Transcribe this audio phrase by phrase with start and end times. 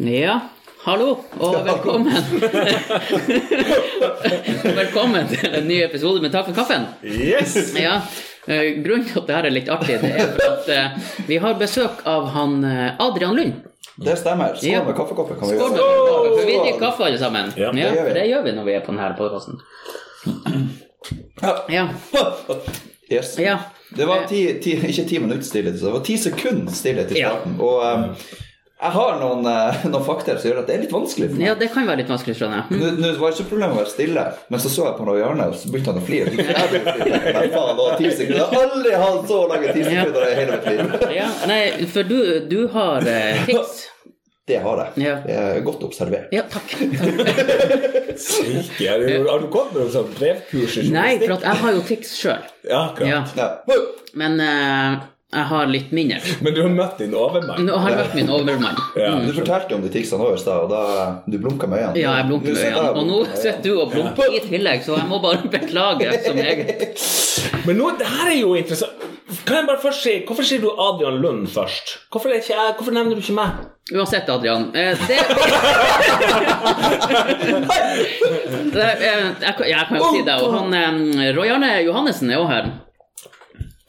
[0.00, 0.38] Ja,
[0.84, 2.12] hallo og velkommen.
[4.80, 6.86] velkommen til en ny episode med Takk for kaffen.
[7.04, 7.56] Yes!
[7.76, 7.98] Ja,
[8.48, 10.86] eh, Grunnen til at dette er litt artig, det er for at eh,
[11.28, 13.54] vi har besøk av han eh, Adrian Lund.
[14.00, 14.54] Det stemmer.
[14.56, 14.80] Skål Ja.
[14.86, 16.30] med kaffekoppen kan vi Skål med gjøre.
[16.38, 17.46] for vi drikker kaffe alle sammen.
[17.60, 17.98] Ja, Ja, det gjør vi.
[18.08, 19.54] for det gjør vi når vi er på denne podkasten.
[21.40, 21.52] Ja.
[21.72, 21.84] Ja.
[23.10, 23.30] Yes.
[23.40, 23.54] Ja.
[23.96, 27.30] Det var ti, ti, ikke ti minutter stillhet, det var ti sekunder stillhet i Ja.
[27.32, 27.54] starten.
[27.64, 28.02] Og um,
[28.80, 31.46] jeg har noen, uh, noen fakta som gjør at det er litt vanskelig for meg.
[31.50, 32.80] ja, det kan være litt vanskelig, skjønner jeg.
[32.80, 35.18] Nå nå var det ikke problemet å være stille, men så så jeg på noe
[35.20, 36.32] hjørne, og så begynte han å flire.
[36.32, 36.46] Jeg.
[37.36, 38.40] Men faen, det var ti sekunder.
[38.40, 41.08] Jeg har aldri hatt så lange ti sekunder i hele mitt liv.
[41.20, 42.18] Ja, nei, for du,
[42.50, 43.80] du har eh, tics.
[44.50, 45.02] Det har jeg.
[45.04, 45.12] Ja.
[45.22, 46.32] Det er godt observert.
[46.34, 46.72] Ja, takk.
[48.18, 48.88] Syke.
[48.90, 51.72] Har du- Har du gått med noe sånt brevkurs i Nei, for at jeg har
[51.76, 52.48] jo tics sjøl.
[52.66, 53.30] Ja, akkurat.
[53.36, 53.48] Ja.
[53.68, 53.76] Ja.
[54.18, 54.98] Men eh,
[55.30, 56.16] jeg har litt mindre.
[56.42, 57.60] Men du har møtt din overmann?
[57.66, 58.76] Nå har jeg møtt min overmann.
[58.98, 59.12] Ja.
[59.22, 60.80] Du fortalte om de ticsene over i stad, og da
[61.30, 62.00] du blunka med øynene.
[62.02, 62.90] Ja, jeg blunker med øynene.
[62.98, 66.54] Og nå sitter du og blunker i tillegg, så jeg må bare beklage som jeg
[67.68, 68.96] Men nå, det her er jo interessant.
[69.46, 71.92] Kan jeg bare først si, Hvorfor sier du Adrian Lund først?
[72.10, 73.50] Hvorfor, ikke jeg, hvorfor nevner du ikke meg?
[73.94, 74.64] Uansett, Adrian.
[74.74, 75.18] eh, Det,
[78.74, 78.88] det eh,
[79.40, 80.34] jeg, kan- jeg kan jo si det.
[80.42, 82.64] Og han eh, Roy Arne Johannessen er jo her.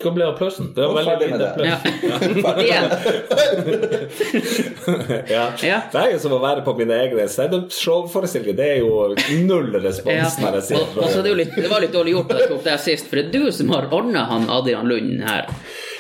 [0.02, 0.72] Hva blir applausen?
[0.76, 1.80] Det var veldig lite applaus.
[2.72, 2.82] Ja.
[5.30, 5.46] Ja.
[5.64, 5.82] Ja.
[5.92, 8.58] Det er jo som å være på mine egne standup-show-forestillinger.
[8.58, 9.16] Det er jo
[9.48, 10.30] null respons Ja.
[10.42, 12.34] når jeg sier Og, og så er det, jo litt, det var litt dårlig gjort
[12.36, 15.24] at jeg tok det sist, for det er du som har ordna han Adrian Lund
[15.28, 15.48] her.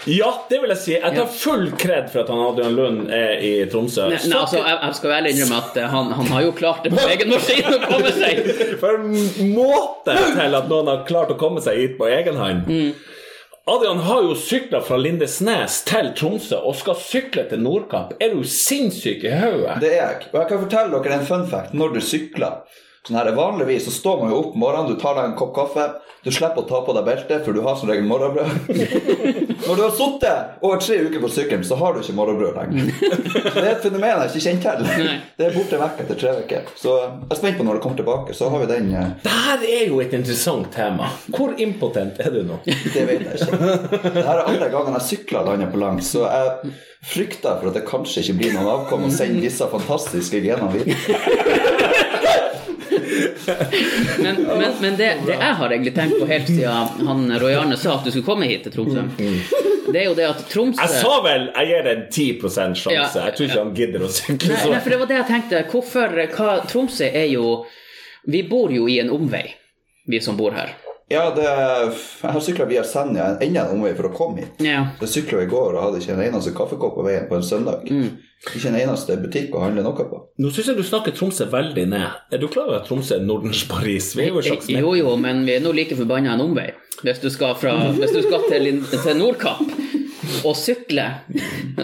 [0.09, 0.93] Ja, det vil jeg si.
[0.95, 4.07] Jeg tar full kred for at han Adrian Lund er i Tromsø.
[4.09, 6.81] Nei, nei, altså, jeg, jeg skal ærlig innrømme at eh, han, han har jo klart
[6.87, 8.41] det på egen maskin å komme seg.
[8.81, 12.65] For en måte til at noen har klart å komme seg hit på egen hånd.
[12.65, 12.91] Mm.
[13.71, 18.09] Adrian har jo sykla fra Lindesnes til Tromsø og skal sykle til Nordkamp.
[18.19, 19.77] Er du sinnssyk i hodet?
[19.79, 20.25] Det er jeg.
[20.33, 22.57] Og jeg kan fortelle dere en fun fact når du sykler.
[23.07, 25.87] Sånn her, Vanligvis så står man jo opp morgenen, du tar deg en kopp kaffe.
[26.21, 28.67] Du slipper å ta på deg beltet, for du har som regel morgenbrød.
[29.65, 32.91] Når du har sittet over tre uker på sykkelen, så har du ikke morgenbrød lenger.
[33.55, 35.09] Det er et fenomen jeg ikke kjenner til.
[35.39, 36.69] Det er borte vekk etter tre uker.
[36.77, 38.37] Så jeg er spent på når det kommer tilbake.
[38.37, 41.09] Så har vi den eh, Det er jo et interessant tema.
[41.33, 42.61] Hvor impotent er du nå?
[42.93, 43.73] Det vet jeg ikke.
[44.11, 47.77] Det her er andre gangen jeg sykler landet på langs, så jeg frykter for at
[47.79, 51.50] det kanskje ikke blir noen avkom å sende disse fantastiske genene videre.
[54.23, 57.77] Men, men, men det, det jeg har egentlig tenkt på helt siden han Roy Arne
[57.79, 59.03] sa at du skulle komme hit til Tromsø,
[59.91, 62.93] det er jo det at Tromsø Jeg sa vel jeg gir det en 10 sjanse.
[62.93, 63.07] Ja.
[63.25, 65.63] Jeg tror ikke han gidder å sykle så nei, for det var det jeg tenkte.
[65.71, 67.47] Hvorfor hva, Tromsø er jo
[68.29, 69.47] Vi bor jo i en omvei,
[70.07, 70.75] vi som bor her.
[71.11, 74.61] Ja, det, jeg har sykla via Senja enda en omvei for å komme hit.
[74.63, 74.85] Ja.
[75.01, 77.89] Jeg sykla i går og hadde ikke en eneste kaffekopp på veien på en søndag.
[78.41, 80.19] Ikke en eneste butikk å handle noe på.
[80.41, 82.15] Nå syns jeg du snakker Tromsø veldig ned.
[82.33, 84.15] Er du klar over at Tromsø er Nordens Paris?
[84.17, 86.71] Vi er jo en slags Jo, jo, men vi er nå like forbanna en omvei.
[87.05, 89.61] Hvis du skal, fra, hvis du skal til, til Nordkapp
[90.47, 91.05] og sykle,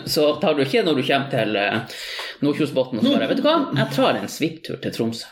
[0.10, 1.98] så tar du ikke når du kommer til eh,
[2.42, 5.30] Nordkjosbotn og så bare Vet du hva, jeg tar en svipptur til Tromsø.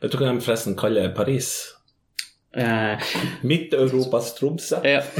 [0.00, 1.52] Vet du hva de forresten kaller Paris?
[2.58, 2.98] Eh,
[3.46, 4.76] Midt-Europas Tromsø.
[4.82, 5.02] ja.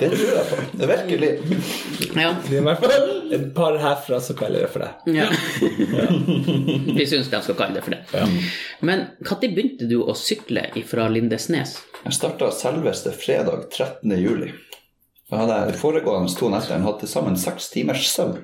[0.00, 0.56] Det tror jeg på.
[0.72, 1.30] Det er virkelig.
[2.16, 2.30] ja.
[2.48, 4.92] Det er i hvert fall et par herfra som kaller det for det.
[5.18, 5.28] Ja.
[6.96, 8.02] Vi syns de skal kalle det for det.
[8.80, 11.78] Men når begynte du å sykle fra Lindesnes?
[12.02, 14.14] Jeg starta selveste fredag 13.
[14.18, 14.52] juli.
[15.32, 18.42] Jeg hadde de foregående to netter hatt til sammen seks timers søvn.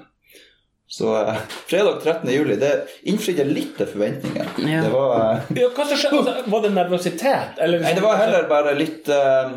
[0.88, 1.36] Så eh,
[1.68, 2.30] fredag 13.
[2.32, 2.70] juli, det
[3.12, 4.46] innfridde litt til forventningene.
[4.64, 4.82] Ja.
[4.86, 6.22] Det var eh, Ja, hva som skjedde?
[6.22, 7.58] Altså, Var det nervøsitet?
[7.60, 9.52] Eller Nei, det var heller bare litt, eh,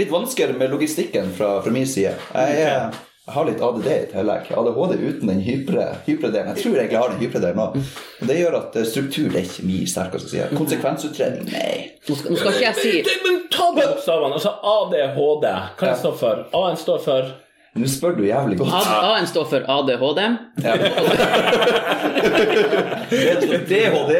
[0.00, 2.14] litt vanskeligere med logistikken fra, fra min side.
[2.32, 4.48] Jeg, jeg har litt ADD i tillegg.
[4.56, 6.48] ADHD uten den hypre, hypre delen.
[6.54, 7.76] Jeg tror jeg egentlig har den hypre delen òg.
[8.32, 10.48] Det gjør at eh, struktur det er ikke min sterkeste side.
[10.56, 11.76] Konsekvensutredning, nei.
[12.08, 14.32] Nå skal, nå skal ikke jeg si Det- Men ta bokstavene.
[14.40, 15.46] Altså ADHD.
[15.76, 16.42] Hva det står for?
[16.64, 17.30] A-en står for
[17.78, 18.72] Nå spør du jævlig godt.
[18.90, 20.20] A-en står for ADHD.
[23.70, 24.14] DHD.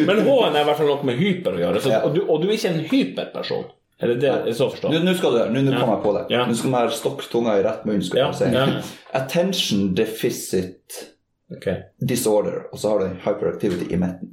[0.08, 1.82] Men H-en er i hvert fall noe med hyper å gjøre.
[1.82, 3.64] Så, og, du, og du er ikke en hyperperson.
[4.00, 4.94] Er det det jeg så forstår?
[4.94, 5.04] forstått?
[5.04, 6.22] nå skal du Nå, nå kom jeg på det.
[6.32, 8.04] Nå skal vi stokk tunga i rett munn.
[8.06, 8.94] skal Ja, jeg si.
[9.18, 11.02] Attention deficit
[11.50, 11.64] Ok,
[12.06, 14.28] disorder, og så har du hyperactivity i midten.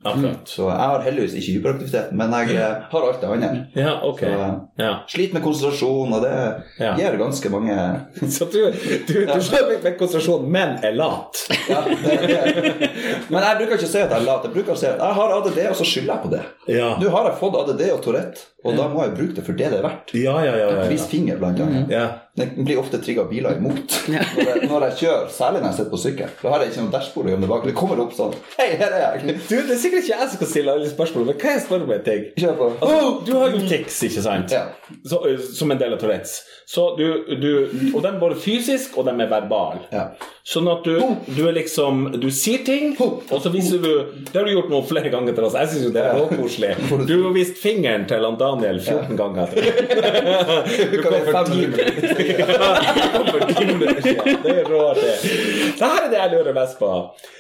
[0.46, 3.50] Så jeg har heldigvis ikke hyperaktivitet, men jeg eh, har alt det andre.
[3.74, 4.30] Ja, okay.
[4.36, 4.92] Så, Ja.
[5.10, 6.34] Sliter med konsentrasjon, og det
[6.80, 6.92] Ja.
[7.00, 7.78] gir ganske mange
[8.38, 8.60] Så du,
[9.08, 11.42] du, du slår litt med konsentrasjon, men er lat.
[11.70, 12.92] ja, det, det.
[13.34, 14.46] Men jeg bruker ikke å si at jeg er lat.
[14.46, 16.44] Jeg bruker å si at jeg har ADD, og så skylder jeg på det.
[16.78, 16.94] Ja.
[17.02, 19.74] Nå har jeg fått ADD og Tourette, og da må jeg bruke det for det
[19.74, 20.14] det er verdt.
[20.14, 20.70] Ja, ja, ja.
[20.78, 21.04] ja, ja.
[21.10, 21.90] finger, blant annet.
[21.98, 22.08] ja.
[22.38, 25.94] Den blir ofte trigga biler imot når, jeg, når jeg kjører, særlig når jeg sitter
[25.94, 26.34] på sykkel.
[26.44, 27.66] Da har jeg ikke noe dashbord å gjemme bak.
[27.66, 29.38] Det kommer opp sånn Hei, her er jeg!
[29.40, 31.88] Du, Det er sikkert ikke jeg som skal stille alle spørsmålene, men kan jeg spørre
[31.88, 32.28] om en ting?
[32.38, 32.70] Kjør på.
[32.78, 34.54] Altså, du har jo tics, ikke sant?
[34.54, 34.64] Ja.
[35.10, 35.22] Så,
[35.58, 36.36] som en del av Tourettes.
[36.70, 37.06] Så du,
[37.42, 37.52] du,
[37.96, 39.82] og de er både fysisk og de er verbal.
[39.94, 40.10] Ja.
[40.48, 40.96] Sånn at du,
[41.36, 43.90] du er liksom Du sier ting, og så viser du
[44.30, 45.58] Det har du gjort noe flere ganger til oss.
[45.60, 46.70] Jeg syns jo det er koselig.
[47.10, 49.52] Du har vist fingeren til han Daniel 14 ganger.
[50.92, 52.00] Du kom for ti minutter.
[54.08, 54.40] Siden.
[54.44, 55.16] Det er rått, det.
[55.78, 56.92] Det her er det jeg lurer mest på.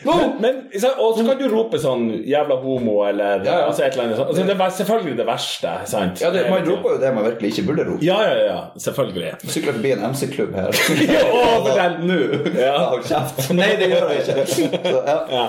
[0.07, 0.59] Men, men,
[0.98, 4.33] og så kan du rope sånn 'jævla homo' eller altså et eller annet sånt.
[4.33, 6.21] Altså, det er selvfølgelig det verste, sant?
[6.24, 8.04] Ja, det, Man roper jo det man virkelig ikke burde rope.
[8.06, 8.59] Ja, ja, ja.
[8.88, 9.33] Selvfølgelig.
[9.48, 10.83] Sykler forbi en MC-klubb her.
[11.38, 12.19] Å, fortell nå!
[12.57, 13.49] Ja, Hold kjeft.
[13.53, 14.45] Nei, det gjør jeg ikke.
[14.83, 15.17] Så, ja.
[15.31, 15.45] Ja.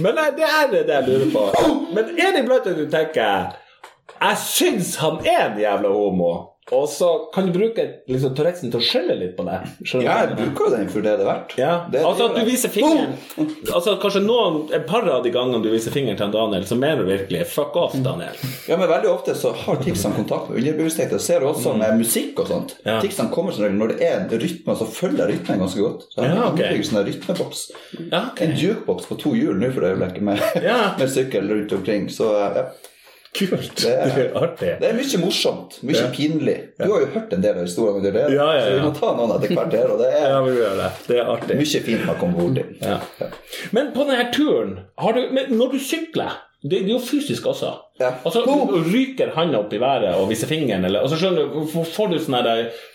[0.00, 1.44] Men nei, det er det jeg lurer på.
[1.94, 3.50] Men er det iblant at du tenker
[4.20, 6.32] Jeg syns han er en jævla homo,
[6.70, 9.64] og så kan du bruke liksom, Tourettesen til å skjelle litt på deg.
[9.82, 11.54] Skjønner ja, jeg bruker jo den for det det er verdt.
[11.58, 11.70] Ja.
[11.90, 13.16] Det- altså at du viser fingeren
[13.74, 17.02] Altså Kanskje noen, et par av de gangene du viser fingeren til Daniel, så mener
[17.02, 18.36] du virkelig 'fuck off', Daniel.
[18.68, 21.10] Ja, men veldig ofte så har ticsene kontakt med underbevisstheten.
[21.18, 22.76] Det ser du også med musikk og sånt.
[22.86, 23.00] Ja.
[23.00, 26.02] Ticsene kommer som regel når det er en rytme, så følger rytmen ganske godt.
[26.12, 26.84] Så jeg Ja, har ok.
[26.84, 27.70] sånn en rytmeboks.
[28.12, 28.46] Ja, okay.
[28.46, 30.94] En jukeboks på to hjul nå for øyeblikket, med, Ja.
[30.98, 32.06] med sykkel rundt omkring.
[32.08, 32.66] Så ja.
[33.36, 33.76] Kult.
[33.76, 34.70] Det er- Det er artig.
[34.80, 35.76] Det er mye morsomt.
[35.86, 36.08] Mye Ja.
[36.10, 36.56] pinlig.
[36.80, 39.12] Du har jo hørt en del av historiene allerede, Ja, ja, så vi må ta
[39.16, 39.90] noen etter hvert her.
[39.94, 40.40] Og det er Ja,
[40.80, 40.90] det.
[41.06, 41.56] Det er artig.
[41.62, 42.98] mye fint man kommer bort Ja.
[43.72, 45.20] Men på denne turen, har du,
[45.54, 46.32] når du sykler
[46.62, 47.70] det, det er jo fysisk også.
[48.00, 48.10] Ja.
[48.24, 52.18] Altså, Ryker handa opp i været og viser fingeren, eller altså, skjønner du, får- du
[52.18, 52.36] sånn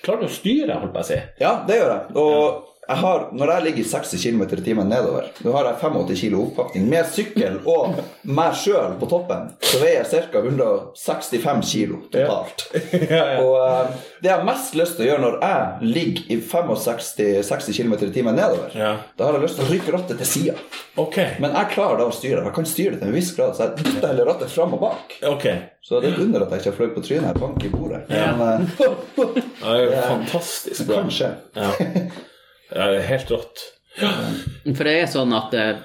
[0.04, 1.18] Klarer du å styre, holdt på å si?
[1.42, 2.16] Ja, det gjør jeg.
[2.16, 6.20] Og jeg har, når jeg ligger 60 km i timen nedover, nå har jeg 85
[6.22, 7.98] kg oppakning med sykkel og
[8.30, 10.42] meg sjøl på toppen, så veier jeg ca.
[10.46, 12.66] 165 kg totalt.
[13.10, 13.40] ja, ja.
[13.42, 17.80] Og uh, det jeg har mest lyst til å gjøre når jeg ligger i 65-60
[17.80, 18.92] km i timen nedover, Ja.
[19.18, 20.58] da har jeg lyst til å rykke rattet til sida.
[21.02, 21.40] Okay.
[21.44, 22.44] Men jeg klarer da å styre.
[22.46, 24.86] Jeg kan styre det til en viss grad, så jeg dytter heller rattet fram og
[24.86, 25.18] bak.
[25.36, 25.58] Okay.
[25.86, 27.28] Så det er et under at jeg ikke har fløyet på trynet.
[27.32, 28.00] Jeg banker i bordet.
[28.14, 28.30] Ja.
[28.40, 31.04] Men uh, det er jo fantastisk bra.
[31.10, 31.34] Ja.
[31.58, 32.34] ja, det er
[32.72, 33.64] helt rått.
[34.00, 35.76] For det er sånn at eh,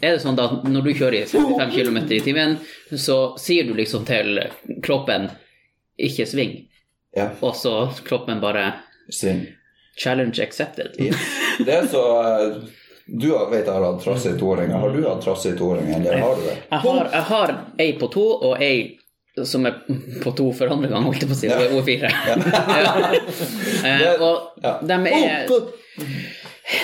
[0.00, 2.54] Er det sånn at når du kjører i 65 km i timen,
[2.96, 4.38] så sier du liksom til
[4.82, 5.30] kroppen
[5.98, 6.54] 'ikke sving',
[7.16, 8.72] Ja, og så kroppen bare
[9.10, 9.46] sving.
[9.98, 10.96] 'challenge accepted'.
[11.64, 12.56] Det er så eh,
[13.06, 14.78] Du vet jeg har hatt trassige toåringer.
[14.80, 16.56] Har du hatt trassige toåringer, eller har du det?
[16.70, 18.98] Jeg har, jeg har ei på to og ei
[19.42, 19.80] som er
[20.22, 21.48] på to for andre gang, holdt jeg på å si.
[21.50, 21.58] Ja.
[21.70, 22.10] Hun er fire.
[22.28, 22.36] Ja.
[23.84, 24.54] Eh, og
[24.88, 25.50] de er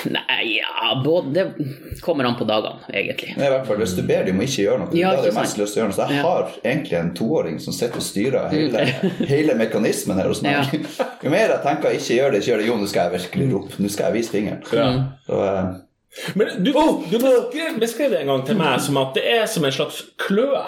[0.04, 3.32] Nei, ja både, Det kommer an på dagene, egentlig.
[3.38, 5.56] Nei, i hvert fall Hvis du ber dem om ikke gjøre noe, Ja, ikke mest
[5.60, 5.96] lyst til å gjøre noe.
[5.96, 6.24] Så jeg Ja.
[6.26, 8.84] har egentlig en toåring som sitter og styrer hele,
[9.32, 10.74] hele mekanismen her hos meg.
[10.74, 11.06] Ja.
[11.24, 13.48] Jo mer jeg tenker ikke gjør det, ikke gjør det, jo, nå skal jeg virkelig
[13.54, 13.80] rope.
[13.80, 14.60] Nå skal jeg vise fingeren.
[14.76, 14.90] Ja.
[15.26, 16.36] Så, uh...
[16.36, 19.64] Men du, du beskrev, beskrev det en gang til meg som at det er som
[19.64, 20.64] en slags kløe.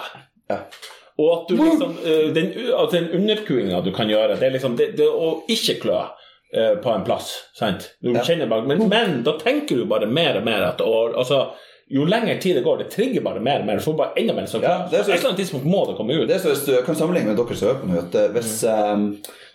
[0.49, 0.63] ja.
[1.19, 2.47] Og at du liksom eh, Den,
[2.79, 5.99] at den underkuinga du kan gjøre, det er liksom det, det å ikke klø
[6.55, 7.33] eh, på en plass.
[7.57, 7.91] Sant?
[8.01, 8.23] Du Ja.
[8.25, 11.51] kjenner bare, men, men da tenker du bare mer og mer at og, altså,
[11.93, 13.77] jo lengre tid det går, det trigger bare mer og mer.
[13.77, 14.63] Du får bare enda mer sånn.
[14.65, 16.27] Ja, det så- Et eller annet tidspunkt må det komme ut.
[16.27, 18.27] Det er så hvis du kan sammenligne med dere som hører på nå, at eh,
[18.33, 19.03] hvis um,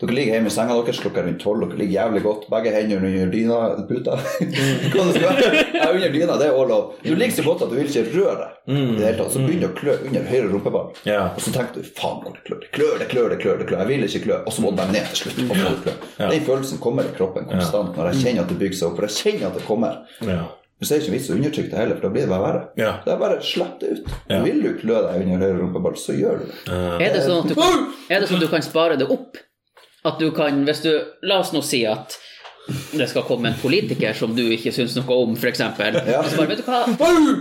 [0.01, 3.11] dere ligger hjemme i senga deres klokka rundt tolv, dere ligger jævlig godt, begge hendene
[3.11, 4.15] under dyna, puta
[4.93, 5.65] Hva det skal være?
[5.75, 6.93] Ja, under dyna, det er all lov.
[7.03, 9.33] Du ligger så godt at du vil ikke røre deg i det hele tatt.
[9.35, 10.93] Så begynner du å klø under høyre rumpeball.
[11.09, 11.25] Ja.
[11.35, 12.61] Og så tenker du faen hvor det klør.
[12.63, 13.59] Det klør, det klør, det klør.
[13.59, 13.83] det klør.
[13.83, 14.39] Jeg vil ikke klø.
[14.47, 15.43] Og så må du bare ned til slutt.
[15.51, 15.97] Og så må du klø.
[16.31, 18.97] Den følelsen kommer i kroppen konstant når jeg kjenner at det bygger seg opp.
[19.01, 19.99] For jeg kjenner at det kommer.
[20.29, 20.41] Ja.
[20.79, 22.45] Men så er det ikke vits å undertrykke det heller, for da blir det bare
[22.47, 22.63] verre.
[22.79, 22.93] Ja.
[23.05, 24.13] Det er bare slipp det ut.
[24.31, 24.39] Ja.
[24.45, 26.79] Vil du klø deg under høyre rumpeball, så gjør du det.
[27.09, 29.41] Er det sånn at du kan, er det sånn at du kan spare det opp?
[30.07, 30.93] At du kan, hvis du
[31.27, 32.15] La oss nå si at
[32.93, 35.61] det skal komme en politiker som du ikke syns noe om, f.eks.
[35.65, 36.21] Ja.
[36.29, 36.83] Så bare, vet du hva,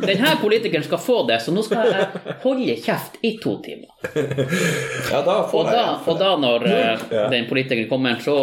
[0.08, 3.92] denne politikeren skal få det, så nå skal jeg holde kjeft i to timer.
[5.12, 7.26] Ja, da får Og jeg da, og da når eh, Ja.
[7.34, 8.38] den politikeren kommer, så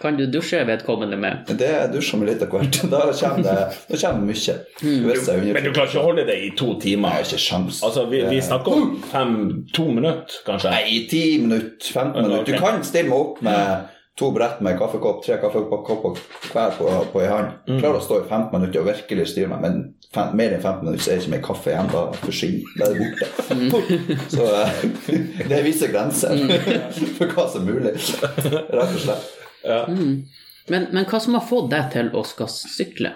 [0.00, 1.70] kan du dusje vedkommende med det.
[1.92, 2.80] Dusjer med litt av hvert.
[2.90, 4.56] Da kommer det, da kommer det mye.
[4.80, 5.52] Mm.
[5.52, 7.14] Men du klarer ikke å holde det i to Jeg timer?
[7.18, 7.82] har ikke sjans.
[7.84, 9.36] Altså, vi, vi snakker om fem,
[9.76, 10.72] to minutter, kanskje?
[10.74, 12.52] Nei, ti minutter, 15 minutter.
[12.52, 13.88] Du kan stille meg opp med
[14.20, 16.18] to brett med kaffekopp, tre kaffekopper
[16.52, 17.54] hver på, på ei hånd.
[17.70, 17.78] Mm.
[17.80, 19.78] Klarer å stå i 15 minutter og virkelig styre meg, men
[20.12, 21.88] fem, mer enn 15 minutter så er det ikke mer kaffe igjen.
[21.94, 23.08] Da forsvinner Da er det
[23.50, 23.70] Mm.
[23.72, 24.16] borte.
[24.30, 24.82] Så eh,
[25.50, 26.36] det viser grenser
[27.16, 29.30] for hva som er mulig, rett og slett.
[29.64, 33.14] Men, men hva som har fått deg til å skal sykle?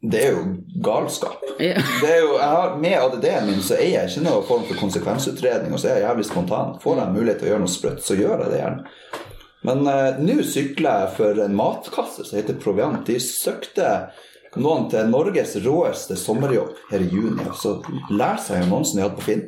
[0.00, 0.44] Det er jo
[0.80, 1.42] galskap.
[1.60, 1.80] Ja.
[2.00, 4.80] Det er jo, jeg har, med ADD-en min så er jeg ikke noen form for
[4.80, 6.78] konsekvensutredning, og så er jeg jævlig spontan.
[6.80, 8.94] Får jeg mulighet til å gjøre noe sprøtt, så gjør jeg det gjerne.
[9.68, 13.02] Men uh, nå sykler jeg for en matkasse som heter Proviant.
[13.04, 13.90] De søkte
[14.58, 17.44] noen til Norges råeste sommerjobb her i juni.
[17.60, 17.76] Så
[18.10, 19.44] leser jeg annonsen de hadde på Finn,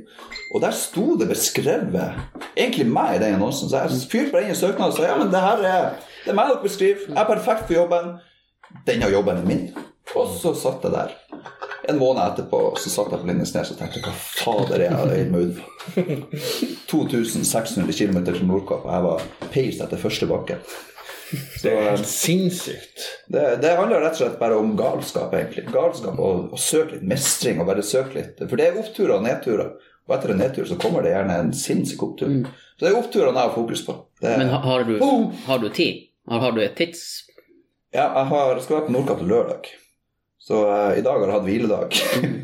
[0.55, 2.19] og der sto det beskrevet
[2.55, 3.71] egentlig meg i den annonsen.
[3.71, 5.89] Så jeg fyrte bare inn en søknaden og sa ja, men det her er,
[6.23, 7.09] det er meg dere beskriver.
[7.09, 8.15] Jeg er perfekt for jobben.
[8.87, 9.67] Denne jobben er min.
[10.19, 11.17] Og så satt jeg der.
[11.91, 15.31] En måned etterpå så satt jeg på Lindesnes og tenkte hva fader er jeg i
[15.33, 16.29] med UDFA?
[16.93, 20.61] 2600 km til Nordkapp, og jeg var peis etter første bakke.
[21.33, 23.05] Så Det er eh, helt sinnssykt.
[23.33, 25.65] det, det handler rett og slett bare om galskap, egentlig.
[25.73, 28.43] Galskap og, og søke litt mestring og bare søke litt.
[28.49, 29.73] For det er oppturer og nedturer.
[30.09, 32.33] Og etter en nedtur så kommer det gjerne en sinnssyk opptur.
[32.77, 33.95] Så det er oppturene jeg har fokus på.
[34.23, 34.97] Det, Men ha- har du,
[35.47, 36.09] har du tid?
[36.29, 37.05] Har, har du et tids...
[37.93, 39.67] Ja, jeg har, skal være på Nordkapp lørdag.
[40.43, 41.99] Så uh, i dag har jeg hatt hviledag.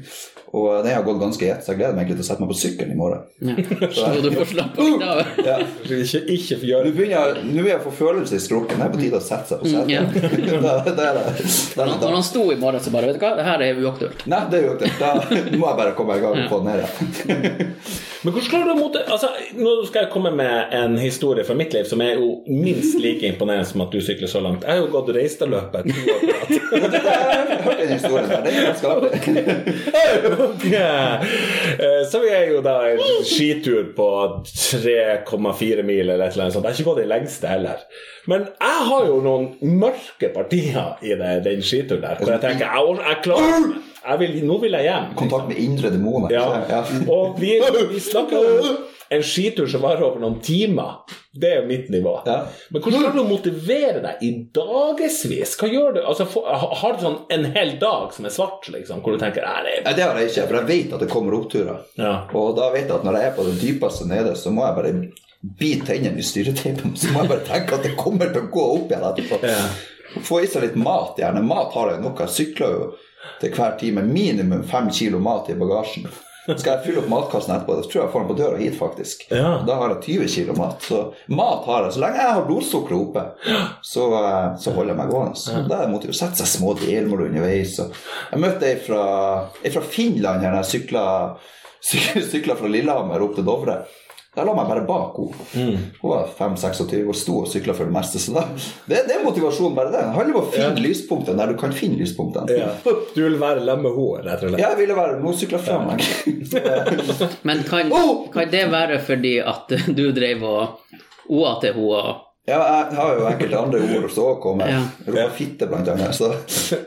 [0.57, 2.45] og det har gått ganske i ett, så jeg gleder meg egentlig til å sette
[2.45, 3.25] meg på sykkelen i morgen.
[3.45, 3.55] Ja.
[3.93, 4.99] Så du får slappe av.
[5.03, 5.17] da.
[5.49, 5.57] Ja.
[5.85, 8.81] Ikke, ikke Nå gjøre begynner jeg, nå jeg få følelse i skrukken.
[8.81, 9.91] Det er på tide å sette seg på setet.
[9.93, 10.03] Ja.
[10.65, 13.35] da er det, er det Når han sto i morgen, så bare Vet du hva,
[13.39, 14.25] det her er uaktuelt.
[14.29, 14.99] Nei, det er uaktuelt.
[15.01, 15.15] Da
[15.57, 17.73] må jeg bare komme i gang og få den ned igjen.
[18.25, 19.05] Men hvordan klarer du å mote...
[19.15, 22.99] Altså, nå skal jeg komme med en historie fra mitt liv som er jo minst
[22.99, 24.67] like imponerende som at du sykler så langt.
[24.67, 26.49] Jeg har jo gått Reistadløpet to år på rad.
[26.59, 28.43] Jeg har hørt den historien der.
[28.43, 29.13] Det er ganske artig.
[31.79, 34.07] Eh, Så vi er jo da en skitur på
[34.49, 36.65] 3,4 mil eller et eller annet sånt.
[36.65, 37.83] Jeg har ikke gått den lengste heller.
[38.29, 42.67] Men jeg har jo noen mørke partier i det, den skituren der, hvor jeg tenker
[42.67, 43.69] jeg, jeg klarer
[44.09, 45.09] jeg vil, Nå vil jeg hjem.
[45.19, 46.33] Kontakt med indre demoner.
[46.33, 46.45] Ja.
[46.71, 46.83] Ja.
[47.13, 47.59] Og vi,
[47.93, 48.79] vi snakker om
[49.11, 50.99] en skitur som varer over noen timer.
[51.33, 52.15] Det er mitt nivå.
[52.27, 52.41] Ja.
[52.75, 55.55] Men hvordan skal du motivere deg i dagevis?
[55.61, 56.01] Hva gjør du?
[56.03, 56.27] Altså,
[56.83, 59.77] har du sånn en hel dag som er svart, liksom, hvor du tenker "Nei, det
[59.85, 61.81] Nei, det har jeg ikke, for jeg vet at det kommer oppturer.
[61.97, 62.15] Ja.
[62.35, 64.77] Og da vet jeg at når jeg er på det dypeste nede, så må jeg
[64.81, 64.95] bare
[65.59, 66.97] bite tennene i styreteipen.
[66.99, 69.43] Så må jeg bare tenke at det kommer til å gå opp igjen etterpå.
[69.47, 69.69] Ja.
[70.25, 71.45] Få i seg litt mat, gjerne.
[71.45, 72.19] Mat har jeg nok.
[72.25, 72.87] Jeg sykler jo
[73.41, 76.09] til hver time minimum fem kilo mat i bagasjen.
[76.57, 77.75] Skal jeg fylle opp matkassen etterpå?
[77.77, 79.27] Da tror jeg jeg får den på døra hit, faktisk.
[79.29, 79.51] Ja.
[79.69, 80.87] Da har jeg 20 kilo mat.
[80.89, 81.97] Så mat har jeg.
[81.97, 83.25] Så lenge jeg har blodsukkeret oppe,
[83.85, 85.43] så, eh, så holder jeg meg gående.
[85.43, 87.77] Så da måtte jeg jo Sette seg små delmål underveis.
[87.77, 87.91] Så
[88.33, 89.05] jeg møtte ei fra,
[89.61, 90.83] fra Finland her når jeg
[92.33, 93.83] sykla fra Lillehammer opp til Dovre.
[94.39, 95.17] Da la meg bare bak
[95.51, 95.79] henne.
[95.99, 98.21] Hun var 5-26 og sto og sykla for det meste.
[98.23, 98.45] Så da,
[98.87, 100.03] det, det er motivasjon, bare det.
[100.05, 102.55] Det handler om å finne lyspunktene der du kan finne lyspunktene.
[102.55, 102.69] Ja.
[102.85, 104.63] Du vil være lemme hår, henne, rett og slett?
[104.63, 106.07] Ja, jeg ville være Hun sykla fra meg.
[107.51, 107.91] Men kan,
[108.37, 110.97] kan det være fordi at du drev og
[111.35, 112.17] oa til henne?
[112.49, 114.71] Ja, jeg har jo enkelte andre ord som også kommer.
[114.71, 114.81] Ja.
[115.11, 116.15] Ropa fitte, blant annet.
[116.17, 116.31] Så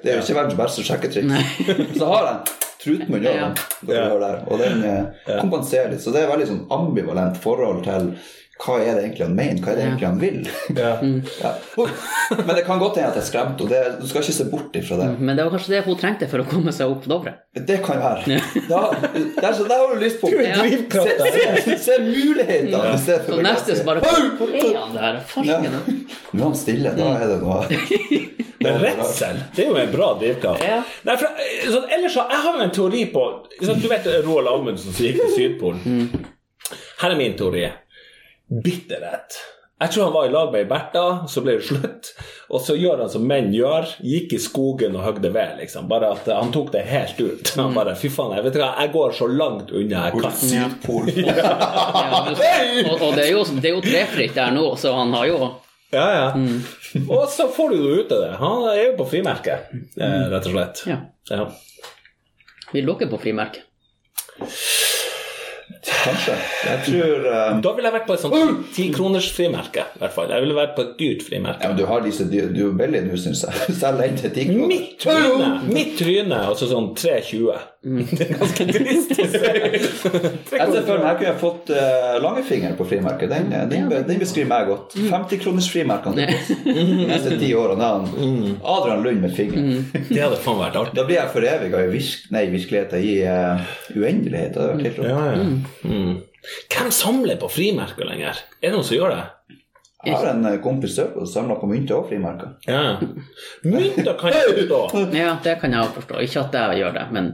[0.02, 1.98] det er jo ikke verdens beste sjekketriks.
[2.00, 3.50] Så har jeg trutmunn Ja.
[3.54, 4.10] òg, ja.
[4.26, 6.02] der, og den eh, kompenserer litt.
[6.04, 8.14] Så det er veldig sånn ambivalent forhold til
[8.62, 10.50] hva er det egentlig han mener, hva er det egentlig han vil.
[10.78, 10.90] Ja.
[11.42, 11.52] Ja.
[12.46, 14.46] Men det kan godt hende at jeg er skremt, og det- Du skal ikke se
[14.52, 15.08] bort ifra det.
[15.20, 17.34] Men det var kanskje det hun trengte for å komme seg opp Dovre?
[17.58, 18.38] Det kan være.
[18.70, 18.82] Da,
[19.42, 20.54] der, så der har du lyst på Ja.
[20.62, 24.06] drivkraft Se, se, se mulighetene i stedet Så neste så bare!
[24.38, 25.20] Hvor er han der?
[25.44, 25.58] Ja.
[25.62, 26.94] Nå er han stille.
[27.02, 30.64] Da er det noe Men redsel, det er jo en bra drivkraft.
[30.66, 30.82] Ja.
[31.08, 33.24] Nei, for, sånn, ellers så, Jeg har jo en teori på
[33.62, 36.28] sånn, Du vet Roald Amundsen som gikk til Sydpolen?
[37.02, 37.66] Her er min teori.
[38.52, 39.40] Bitterhet.
[39.82, 42.12] Jeg tror han var i lag med ei Bertha, så ble det slutt.
[42.54, 45.56] Og så gjør han som menn gjør, gikk i skogen og høgde ved.
[45.64, 45.88] liksom.
[45.90, 47.50] Bare at han tok det helt ut.
[47.58, 50.38] Han bare Fy faen, jeg vet ikke hva, jeg går så langt unna jeg kan.
[50.52, 50.68] Ja.
[51.26, 52.38] Ja, men,
[52.92, 55.40] og, og det er jo, det er jo trefritt der nå, så han har jo
[55.92, 56.28] Ja, ja.
[57.08, 58.32] Og så får du jo ut av det.
[58.40, 60.84] Han er jo på frimerket, eh, rett og slett.
[60.88, 61.00] Ja.
[61.30, 61.50] Ja.
[62.72, 63.66] Vil dere på frimerke?
[65.82, 66.36] Kanskje.
[66.68, 67.62] Jeg tror uh...
[67.64, 69.88] Da ville jeg vært på et sånt tikroners frimerke.
[69.96, 70.30] i hvert fall.
[70.30, 71.64] Jeg ville vært på et dyrt frimerke.
[71.66, 73.76] ja, men Du har disse dyr, du er billig nå, syns jeg.
[73.82, 74.70] Selg den til ti kroner.
[74.72, 75.52] Mitt tryne!
[75.72, 77.68] Mitt tryne, altså sånn 3,20.
[77.82, 79.52] Det er ganske trist å se.
[79.58, 83.32] Jeg ser for meg jeg kunne fått uh, langfinger på frimerket.
[83.32, 84.94] Den, eh, den, den beskriver meg godt.
[85.00, 86.28] 50-kronersfrimerkene
[86.68, 87.90] de neste ti årene.
[88.62, 89.82] Adrian Lund med finger.
[90.12, 90.98] Det hadde faen vært artig.
[91.00, 94.54] Da blir jeg foreviga i virk, nei, virkeligheten, i uh, uendelighet.
[94.54, 95.10] Det hadde vært helt rått.
[95.10, 95.71] Ja, ja.
[95.84, 96.20] Mm.
[96.72, 98.40] Hvem samler på frimerker lenger?
[98.62, 99.24] Er det noen som gjør det?
[100.02, 102.56] Jeg har en eh, kompis som samler på mynter og frimerker.
[102.66, 102.96] Ja.
[103.62, 104.80] Mynter kan jeg forstå.
[105.22, 106.22] Ja, det kan jeg forstå.
[106.26, 107.32] Ikke at jeg gjør det, men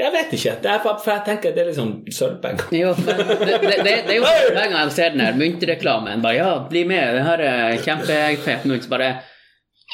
[0.00, 0.54] Jeg vet ikke.
[0.64, 2.70] Det er for, for jeg tenker det er liksom sølvpenger.
[2.82, 6.54] jo, det, det, det, det er jo hver jeg ser den her myntreklamen bare Ja,
[6.70, 8.88] bli med, det her er kjempefett.
[8.88, 9.10] bare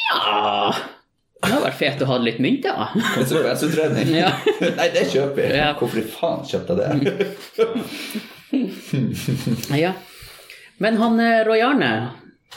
[0.06, 0.95] Ja
[1.36, 2.88] Det hadde vært fett å ha litt mynt, da.
[3.14, 4.08] Konsekvensutredning.
[4.16, 4.30] Ja.
[4.78, 5.56] Nei, det kjøper jeg.
[5.60, 5.68] Ja.
[5.78, 6.88] Hvorfor i faen kjøpte jeg det?
[9.76, 9.92] Ja.
[10.82, 11.90] Men han eh, Roy Arne,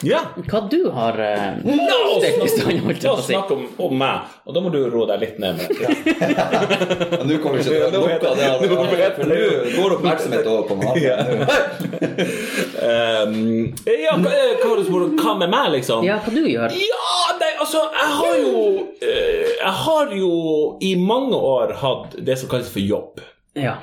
[0.06, 0.20] Ja.
[0.48, 1.76] Hva du har uh, no!
[1.76, 3.34] oss stelt i stand, holdt jeg på å si.
[3.34, 5.60] snakke om, om meg, og da må du roe deg litt ned.
[5.60, 8.46] Men nå kommer ikke til å lukke av det.
[8.48, 9.40] jeg- nå vet det For nå
[9.76, 11.02] går oppmerksomhet over på meg.
[11.04, 11.18] Ja.
[12.80, 16.04] Um, ja, hva, hva, var det hva med meg, liksom?
[16.08, 16.74] Ja, hva du gjør?
[16.80, 18.62] Ja, nei, altså, jeg har jo
[19.04, 20.32] eh, Jeg har jo
[20.86, 23.20] i mange år hatt det som kalles for jobb.
[23.60, 23.78] Ja.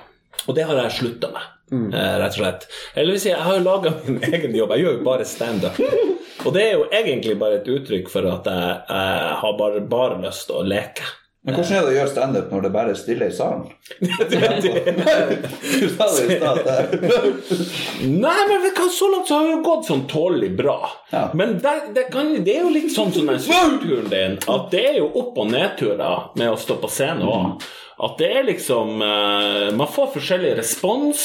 [0.47, 2.67] Og det har jeg slutta med, eh, rett og slett.
[2.95, 4.75] Eller vil si, jeg har jo laga min egen jobb.
[4.77, 5.79] Jeg gjør jo bare standup.
[6.47, 10.21] Og det er jo egentlig bare et uttrykk for at jeg, jeg har bare, bare
[10.23, 11.07] lyst til å leke.
[11.47, 13.69] Men hvordan er det å gjøre standup når det bare er stille i salen?
[15.77, 16.59] Du sa det i stad.
[18.03, 20.81] Nei, men vi kan, så langt så har det gått sånn tålelig bra.
[21.13, 21.29] Ja.
[21.39, 24.83] Men det, det, kan, det er jo litt sånn som den strukturen din, at det
[24.91, 27.63] er jo opp- og nedturer med å stå på scenen òg.
[27.97, 31.23] At det er liksom eh, Man får forskjellig respons,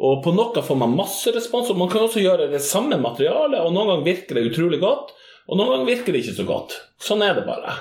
[0.00, 1.70] og på noe får man masse respons.
[1.72, 5.12] Og man kan også gjøre det samme materialet, og noen ganger virker det utrolig godt.
[5.46, 6.76] Og noen ganger virker det ikke så godt.
[7.02, 7.76] Sånn er det bare.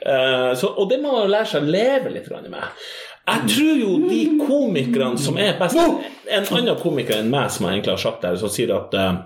[0.00, 2.84] Eh, så, og det må man lære seg å leve litt med.
[3.28, 7.78] Jeg tror jo de komikerne som er best En annen komiker enn meg som jeg
[7.78, 9.18] egentlig har sagt der, som sier at eh,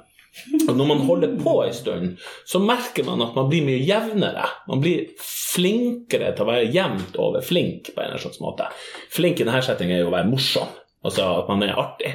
[0.68, 2.12] at når man holder på en stund,
[2.48, 4.46] så merker man at man blir mye jevnere.
[4.68, 8.68] Man blir flinkere til å være jevnt over flink på en eller slags måte.
[9.12, 10.70] Flink i denne settingen er jo å være morsom,
[11.04, 12.14] altså at man er artig.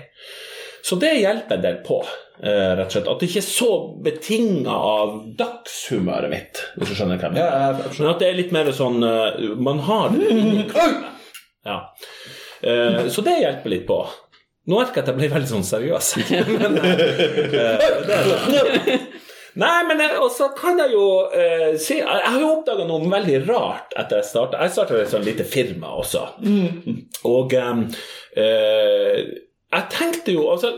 [0.87, 1.97] Så det hjelper en del på,
[2.41, 3.07] eh, rett og slett.
[3.11, 3.71] At det ikke er så
[4.05, 7.89] betinga av dagshumøret mitt, hvis du skjønner hva jeg mener.
[7.99, 11.09] Men at det er litt mer sånn eh, Man har det inni kroppen.
[11.67, 11.81] Ja.
[12.63, 13.99] Eh, Så det hjelper litt på.
[14.67, 16.07] Nå merker jeg at jeg ble veldig sånn seriøs.
[16.59, 17.07] men, eh.
[19.57, 23.95] Nei, men også kan jeg jo eh, si Jeg har jo oppdaga noe veldig rart
[23.97, 24.59] etter jeg starta.
[24.61, 26.23] Jeg starta et sånt lite firma også.
[27.31, 27.81] Og eh,
[28.43, 29.21] eh,
[29.67, 30.69] jeg tenkte jo altså,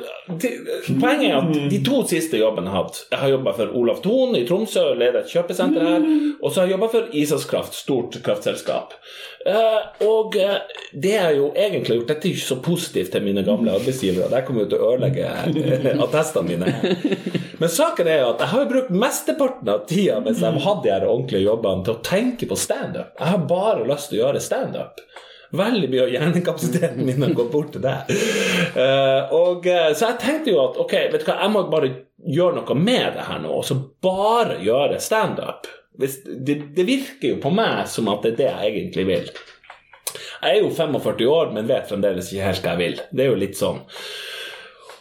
[0.41, 0.49] de,
[0.97, 3.99] Poenget er at de to siste jobbene jeg har hatt Jeg har jobba for Olav
[4.01, 6.07] Thon i Tromsø, leder et kjøpesenter her.
[6.41, 8.95] Og så har jeg jobba for Isaskraft, stort kraftselskap.
[9.45, 10.57] Eh, og eh,
[10.91, 14.31] det jeg jo egentlig har gjort Dette er ikke så positivt til mine gamle arbeidsgivere.
[14.33, 16.97] Der kommer jo til å ødelegge eh, attestene mine.
[17.61, 20.95] Men saken er at jeg har jo brukt mesteparten av tida mens jeg hadde de
[20.95, 23.13] her ordentlige jobbene, til å tenke på standup.
[23.19, 25.05] Jeg har bare lyst til å gjøre standup.
[25.51, 27.97] Veldig mye av hjernekapasiteten min har gått bort til det.
[28.75, 31.91] Eh, og, eh, så jeg tenkte jo at ok, vet du hva, jeg må bare
[32.29, 35.69] gjøre noe med det her nå, og så bare gjøre standup.
[35.99, 36.11] Det,
[36.75, 39.31] det virker jo på meg som at det er det jeg egentlig vil.
[40.39, 43.01] Jeg er jo 45 år, men vet fremdeles ikke helt hva jeg vil.
[43.11, 43.81] Det er jo litt sånn.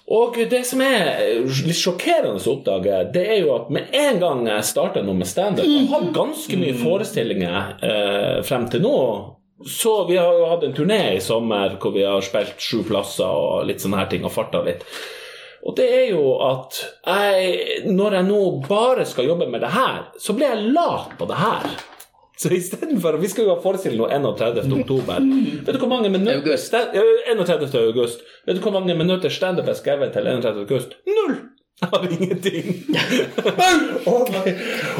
[0.09, 4.47] Og det som er litt sjokkerende å oppdage, det er jo at med en gang
[4.49, 8.95] jeg starter noe med standup Jeg har ganske mye forestillinger eh, frem til nå.
[9.67, 13.27] Så vi har jo hatt en turné i sommer hvor vi har spilt sju plasser
[13.27, 14.85] og litt sånne her ting og farta litt.
[15.67, 20.05] Og det er jo at jeg, når jeg nå bare skal jobbe med det her,
[20.23, 21.67] så blir jeg lat på det her.
[22.39, 24.71] Så istedenfor Vi skal jo ha forestilling nå 31.
[24.79, 25.25] oktober.
[25.67, 26.71] Vet du hvor mange minutter August.
[26.71, 27.75] sta- 31.
[27.83, 28.23] august.
[28.47, 30.63] Vet du hvor mange minutter standup er skrevet til 31.
[30.63, 30.95] august?
[31.11, 31.35] Null!
[31.93, 32.85] Har ingenting.
[34.11, 34.29] og,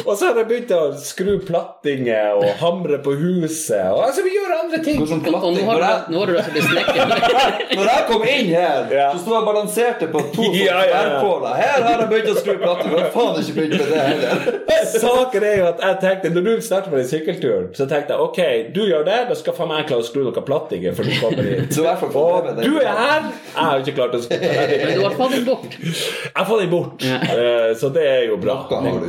[0.05, 3.81] og så har jeg begynt å skru plattinger og hamre på huset.
[3.91, 5.01] Og altså, vi gjør andre ting.
[5.03, 7.03] Og nå har du, jeg, nå har du altså blitt snekker.
[7.81, 9.09] når jeg kom inn her, Ja.
[9.11, 11.01] så sto jeg og balanserte på to Ja, ja, ja.
[11.09, 11.57] bærpåler.
[11.59, 12.95] Her har jeg begynt å skru plattinger.
[12.95, 14.61] Jeg har faen ikke begynt med det heller.
[14.95, 18.29] Saken er jo at jeg tenkte Når du starter på den sykkelturen, så tenkte jeg
[18.29, 18.41] ok,
[18.79, 21.19] du gjør det, da skal faen meg jeg klare å skru noen plattinger før du
[21.19, 21.75] kommer hit.
[21.75, 24.39] Så i hvert fall få Og du er her, jeg har ikke klart å skru
[24.39, 25.77] Men du har fått den bort.
[25.83, 27.19] Jeg har fått den bort, Ja.
[27.39, 28.59] Eh, så det er jo bra.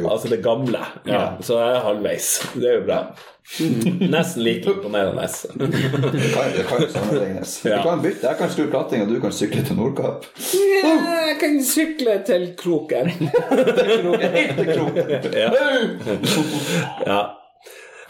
[0.10, 0.80] Altså det gamle.
[1.08, 1.36] Ja.
[1.42, 2.30] Så jeg er halvveis.
[2.56, 3.00] Det er jo bra.
[4.14, 5.26] Nesten like imponerende.
[5.56, 7.54] Det kan, det kan jo sammenlignes.
[7.66, 7.78] Ja.
[7.78, 8.28] Du kan bytte.
[8.28, 10.28] Jeg kan skru platting, og du kan sykle til Nordkapp.
[10.54, 13.10] Jeg kan sykle til Kroken.
[13.10, 15.12] Helt til kroken.
[15.34, 15.50] Ja.
[17.08, 17.22] ja.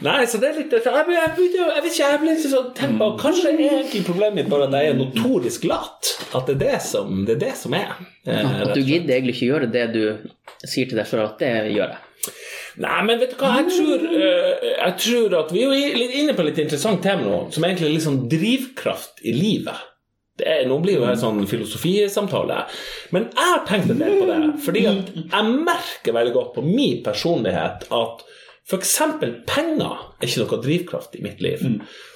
[0.05, 2.69] Nei, så det er litt Jeg, jeg, jeg, jeg vet ikke, jeg ble litt sånn
[2.77, 3.07] tempa.
[3.11, 6.11] på Kanskje er egentlig problemet mitt bare at jeg er notorisk lat.
[6.37, 7.97] At det er det som, det er, det som er.
[8.23, 10.03] eh, At du gidder egentlig ikke gjøre det du
[10.63, 12.05] sier til deg sjøl at det gjør jeg.
[12.79, 16.15] Nei, men vet du hva, jeg tror, eh, jeg tror at vi er jo litt
[16.21, 19.85] inne på et litt interessant tema nå, som egentlig er litt sånn drivkraft i livet.
[20.39, 22.61] Det er, nå blir jo det en sånn filosofisamtale.
[23.11, 26.63] Men jeg har tenkt en del på det, fordi at jeg merker veldig godt på
[26.63, 28.23] min personlighet at
[28.69, 28.91] f.eks.
[29.49, 31.63] penger er ikke noe drivkraft i mitt liv.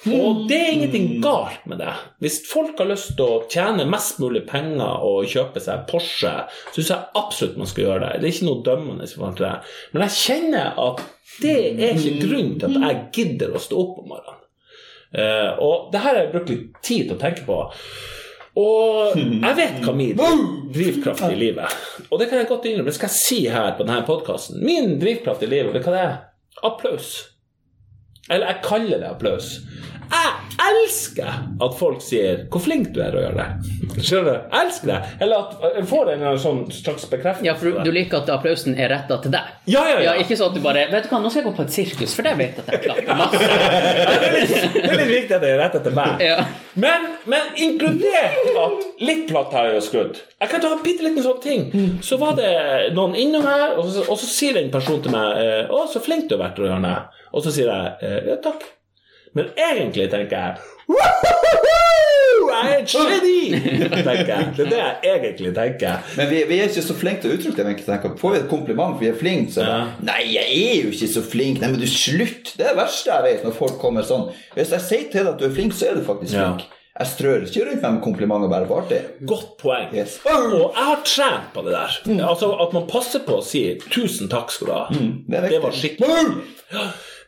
[0.06, 1.90] Og det er ingenting galt med det.
[2.22, 6.34] Hvis folk har lyst til å tjene mest mulig penger og kjøpe seg Porsche,
[6.70, 8.20] syns jeg absolutt man skal gjøre det.
[8.22, 9.54] Det er ikke noe dømmende i forhold til det.
[9.92, 11.02] Men jeg kjenner at
[11.42, 14.42] det er ikke grunnen til at jeg gidder å stå opp om morgenen.
[15.14, 17.58] Eh, og det her har jeg brukt litt tid til å tenke på.
[18.62, 20.14] Og jeg vet hva min
[20.70, 21.74] drivkraft i livet
[22.06, 24.62] Og det kan jeg godt innrømme, det skal jeg si her på denne podkasten.
[24.62, 26.14] Min drivkraft i livet, vet du hva det er?
[26.62, 27.34] Applaus.
[28.30, 29.58] Eller jeg kaller det applaus.
[30.10, 31.30] Jeg elsker
[31.64, 34.02] at folk sier 'hvor flink du er å gjøre det'.
[34.04, 34.38] Skjønner du?
[34.52, 34.98] Jeg elsker det.
[35.20, 37.46] Eller at jeg får en sånn slags bekreftelse.
[37.46, 39.50] Ja, for du, du liker at applausen er retta til deg?
[39.66, 40.14] Ja, ja, ja.
[40.20, 42.14] Ikke sånn at du bare Vet du hva, nå skal jeg gå på et sirkus,
[42.14, 43.40] for det vet jeg at jeg klapper masse.
[43.40, 46.22] det, er litt, det er litt viktig at det er retta til meg.
[46.24, 46.38] Ja.
[46.74, 50.22] Men, men inkludert at litt platt har jeg jo skudd.
[50.42, 51.66] Jeg kan ta en bitte liten sånn ting.
[52.04, 52.54] Så var det
[52.94, 56.02] noen innom her, og så, og så sier en person til meg eh, 'Å, så
[56.04, 56.96] flink du har vært, Røyarne'.
[57.34, 58.66] Og så sier jeg eh, 'Ja, takk'.
[59.34, 60.56] Men egentlig tenker jeg
[60.88, 62.50] «Woohoo!
[62.54, 63.38] Jeg er et geni!
[64.04, 64.52] tenker jeg.
[64.56, 66.04] Det er det jeg egentlig tenker.
[66.18, 67.72] Men vi, vi er ikke så flinke til å uttrykke det.
[67.76, 68.14] ikke tenker.
[68.20, 69.80] Får vi et kompliment for vi er flinke, så det Ja.
[70.10, 71.60] Nei, jeg er jo ikke så flink.
[71.62, 72.54] Nei, men du, slutt!
[72.58, 74.28] Det er det verste jeg vet når folk kommer sånn.
[74.54, 76.48] Hvis jeg sier til deg at du er flink, så er du faktisk Ja.
[76.52, 76.66] flink.
[76.94, 79.00] Jeg strør ikke rundt meg med komplimenter bare for artig.
[79.26, 79.88] Godt poeng.
[79.96, 80.20] Yes.
[80.30, 81.96] Og jeg har trent på det der.
[82.28, 84.86] Altså At man passer på å si 'tusen takk skal du ha'.
[85.26, 86.38] det er det var skikkelig
[86.70, 86.84] Ja,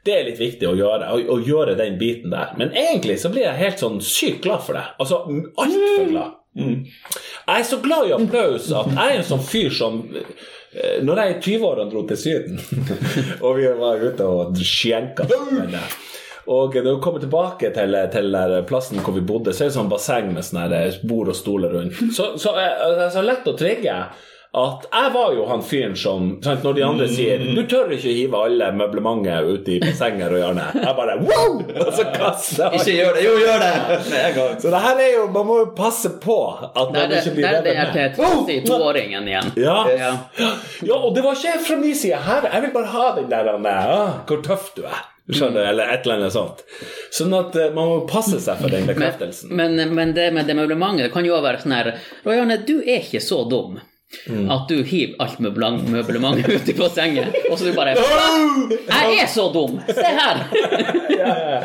[0.06, 2.52] Det er litt viktig å gjøre, å, å gjøre den biten der.
[2.60, 4.84] Men egentlig så blir jeg helt sånn sykt glad for det.
[5.02, 6.36] Altså altfor glad.
[6.56, 11.18] Jeg er så glad i applaus at jeg er en sånn fyr som eh, Når
[11.20, 12.62] jeg i 20-årene dro til Syden,
[13.44, 15.26] og vi var ute og skjenka
[16.46, 18.36] og når vi kommer tilbake til, til
[18.68, 21.98] plassen hvor vi bodde, så er det sånn basseng med sånne bord og stoler rundt.
[22.14, 23.96] Så, så er så lett å trigge
[24.56, 28.12] at jeg var jo han fyren som sant, Når de andre sier 'Du tør ikke
[28.16, 31.58] hive alle møblementet ut i bassenget og hjørnet', jeg bare wow!
[31.86, 33.24] Og så kaster jeg Ikke gjør det!
[33.26, 33.72] Jo, gjør det!
[34.10, 34.38] Med.
[34.62, 37.62] Så det her er jo Man må jo passe på at man ikke blir der
[37.66, 38.46] det er det til med.
[38.48, 39.52] til toåringen igjen.
[39.56, 39.76] Ja.
[39.90, 40.12] Ja.
[40.82, 42.48] ja, og det var ikke fra min side her.
[42.52, 45.04] Jeg vil bare ha den der ah, Hvor tøff du er.
[45.32, 45.68] Skjønner du?
[45.68, 46.62] Eller et eller annet sånt.
[47.10, 49.50] Sånn at eh, man må passe seg for den bekreftelsen.
[49.58, 51.92] Men, men det med det møblementet det kan jo være sånn her
[52.26, 53.80] Rojanne, du er ikke så dum.
[54.28, 54.50] Mm.
[54.50, 59.48] At du hiver alt møblementet ut i bassenget, og så du bare Jeg er så
[59.52, 59.80] dum!
[59.88, 60.44] Se her!
[61.20, 61.58] ja, ja.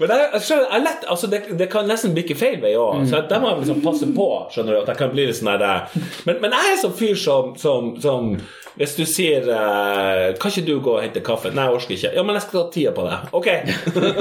[0.00, 3.06] Men jeg, jeg skjønner, jeg lett, altså det, det kan nesten bikke feil vei òg.
[3.08, 4.28] Så der må jeg liksom passe på.
[4.52, 5.88] Skjønner du, at jeg kan bli litt sånn der
[6.28, 8.34] men, men jeg er sånn fyr som, som, som
[8.78, 11.54] Hvis du sier eh, Kan ikke du gå og hente kaffe?
[11.54, 12.12] Nei, jeg orker ikke.
[12.18, 13.16] Ja, men jeg skal ta tida på det.
[13.32, 13.48] Ok.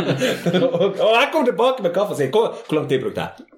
[1.03, 3.51] og jeg kommer tilbake med kaffe og sier hvor, hvor lang tid brukte jeg?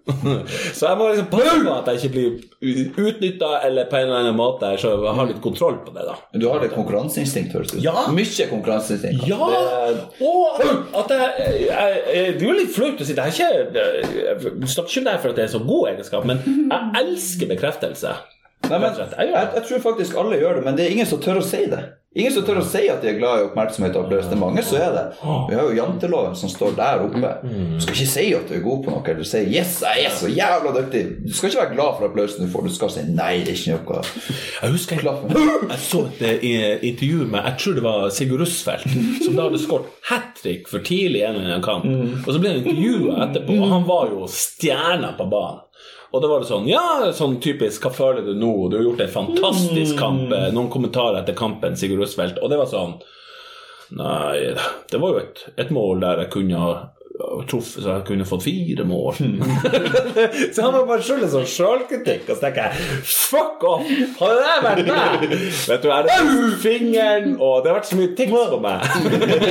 [0.74, 4.38] så jeg må liksom passe på at jeg ikke blir utnytta eller en eller annen
[4.40, 6.06] måte så jeg har litt kontroll på det.
[6.08, 8.06] da du har litt konkurranseinstinkt, høres det ut Ja.
[8.16, 9.28] Mye konkurranseinstinkt.
[9.28, 9.38] ja!
[9.90, 10.60] Det- Og
[11.04, 11.30] at jeg,
[11.68, 13.24] jeg, jeg Det er jo litt flaut å si det.
[13.24, 13.52] Er ikke,
[14.16, 17.06] jeg snakker ikke om det her for at det er så god egenskap, men jeg
[17.06, 18.14] elsker bekreftelse.
[18.70, 21.40] Nei, men, Jeg jeg tror faktisk alle gjør det, men det er ingen som tør
[21.40, 21.80] å si det.
[22.18, 24.32] Ingen som tør å si at de er glad i oppmerksomhet og applaus.
[24.34, 25.04] Er mange som er det.
[25.22, 27.34] Vi har jo janteloven som står der oppe.
[27.44, 27.76] Mm.
[27.76, 30.16] Du skal ikke si at du er god på noe, eller si 'yes, jeg er
[30.18, 31.12] så jævla dyktig'.
[31.28, 33.60] Du skal ikke være glad for applausen du får, du skal si 'nei, det er
[33.62, 34.02] ikke noe'.
[34.64, 35.06] Jeg husker jeg,
[35.70, 38.90] jeg så et eh, intervju med Jeg tror det var Sigurd Russfeldt,
[39.26, 41.86] som da hadde skåret hat trick for tidlig i en eller annen kamp.
[42.26, 45.62] Og så ble han intervjua etterpå, og han var jo stjerna på banen.
[46.12, 48.52] Og da var det sånn Ja, sånn typisk Hva føler du nå?
[48.72, 50.32] Du har gjort en fantastisk kamp.
[50.34, 52.96] eh, Noen kommentarer etter kampen, Sigurd Osvelt Og det var sånn
[53.98, 54.54] Nei,
[54.92, 56.74] det var jo et, et mål der jeg kunne ha
[57.50, 59.18] truffet, så jeg kunne fått fire mål.
[60.54, 63.90] så han var bare skyldig sånn sjølkritikk, og så tenker jeg fuck off!
[64.22, 65.26] Hadde det vært meg?
[65.34, 68.80] Vet du, jeg hadde brukt fingeren, og det har vært så mye tics på meg.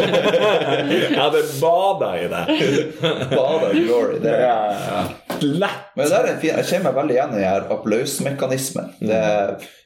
[1.02, 2.44] jeg hadde bada i det.
[3.34, 4.22] Bada glory.
[4.24, 5.12] Det er,
[5.42, 5.90] Lett.
[5.96, 8.94] Men det er en fin, jeg kjenner meg veldig igjen i her applausmekanismen.
[9.00, 9.20] Det,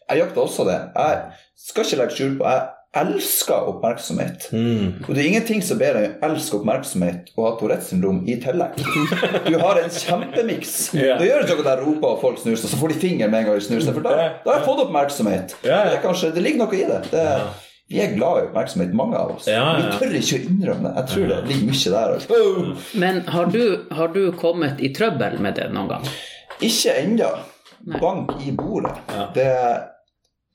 [0.08, 0.78] jeg jakter også det.
[0.96, 1.18] Jeg
[1.66, 2.70] skal ikke legge skjul på Jeg
[3.02, 4.50] elsker oppmerksomhet.
[4.52, 8.36] Og det er ingenting som bedre enn å elske oppmerksomhet og ha Tourettes syndrom i
[8.42, 8.76] tillegg.
[9.46, 10.74] Du har en kjempemiks.
[10.92, 11.16] Yeah.
[11.18, 13.32] Da gjør det ikke at jeg roper og folk snur seg, så får de fingeren
[13.32, 13.94] med en gang de snur seg.
[13.96, 14.12] For da,
[14.44, 15.54] da har jeg fått oppmerksomhet.
[15.64, 15.78] Ja.
[15.88, 16.98] Det, er kanskje, det ligger noe i det.
[17.14, 17.24] det
[17.92, 19.46] vi er glad i oppmerksomhet, mange av oss.
[19.50, 19.86] Ja, ja.
[19.92, 20.92] Vi tør ikke å innrømme det.
[20.96, 22.12] Jeg tror det ligger mye der.
[22.16, 22.98] Altså.
[23.04, 23.64] Men har du,
[23.98, 26.06] har du kommet i trøbbel med det noen gang?
[26.64, 27.30] Ikke ennå.
[28.00, 28.94] Bank i bordet.
[29.34, 29.46] Det,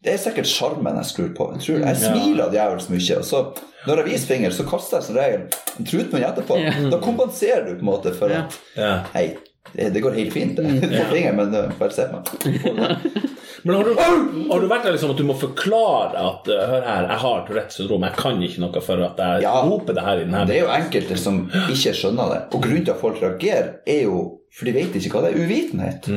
[0.06, 1.50] det er sikkert sjarmen jeg skrur på.
[1.58, 3.20] Jeg, tror, jeg smiler djevelsk mye.
[3.20, 3.44] Og så,
[3.86, 5.46] når jeg viser finger, så kaster jeg som regel
[5.78, 6.60] en trutmunn etterpå.
[6.64, 6.74] Ja.
[6.94, 8.94] Da kompenserer du på en måte for at Ja.
[9.14, 9.28] Hei,
[9.74, 10.58] det, det går helt fint.
[10.58, 10.80] det.
[10.90, 13.28] På fingeren, men uh, bare se på meg.
[13.64, 13.94] Men har du,
[14.52, 17.46] har du vært der liksom at du må forklare at uh, Hør her, jeg har
[17.48, 19.54] Tourettes syndrom, jeg kan ikke noe for at jeg Ja.
[19.66, 21.40] roper det her i denne Det er jo enkelte som
[21.70, 22.42] ikke skjønner det.
[22.54, 25.40] Og grunnen til at folk reagerer, er jo for de vet ikke hva det er.
[25.46, 26.08] Uvitenhet.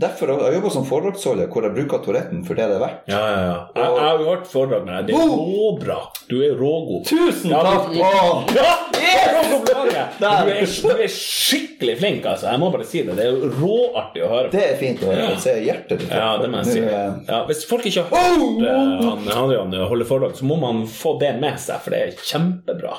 [0.00, 3.02] Derfor har jeg jobba som foredragsholder hvor jeg bruker Touretten for det det er verdt.
[3.12, 3.58] Ja, ja, ja.
[3.76, 5.12] Jeg, jeg har hørt foredrag med deg.
[5.12, 5.98] Det er råbra.
[6.30, 7.04] Du er rågod.
[7.10, 7.90] Tusen Ja, takk!
[7.92, 8.44] men- Åh.
[8.56, 10.80] Ja, yes!
[10.82, 12.48] Du, er, du er skikkelig flink, altså.
[12.52, 13.16] Jeg må bare si det.
[13.18, 14.50] Det er råartig å høre.
[14.54, 15.28] Det er fint å høre.
[15.32, 15.36] Ja.
[15.42, 16.10] Se hjertet ditt.
[16.14, 16.82] Ja, det må jeg si.
[16.86, 20.84] Eh, Ja, hvis folk ikke har hørt eh, han Adrian holde foredrag, så må man
[20.88, 22.96] få det med seg, for det er kjempebra.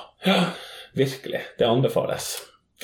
[0.98, 1.42] Virkelig.
[1.58, 2.36] Det anbefales.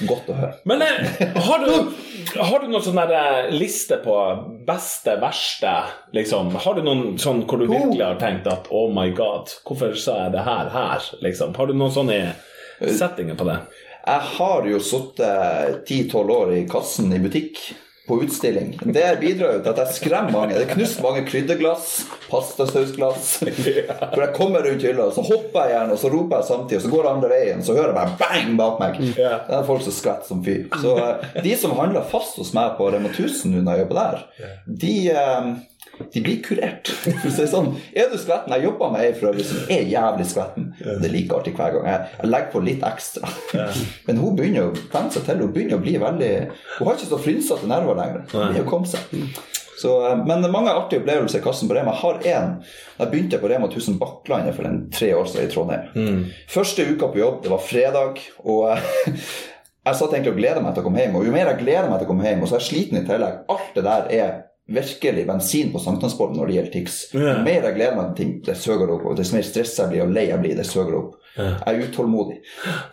[0.07, 0.53] Godt å høre.
[0.69, 1.89] Men eh, har du,
[2.37, 4.15] har du noen sånne eh, liste på
[4.67, 5.73] beste, verste,
[6.15, 6.53] liksom?
[6.63, 10.23] Har du noen sånn hvor du virkelig har tenkt at oh my god, hvorfor sa
[10.25, 11.55] jeg det her her, liksom?
[11.57, 12.19] Har du noen sånne
[12.79, 13.59] settinger på det?
[14.05, 17.59] Jeg har jo sittet 10-12 år i kassen i butikk
[18.09, 18.73] på utstilling.
[18.83, 20.55] Det bidrar jo til at jeg skremmer mange.
[20.57, 21.91] Det er knust mange krydderglass,
[22.31, 23.27] pastasausglass.
[23.43, 26.79] For jeg kommer rundt hylla, og så hopper jeg gjerne, og så roper jeg samtidig,
[26.79, 28.99] og så går det andre veien, så hører jeg bare bang bak meg.
[29.13, 30.65] Det er folk som skvetter som fyr.
[30.81, 34.01] Så eh, de som handler fast hos meg på Rema 1000 nå når jeg jobber
[34.01, 34.23] der,
[34.85, 35.51] de eh,
[36.13, 36.89] de blir kurert.
[37.03, 38.53] For å si sånn, er du skvetten?
[38.55, 40.71] Jeg jobber med ei for som er jævlig skvetten.
[40.79, 41.87] Det er like artig hver gang.
[41.91, 43.29] Jeg, legger på litt ekstra.
[44.07, 45.45] Men hun begynner å klemme seg til.
[45.45, 46.33] Hun begynner å bli veldig
[46.79, 48.25] Hun har ikke så frynsete nerver lenger.
[48.31, 49.15] Hun begynner å komme seg.
[49.79, 51.93] Så, eh, men mange artige opplevelser i kassen på Rema.
[51.93, 52.49] Jeg har én.
[52.97, 56.25] Jeg begynte på Rema 1000 Bakklandet for en tre år siden i Trondheim.
[56.51, 58.19] Første uka på jobb, det var fredag.
[58.43, 58.83] og eh,
[59.87, 61.89] jeg satt egentlig og gleda meg til å komme hjem, og jo mer jeg gleder
[61.89, 63.41] meg til å komme hjem, og så er jeg sliten i tillegg.
[63.55, 64.37] Alt det der er
[64.69, 66.99] virkelig bensin på sankthansbollen når det gjelder TIX.
[67.15, 69.07] Jo mer jeg gleder meg til ting, det søger opp.
[69.09, 71.18] Og dess mer stress jeg blir og lei jeg blir, det søger opp.
[71.37, 72.39] Jeg er utålmodig.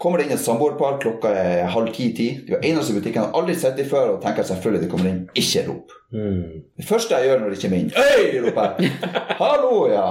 [0.02, 2.28] Kommer det inn et samboerpar, klokka er halv ti-ti.
[2.46, 5.10] De er eneste i butikken har aldri sett dem før, og tenker selvfølgelig de kommer
[5.10, 5.22] inn.
[5.34, 5.94] Ikke rop.
[6.16, 8.36] Det første jeg gjør når de kommer inn, Øy!
[8.44, 8.92] roper jeg.
[9.40, 10.04] Hallo, ja.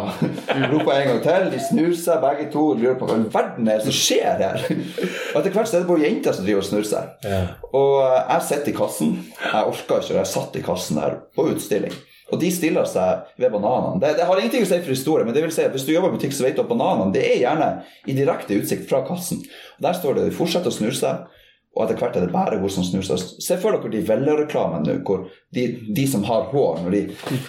[0.74, 1.46] Roper jeg en gang til.
[1.54, 4.42] De snur seg begge to og lurer på hva i verden er det som skjer
[4.44, 4.66] her.
[4.68, 7.14] Og etter hvert så er det bare jenter som driver og snur seg.
[7.24, 7.40] Ja.
[7.72, 9.16] Og eh, jeg sitter i kassen.
[9.46, 11.96] Jeg orka ikke, og jeg satt i kassen der på utstilling.
[12.34, 14.00] Og de stiller seg ved bananene.
[14.02, 15.92] Det, det har ingenting å si for historie, men det vil si at hvis du
[15.94, 17.68] jobber i butikk, så vet du at bananene det er gjerne
[18.10, 19.44] i direkte utsikt fra kassen.
[19.78, 21.28] Og Der står det de fortsetter å snu seg,
[21.76, 23.20] og etter hvert er det bare hun som snur seg.
[23.44, 27.02] Se for dere de Vella-reklamene nå, hvor de, de som har hår, når de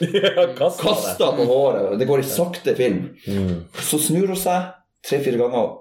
[0.59, 3.05] Kast kaster på håret, det går i sakte film,
[3.87, 4.73] så snur hun seg
[5.07, 5.77] tre-fire ganger.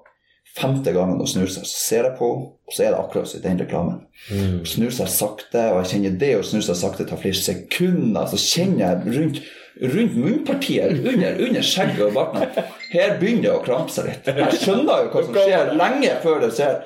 [0.55, 3.27] Femte gangen hun snur seg, så ser jeg på henne, og så er det akkurat
[3.27, 3.97] som i den reklamen.
[4.29, 8.29] Hun snur seg sakte, og jeg kjenner det å snu seg sakte tar flere sekunder.
[8.31, 9.41] Så kjenner jeg rundt,
[9.83, 14.31] rundt munnpartiet, under, under skjegget og barten Her begynner det å krampe seg litt.
[14.31, 16.81] Jeg skjønner jo hva som skjer, lenge før det skjer.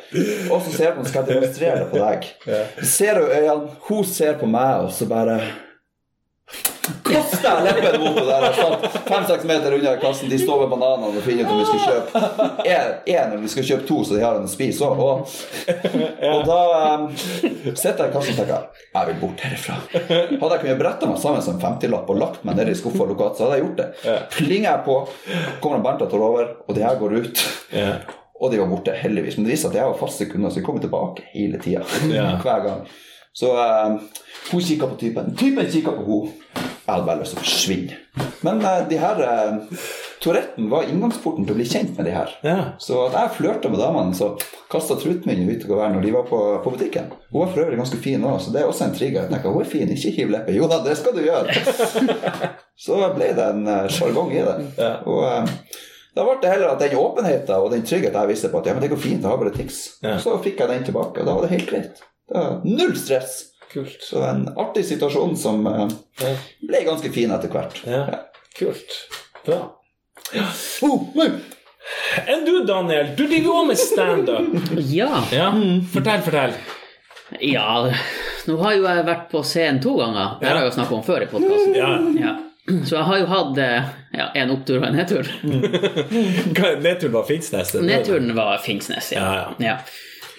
[0.49, 2.29] Og så ser jeg på skal skal demonstrere det på deg.
[2.49, 5.37] Jeg ser jo øynene, hun ser på meg, og så bare
[7.09, 8.53] Jeg leppen mot det der
[9.05, 10.29] fem-seks meter unna kassen.
[10.29, 12.21] De står med bananene og finner ut om vi skal kjøpe
[12.65, 15.01] én eller vi skal kjøpe to, så de har en å spise òg.
[15.03, 15.35] Og,
[16.29, 16.59] og da
[16.95, 19.77] um, sitter jeg i kassen og tenker jeg vil bort herifra.
[19.89, 23.37] Hadde jeg kunnet brette meg sammen som en 50-lapp og lagt meg nedi skuffa lokalt,
[23.37, 24.15] så hadde jeg gjort det.
[24.37, 24.97] Plinger jeg på,
[25.63, 27.45] kommer Bernt og tar over, og de her går ut.
[28.39, 29.37] Og de var borte, heldigvis.
[29.37, 31.83] Men det viser at jeg var faste kunder, så de kommer tilbake hele tida.
[32.45, 32.85] Hver gang.
[33.35, 33.95] Så eh,
[34.51, 35.33] hun kikker på typen.
[35.37, 36.67] Typen kikker på henne.
[36.89, 37.97] Jeg hadde bare lyst til å forsvinne.
[38.41, 39.81] Men uh, de her uh,
[40.23, 42.31] Touretten var inngangsporten til å bli kjent med de her.
[42.43, 42.55] Ja.
[42.81, 44.31] Så jeg flørta med damene, så
[44.71, 47.11] kasta truten min ut og hver når de var på, på butikken.
[47.29, 49.27] Hun var for øvrig ganske fin òg, så det er også en trigger.
[49.27, 50.55] Jeg tenker, hun er fin, ikke hiv leppe.
[50.57, 51.55] Jo da, det skal du gjøre.
[52.87, 54.57] så ble det en sjargong uh, i det.
[54.81, 54.91] Ja.
[55.05, 55.77] Og uh,
[56.17, 58.73] da ble det heller at den åpenheten og den tryggheten jeg visste på at ja,
[58.75, 60.17] men det går fint, jeg har bare tics, Ja.
[60.19, 62.01] så fikk jeg den tilbake, og da var det helt greit.
[62.29, 63.37] Det null stress.
[63.73, 64.01] Kult.
[64.01, 65.87] Så en artig situasjon som eh,
[66.23, 66.33] Ja.
[66.67, 67.81] ble ganske fin etter hvert.
[67.85, 68.05] Ja.
[68.57, 68.95] Kult.
[69.45, 69.59] Bra.
[70.85, 71.29] Oh, oi.
[72.29, 73.13] Enn du, Daniel?
[73.17, 74.49] Du driver jo med standup.
[74.99, 75.23] Ja.
[75.33, 75.51] Ja.
[75.93, 76.53] Fortell, fortell.
[77.39, 77.93] ja.
[78.49, 80.37] Nå har jo jeg vært på scenen to ganger.
[80.41, 81.75] Det har jeg jo snakka om før i podkasten.
[81.77, 81.89] Ja.
[82.17, 82.35] Ja.
[82.85, 85.29] Så jeg har jo hatt eh, ja, en opptur og en nedtur.
[86.83, 87.73] Nedturen var Finnsnes?
[87.81, 89.23] Nedturen var Finnsnes, ja.
[89.25, 89.77] Ja, ja.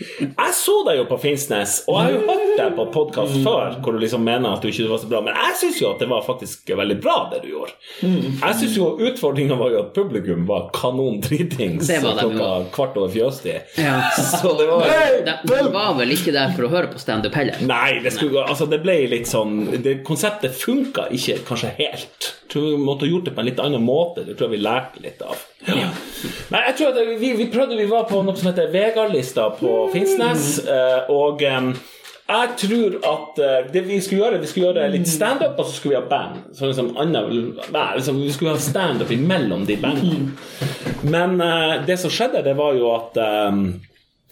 [0.00, 3.76] Jeg så deg jo på Finnsnes, og jeg har jo hørt deg på podkast før
[3.84, 6.00] hvor du liksom mener at du ikke var så bra, men jeg syns jo at
[6.00, 7.74] det var faktisk veldig bra, det du gjorde.
[8.00, 13.76] Jeg syns jo utfordringa var jo at publikum var kanon dritings klokka kvart over fjøstid.
[13.80, 13.98] ja.
[14.40, 14.86] Så det var
[15.26, 17.60] De, de var vel ikke der for å høre på standup heller.
[17.66, 22.34] Nei, det, skulle, altså det ble litt sånn det, Konseptet funka ikke kanskje helt.
[22.50, 24.24] Tror vi måtte gjort det på en litt annen måte.
[24.26, 25.38] Det tror jeg vi lærte litt av.
[26.50, 29.74] Nei, jeg tror at vi, vi prøvde Vi var på noe som heter Vegard-lista på
[29.92, 31.72] Finnsnes, eh, og em,
[32.30, 35.76] jeg tror at eh, det vi skulle gjøre, vi skulle gjøre litt standup, og så
[35.76, 36.42] skulle vi ha band.
[36.54, 37.30] Så liksom annet,
[37.96, 40.34] liksom, vi skulle ha standup imellom de bandene.
[41.02, 43.64] Men eh, det som skjedde, det var jo at em,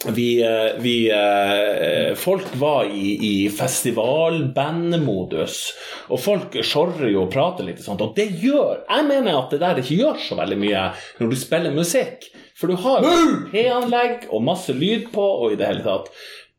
[0.06, 5.74] vi, eh, vi eh, Folk var i, i festivalbandmodus,
[6.08, 9.58] og folk sjorrer jo og prater litt sånt, og det gjør Jeg mener at det
[9.64, 12.30] der ikke gjør så veldig mye når du spiller musikk.
[12.58, 13.10] For du har jo
[13.52, 16.06] P-anlegg og masse lyd på, og i det hele tatt.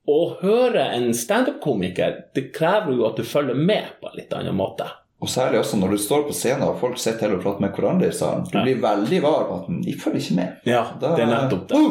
[0.10, 4.56] Å høre en standup-komiker, det krever jo at du følger med på en litt annen
[4.58, 4.86] måte.
[5.20, 7.74] Og særlig også når du står på scenen og folk sitter heller og prater med
[7.76, 8.46] hverandre i salen.
[8.48, 10.54] Du blir veldig var på at de følger ikke med.
[10.70, 11.82] Ja, Da- det er nettopp det.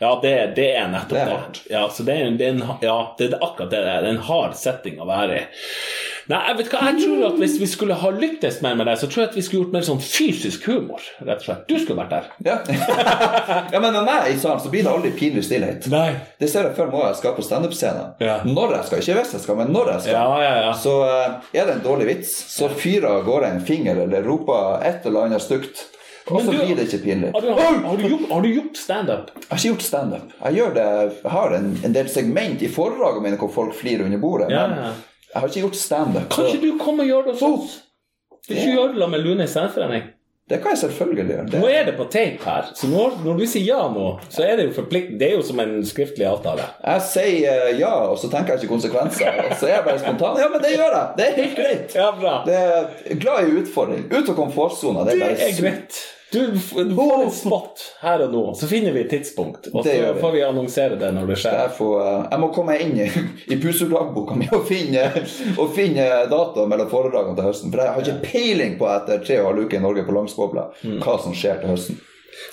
[0.00, 1.60] Ja, det, det er nettopp Det er det.
[1.70, 4.00] Ja, så det er, det er en, ja, det er akkurat det der.
[4.00, 5.44] Det er en hard setting å være i.
[6.32, 8.94] Nei, jeg vet hva, jeg tror at Hvis vi skulle ha lyktes mer med det,
[9.02, 11.04] så tror jeg at vi skulle gjort mer sånn fysisk humor.
[11.20, 11.64] rett og slett.
[11.68, 12.30] Du skulle vært der.
[12.46, 12.58] Ja.
[13.74, 15.88] ja, men med meg i salen så blir det aldri pinlig stillhet.
[15.92, 16.08] Nei.
[16.40, 18.14] Det ser jeg før må jeg skal på standup-scenen.
[18.22, 18.38] Ja.
[18.48, 19.04] Når jeg skal.
[19.04, 20.16] Ikke hvis jeg skal, men når jeg skal.
[20.16, 20.76] Ja, ja, ja.
[20.80, 24.86] Så uh, er det en dårlig vits, så fyrer av gårde en finger eller roper
[24.88, 25.84] et eller annet stygt.
[26.30, 27.30] Og så blir det ikke pinlig.
[27.34, 29.32] Har du, har, har du gjort, har du gjort standup?
[29.34, 30.34] Jeg har ikke gjort standup.
[30.44, 34.06] Jeg gjør det, jeg har en, en del segment i foredragene mine hvor folk flirer
[34.06, 34.92] under bordet, Ja, men ja.
[35.32, 36.26] Jeg har ikke gjort standup.
[36.34, 37.78] Kan ikke du komme og gjøre det hos oss?
[38.48, 40.10] Vil ikke gjøre det med Lune i Standforening?
[40.50, 41.60] Det kan jeg selvfølgelig gjøre.
[41.62, 44.58] Nå er det på tape her, så når, når du sier ja nå, så er
[44.58, 45.20] det jo forpliktende.
[45.20, 46.66] Det er jo som en skriftlig avtale.
[46.82, 49.38] jeg sier eh, ja, og så tenker jeg ikke konsekvenser.
[49.46, 50.40] Og så er jeg bare spontan.
[50.42, 51.06] Ja, men det gjør jeg.
[51.20, 51.94] Det er helt greit.
[51.96, 52.34] Ja, bra.
[52.48, 54.04] Det er glad i utfordring.
[54.10, 55.06] Ut av komfortsona.
[55.06, 56.02] Det er Det bare er greit.
[56.32, 56.50] Du,
[56.84, 59.68] du får en spot her og nå, så finner vi et tidspunkt.
[59.72, 60.20] Og så vi.
[60.20, 61.58] får vi annonsere det når det skjer.
[61.60, 63.08] Jeg, får, eh, jeg må komme inn i,
[63.52, 65.08] i puselagboka mi og finne,
[65.58, 67.74] og finne datoer mellom foredragene til høsten.
[67.74, 70.16] For jeg har ikke peiling på etter tre og en halv uke i Norge på
[70.16, 70.70] Langsbobla
[71.04, 72.00] hva som skjer til høsten.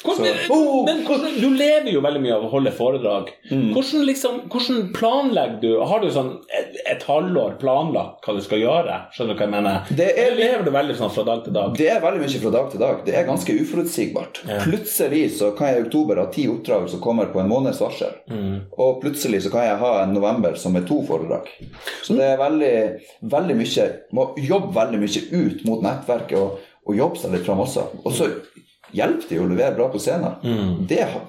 [0.04, 0.86] Hvordan, Oh!
[0.86, 3.30] men hvordan, du lever jo veldig mye av å holde foredrag.
[3.52, 3.70] Mm.
[3.76, 5.70] Hvordan, liksom, hvordan planlegger du?
[5.89, 8.98] Har du sånn et, et halvår planlagt hva du skal gjøre?
[9.15, 9.89] Skjønner du hva jeg mener?
[9.89, 11.74] Det er Eller lever du veldig sånn fra dag til dag?
[11.80, 13.02] Det er veldig mye fra dag til dag.
[13.08, 14.42] Det er ganske uforutsigbart.
[14.65, 18.18] Plutselig så kan jeg i oktober ha ti oppdrag som kommer på en måneds varsel.
[18.78, 21.48] Og plutselig så kan jeg ha en november som er to foredrag.
[22.04, 22.74] Så det er veldig,
[23.32, 27.62] veldig mye Må jobbe veldig mye ut mot nettverket og, og jobbe seg litt fram
[27.63, 27.86] også.
[28.04, 28.30] Og så
[28.95, 30.86] hjelper det jo å levere bra på scenen.
[30.89, 31.28] Det har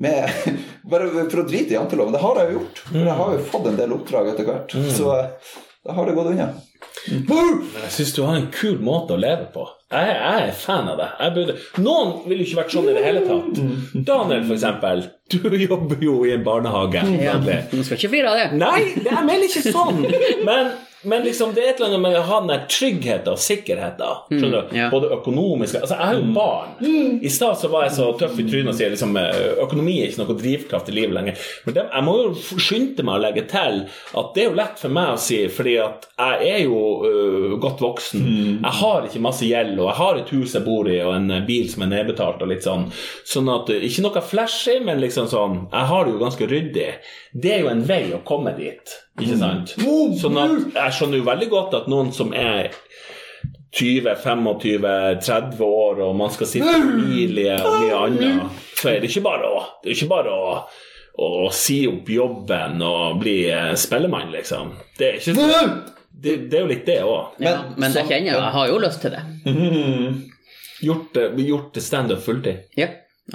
[0.00, 0.30] med,
[0.90, 2.84] bare for å drite i janteloven, det har jeg jo gjort.
[2.86, 4.76] For jeg har jo fått en del oppdrag etter hvert.
[4.96, 6.50] Så eh, da har det gått unna.
[7.08, 9.64] Men jeg syns du har en kul måte å leve på.
[9.90, 11.08] Jeg, jeg er fan av det.
[11.36, 11.54] Burde...
[11.80, 13.60] Noen ville ikke vært sånn i det hele tatt.
[13.94, 15.06] Daniel, for eksempel.
[15.32, 17.02] Du jobber jo i en barnehage.
[17.20, 17.38] Ja.
[17.40, 18.60] Du skal ikke flire av det.
[18.60, 20.04] Nei, det er vel ikke sånn.
[20.48, 20.72] Men,
[21.02, 24.24] men liksom, det er et eller annet med å ha den der tryggheten og sikkerheten.
[24.28, 24.74] Skjønner du?
[24.92, 26.74] Både økonomisk Altså, jeg er jo barn.
[27.24, 29.16] I stad så var jeg så tøff i trynet og sier liksom,
[29.64, 31.46] økonomi er ikke noe drivkraft i livet lenger.
[31.64, 33.80] Men det, jeg må jo skynde meg å legge til
[34.20, 37.56] at det er jo lett for meg å si, fordi at jeg er jo uh,
[37.62, 38.26] godt voksen.
[38.60, 41.30] Jeg har ikke masse gjeld, og jeg har et hus jeg bor i, og en
[41.38, 42.88] øh, bil som er nedbetalt, og litt sånn.
[43.28, 46.88] Sånn at Ikke noe flashy, men liksom sånn Jeg har det jo ganske ryddig.
[47.32, 49.74] Det er jo en vei å komme dit, ikke sant?
[50.20, 52.70] Sånn at jeg skjønner jo veldig godt at noen som er
[53.76, 59.22] 20-25-30 år, og man skal sitte i familie og mye annet, så er det ikke
[59.26, 60.54] bare å, det er ikke bare å,
[61.20, 64.72] å si opp jobben og bli eh, spellemann, liksom.
[64.98, 67.36] Det er, ikke, det, det er jo litt det òg.
[67.44, 69.22] Ja, Men det jeg kjenner jo, jeg har jo lyst til det.
[70.80, 72.62] Gjort, det- gjort det standup fulltid.
[72.80, 72.86] Ja,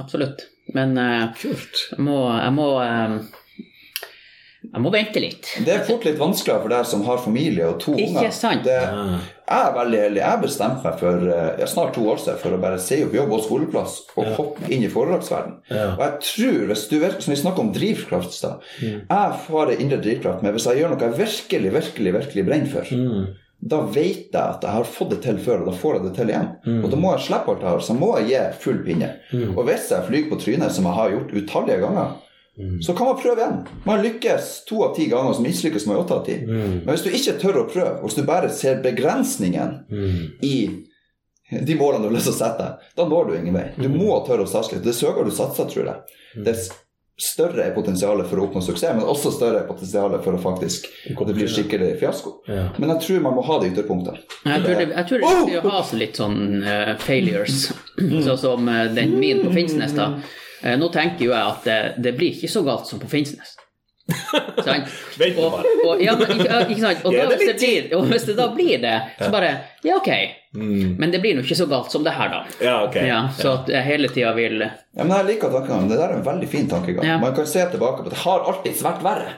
[0.02, 0.48] absolutt.
[0.74, 1.78] Men uh, Kult.
[1.92, 3.20] jeg må, jeg må eh,
[4.74, 5.48] Jeg må vente litt.
[5.66, 8.34] Det er fort litt vanskeligere for deg som har familie og to Ikke unger.
[8.36, 8.64] sant?
[8.66, 8.76] Det,
[9.46, 10.22] jeg er veldig heldig.
[10.24, 11.28] Jeg bestemte meg for
[11.62, 14.70] jeg snart to år siden for å bare si opp jobb og skoleplass og hoppe
[14.74, 15.62] inn i foredragsverdenen.
[15.70, 15.88] Ja.
[15.96, 19.74] Og jeg tror, hvis du vet, som vi snakker om drivkraft i stad Jeg har
[19.76, 23.80] en indre drivkraft, men hvis jeg gjør noe jeg virkelig, virkelig, virkelig brenner for, da
[23.88, 26.30] vet jeg at jeg har fått det til før, og da får jeg det til
[26.34, 26.50] igjen.
[26.84, 29.08] Og da må jeg slippe alt jeg har, så må jeg gi full pinne.
[29.56, 32.12] Og hvis jeg flyr på trynet, som jeg har gjort utallige ganger,
[32.82, 33.58] så kan man prøve igjen.
[33.84, 36.38] Man lykkes to av ti ganger, så mislykkes man åtte av ti.
[36.48, 39.82] Men hvis du ikke tør å prøve, og hvis du bare ser begrensningen
[40.46, 40.56] i
[41.52, 43.68] de målene du har lyst til å sette, da når du ingen vei.
[43.78, 44.86] Du må tørre å satse litt.
[44.88, 46.72] Det søker du satser, tror jeg, dess
[47.22, 50.88] større er potensialet for å oppnå suksess, men også større er potensialet for å faktisk
[51.06, 52.34] det blir skikkelig fiasko.
[52.52, 52.66] Ja.
[52.78, 54.24] Men jeg tror man må ha de ytterpunktene.
[54.44, 57.70] Jeg tror det, jeg tror det er viktig å ha litt sånn uh, failures,
[58.28, 59.96] sånn som uh, den min på Finnsnes.
[59.96, 60.10] da.
[60.66, 63.54] Eh, nå tenker jo jeg at det, det blir ikke så galt som på Finnsnes.
[64.66, 64.90] Sant?
[65.18, 65.54] Vent Og,
[65.88, 67.06] og, ja, men, ikke, ikke sant?
[67.06, 69.54] Og, da, hvis, det blir, og hvis det da blir det, så bare
[69.86, 70.12] Ja, ok.
[70.56, 70.96] Mm.
[71.02, 72.38] Men det blir nå ikke så galt som det her, da.
[72.64, 72.96] Ja, ok.
[73.04, 75.90] Ja, så at jeg hele tida vil Ja, men jeg liker tankegangen.
[75.92, 77.06] Det der er en veldig fin tankegang.
[77.06, 77.18] Ja.
[77.20, 79.36] Man kan se tilbake på at det har alltid vært verre.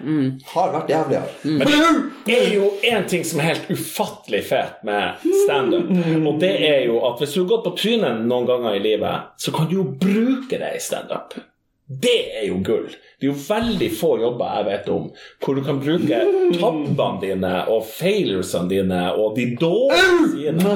[0.52, 1.58] Har vært jævligere.
[1.64, 5.90] Men det er jo én ting som er helt ufattelig fet med standup,
[6.22, 9.32] og det er jo at hvis du har gått på trynet noen ganger i livet,
[9.42, 11.40] så kan du jo bruke det i standup.
[11.88, 12.90] Det er jo gull.
[13.20, 15.06] Det er jo veldig få jobber jeg vet om
[15.46, 16.18] hvor du kan bruke
[16.60, 20.74] tabbene dine og failuresene dine og de dårlige sidene,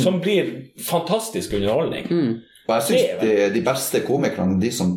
[0.00, 0.48] som blir
[0.80, 2.08] fantastisk underholdning.
[2.64, 4.94] Og jeg syns de, de beste komikerne, de som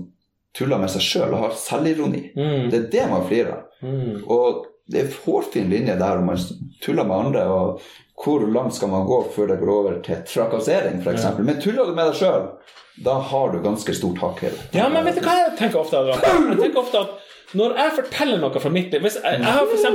[0.56, 2.70] tuller med seg sjøl og har selvironi, Mm.
[2.72, 3.64] det er det man flirer av.
[3.84, 4.24] Mm.
[4.32, 6.40] Og det er en hårfin linje der om man
[6.82, 7.82] tuller med andre, og
[8.18, 11.20] hvor langt skal man gå før det går over til trakassering, f.eks.
[11.20, 12.50] eksempel Men tuller du med deg sjøl,
[13.06, 14.62] da har du ganske stort hakk i det.
[14.80, 16.02] Ja, men vet du hva jeg tenker ofte?
[16.02, 19.70] Jeg tenker ofte at når jeg forteller noe fra mitt liv hvis Jeg, jeg har
[19.70, 19.86] f.eks.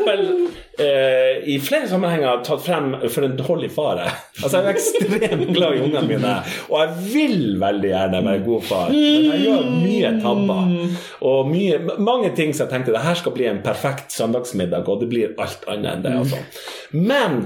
[0.80, 3.98] Eh, i flere sammenhenger tatt frem for en dårlig far.
[4.00, 4.14] jeg.
[4.40, 6.36] Altså, jeg er ekstremt glad i ungene mine,
[6.70, 8.94] og jeg vil veldig gjerne være god far.
[8.94, 10.70] Men jeg gjør mye tabber.
[11.28, 15.04] Og mye, mange ting som jeg tenkte det her skal bli en perfekt søndagsmiddag, og
[15.04, 16.14] det blir alt annet enn det.
[16.22, 16.40] altså.
[16.96, 17.38] Men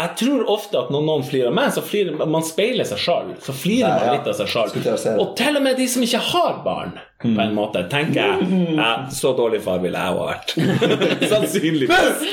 [0.00, 3.32] jeg tror ofte at når noen flirer av meg, så flirer man speiler seg sjøl.
[3.44, 4.12] Så flirer Nei, man ja.
[4.18, 5.18] litt av seg sjøl.
[5.22, 8.88] Og til og med de som ikke har barn, på en måte, tenker jeg ja,
[9.14, 10.54] så dårlig far ville jeg ha vært.
[11.32, 12.24] Sannsynligvis.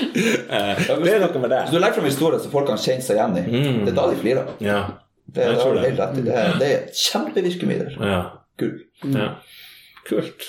[0.50, 1.62] Eh, Det er noe med det.
[1.70, 4.08] Så du legger fram historier som folk kan kjenne seg igjen i, det er da
[4.14, 4.50] de flirer.
[4.66, 4.80] Ja.
[5.30, 6.34] Det, er, det det.
[6.34, 7.98] er- det er kjempevirkemiddel.
[8.02, 8.22] Ja.
[8.60, 8.80] Gull.
[9.14, 9.28] ja.
[10.10, 10.48] Kult.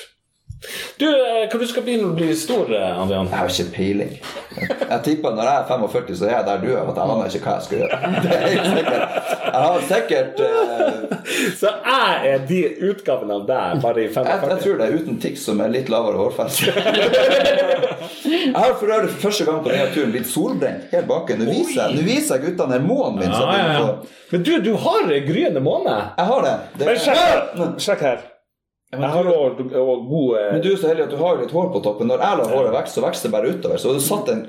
[0.96, 3.28] Du, eh, hva du skal bli når du blir stor, eh, Adrian?
[3.30, 4.10] Jeg har ikke peiling.
[4.90, 7.30] Jeg tipper når jeg er 45, så er jeg der du er, at jeg aner
[7.30, 8.00] ikke hva jeg skal gjøre.
[8.24, 9.06] Det er helt sikkert.
[9.46, 11.14] Jeg har sikkert uh...
[11.60, 12.58] Så jeg er de
[12.90, 15.88] utgavene av deg, bare i jeg, jeg tror det er uten tics som er litt
[15.92, 16.74] lavere hårfeste.
[18.30, 21.40] Jeg har for øvrig for første gang på denne turen blitt solbrent helt baken.
[21.44, 23.32] Nå viser nå viser jeg guttene her månen min.
[23.32, 24.18] Ja, ja, ja.
[24.32, 25.96] Men du, du har gryende måne.
[26.18, 26.56] Jeg har det.
[26.80, 27.72] det Men sjekk her.
[27.86, 28.29] Sjekk her.
[28.90, 31.70] Jeg har òg god eh, Men du er så heldig at du har litt hår
[31.74, 32.10] på toppen.
[32.10, 33.78] Når jeg lar håret vokse, så vokser det bare utover.
[33.78, 34.42] Så du satt en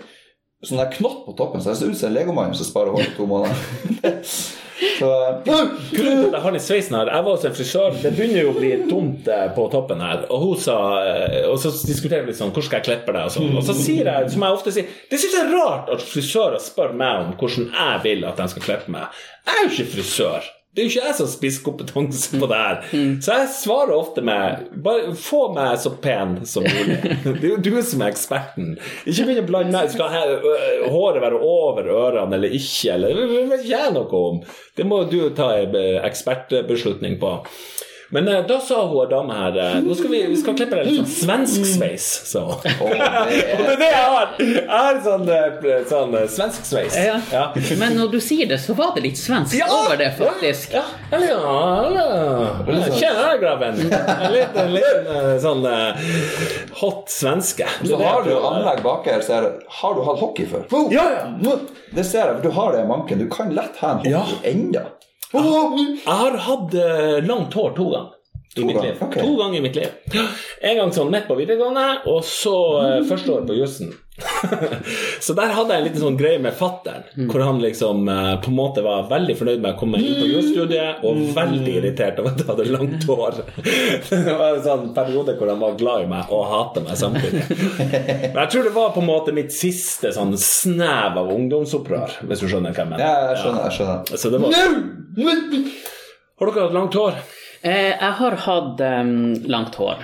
[0.65, 3.05] sånn der knott på toppen, så jeg ser ut som en legomann som sparer hår
[3.05, 4.25] i to måneder.
[4.81, 7.97] Så at jeg har den sveisen her Jeg var hos en frisør.
[8.01, 10.23] Det begynner jo å bli tomt eh, på toppen her.
[10.33, 13.25] Og hun sa eh, Og så diskuterer vi litt sånn Hvordan skal jeg klippe det?
[13.27, 13.51] Og, sånn.
[13.59, 16.63] og så sier jeg, som jeg ofte sier Det syns jeg er rart at frisører
[16.63, 19.21] spør meg om hvordan jeg vil at de skal klippe meg.
[19.45, 20.49] Jeg er jo ikke frisør.
[20.71, 22.77] Det er jo ikke jeg som har spisskompetanse på det her.
[23.19, 26.95] Så jeg svarer ofte med Bare få meg så pen som mulig.
[27.41, 28.69] Det er jo du som er eksperten.
[29.03, 29.91] Ikke begynn å blande meg.
[29.91, 32.93] Skal he- øh, håret være over ørene eller ikke?
[32.95, 34.39] Eller, det vet jeg noe om.
[34.79, 37.35] Det må du ta en eh, ekspertbeslutning på.
[38.11, 40.87] Men eh, da sa hun dame her eh, Nå skal vi, vi skal klippe deg
[40.89, 42.57] litt sånn svensk sveis, sa hun.
[42.65, 44.33] Det Og det er det jeg har!
[44.41, 46.97] Jeg har sånn, eh, sånn eh, svensk sveis.
[47.31, 47.45] Ja.
[47.79, 50.75] Men når du sier det, så var det litt svensk over det, faktisk.
[50.75, 51.61] Ja, eller ja,
[51.95, 52.07] ja,
[52.67, 53.79] Kjenner Tjena, grabben.
[53.79, 56.03] En liten, liten eh, sånn eh,
[56.81, 57.67] hot svenske.
[57.87, 60.67] Så har du anlegg bak her, så er det Har du hatt hockey før?
[60.91, 61.55] Ja, ja.
[61.95, 63.23] Det ser jeg, for du har det i manken.
[63.23, 64.25] Du kan lett ha en hockey Ja.
[64.51, 64.83] enda.
[65.31, 68.17] Jeg har hatt eh, langt hår to ganger.
[68.51, 69.03] I mitt ganger, liv.
[69.05, 69.13] ok.
[69.15, 70.23] To ganger i mitt liv.
[70.61, 73.93] En gang sånn midt på videregående, og så uh, første år på jussen.
[75.25, 78.51] så der hadde jeg en liten sånn greie med fattern, hvor han liksom eh, på
[78.51, 82.33] en måte var veldig fornøyd med å komme inn på jordstudiet, og veldig irritert over
[82.33, 83.41] at jeg hadde langt hår.
[84.09, 87.43] det var en sånn periode hvor han var glad i meg og hater meg samtidig.
[88.31, 92.43] Men jeg tror det var på en måte mitt siste sånn snev av ungdomsopprør, hvis
[92.43, 93.05] du skjønner hva jeg mener.
[93.05, 93.67] Ja, jeg skjønner.
[93.67, 95.79] jeg skjønner Så det var...
[96.41, 97.21] Har dere hatt langt hår?
[97.61, 99.99] Eh, jeg har hatt um, langt hår,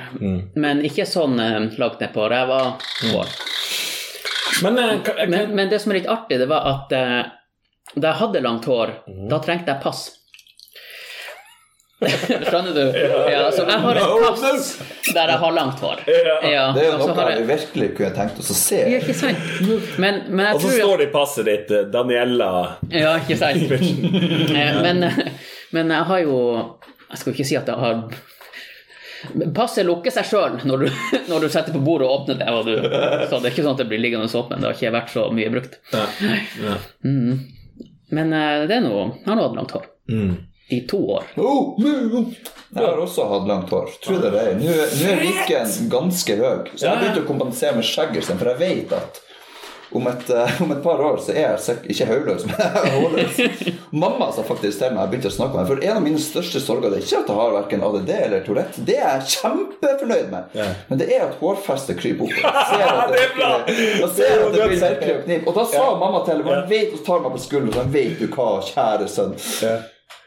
[0.61, 2.59] men ikke sånn um, langt nedpå ræva
[3.09, 3.31] hår.
[4.63, 7.23] Men, eh, Men, men det som er litt artig, det var at eh,
[7.95, 8.91] da jeg hadde langt hår,
[9.31, 10.05] da trengte jeg pass.
[12.07, 12.81] Skjønner du?
[13.31, 14.65] Ja, så jeg har et pass
[15.15, 16.03] der jeg har langt hår.
[16.05, 18.81] Ja, Det er jo noe jeg- virkelig kunne tenkt oss å se.
[18.91, 19.39] Ja, ikke sant?
[19.97, 21.91] Men, men jeg Og så tror står det i passet ditt 'Daniella'.
[21.91, 22.51] Daniela
[22.91, 23.65] Ja, ikke sant?
[24.57, 25.03] Eh, men,
[25.73, 26.37] men jeg har jo
[27.09, 28.03] Jeg skal ikke si at jeg har
[29.55, 32.49] Passet lukker seg sjøl når, du- når du setter på bordet og åpner det.
[32.53, 32.73] Og du,
[33.29, 34.61] så det er ikke sånn at det blir liggende åpent.
[34.61, 35.79] Det har ikke vært så mye brukt.
[37.03, 37.31] Mm.
[38.09, 39.87] Men eh, det er noe Jeg har nå hatt langt hår.
[40.69, 41.23] I to år.
[41.39, 43.87] Oh, jeg har også hatt langt hår.
[44.03, 44.55] Tro det eller ei.
[44.59, 44.73] Nå
[45.11, 48.95] er viken ganske høy, så jeg har begynt å kompensere med skjegget, for jeg vet
[48.97, 49.21] at
[49.91, 53.39] om et, eh, om et par år så er jeg ikke hodeløs, men hårløs.
[53.91, 56.21] Mamma sa faktisk til meg jeg begynte å snakke om det, for en av mine
[56.21, 58.85] største sorger det er ikke at jeg har verken ADD eller Tourette.
[58.87, 60.55] Det er jeg kjempefornøyd med.
[60.91, 62.37] Men det er at hårfestet kryper opp.
[62.47, 64.09] Jeg ser at Det det!
[64.17, 65.49] Ser at det blir virkelig å knipe.
[65.49, 68.27] Og da sa mamma til meg, hun og tar meg på skulderen, så vet du
[68.33, 69.37] hva, kjære sønn.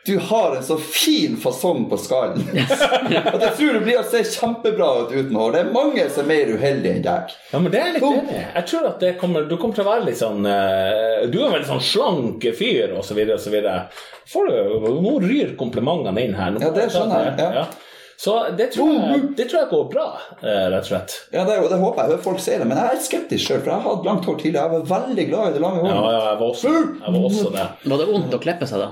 [0.06, 4.22] Du har en så fin fasong på skallen at jeg tror du blir å se
[4.24, 5.52] kjempebra ut uten hår.
[5.52, 7.34] Det er mange som er mer uheldige enn deg.
[7.52, 8.38] Ja, men det er litt enig.
[8.54, 11.50] Jeg tror at det kommer, du kommer til å være litt sånn eh, Du er
[11.50, 13.76] en veldig sånn slank fyr, og så videre, og så videre.
[14.30, 16.56] Får du, nå ryr komplimentene inn her.
[16.56, 17.52] Nå Ja, det skjønner jeg, Ja.
[17.62, 17.68] ja.
[18.20, 20.06] Så det tror, jeg, det tror jeg går bra,
[20.42, 21.14] eh, rett og slett.
[21.32, 22.10] Ja, det, det håper jeg.
[22.10, 22.66] Hører folk sier det.
[22.68, 24.64] Men jeg er skeptisk sjøl, for jeg har hatt langt hår tidligere.
[24.66, 27.54] Jeg var veldig glad i det lange Ja, ja, jeg var også, jeg var også
[27.54, 27.64] det.
[27.94, 28.90] Var det vondt å klippe seg da?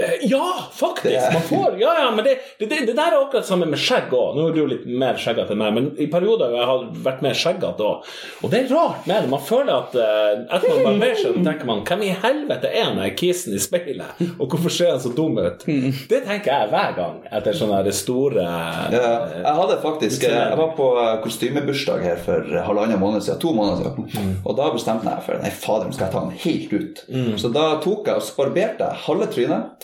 [0.00, 1.32] Eh, Ja, faktisk!
[1.32, 4.36] Man får, ja, ja, men det, det, det, der er akkurat samme med skjegg òg.
[4.38, 7.20] Nå er du jo litt mer skjeggete enn meg, men i perioder har jeg vært
[7.26, 8.06] mer skjeggete òg.
[8.42, 9.30] Og det er rart med det.
[9.32, 13.00] Man føler at uh, etter man barberer seg, tenker man Hvem i helvete er han
[13.02, 14.22] der kisen i speilet?
[14.38, 15.66] Og hvorfor ser han så dum ut?
[15.66, 19.12] Det tenker jeg hver gang etter sånne store Ja,
[19.42, 20.88] jeg hadde faktisk Jeg var på
[21.26, 23.40] kostymebursdag her for halvannen måned siden.
[23.42, 24.36] To måneder siden.
[24.46, 27.04] Og da bestemte jeg for Nei, fader, skal jeg ta den helt ut.
[27.42, 29.81] Så da tok jeg og sparberte halve trynet.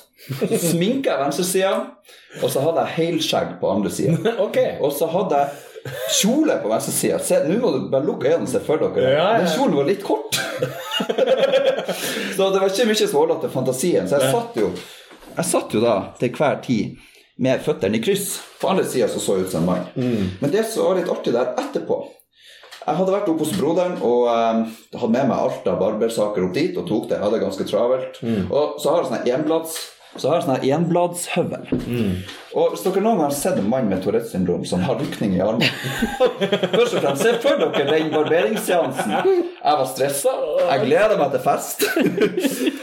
[0.58, 1.72] Sminka venstresida,
[2.42, 4.18] og så hadde jeg helskjegg på andre sida.
[4.48, 4.76] Okay.
[4.84, 7.18] Og så hadde jeg kjole på venstre side.
[7.24, 9.12] Se, Nå må du bare lukke øynene og se for dere.
[9.14, 9.42] Ja, ja.
[9.42, 10.38] Den kjolen var litt kort.
[12.36, 14.08] så det var ikke mye som til fantasien.
[14.10, 14.72] Så jeg satt jo
[15.38, 16.98] Jeg satt jo da til hver tid
[17.38, 18.40] med føttene i kryss.
[18.60, 20.30] På andre sida så så jeg ut som en mann.
[20.40, 22.02] Men det som var litt artig der etterpå
[22.88, 24.64] Jeg hadde vært oppe hos broderen og eh,
[24.96, 27.18] hadde med meg alt av barbersaker opp dit og tok det.
[27.18, 28.18] Jeg hadde ganske travelt.
[28.48, 29.78] Og så har jeg sånn enblads
[30.16, 31.66] så har jeg sånn enbladshøvel.
[31.68, 32.22] enbladshøvel.
[32.58, 35.34] Og hvis dere noen gang har sett en mann med Tourettes syndrom som har rykning
[35.36, 35.68] i armen
[36.72, 39.12] Først og fremst, Se for dere den barberingsseansen.
[39.12, 40.32] Jeg var stressa.
[40.64, 41.84] Jeg gleder meg til fest.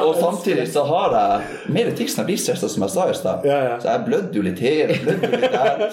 [0.00, 3.46] og samtidig så har jeg mer jeg blir stressa, som jeg sa i stad.
[3.48, 3.74] Ja, ja.
[3.82, 5.84] Så jeg blødde jo litt her blødde jo litt der.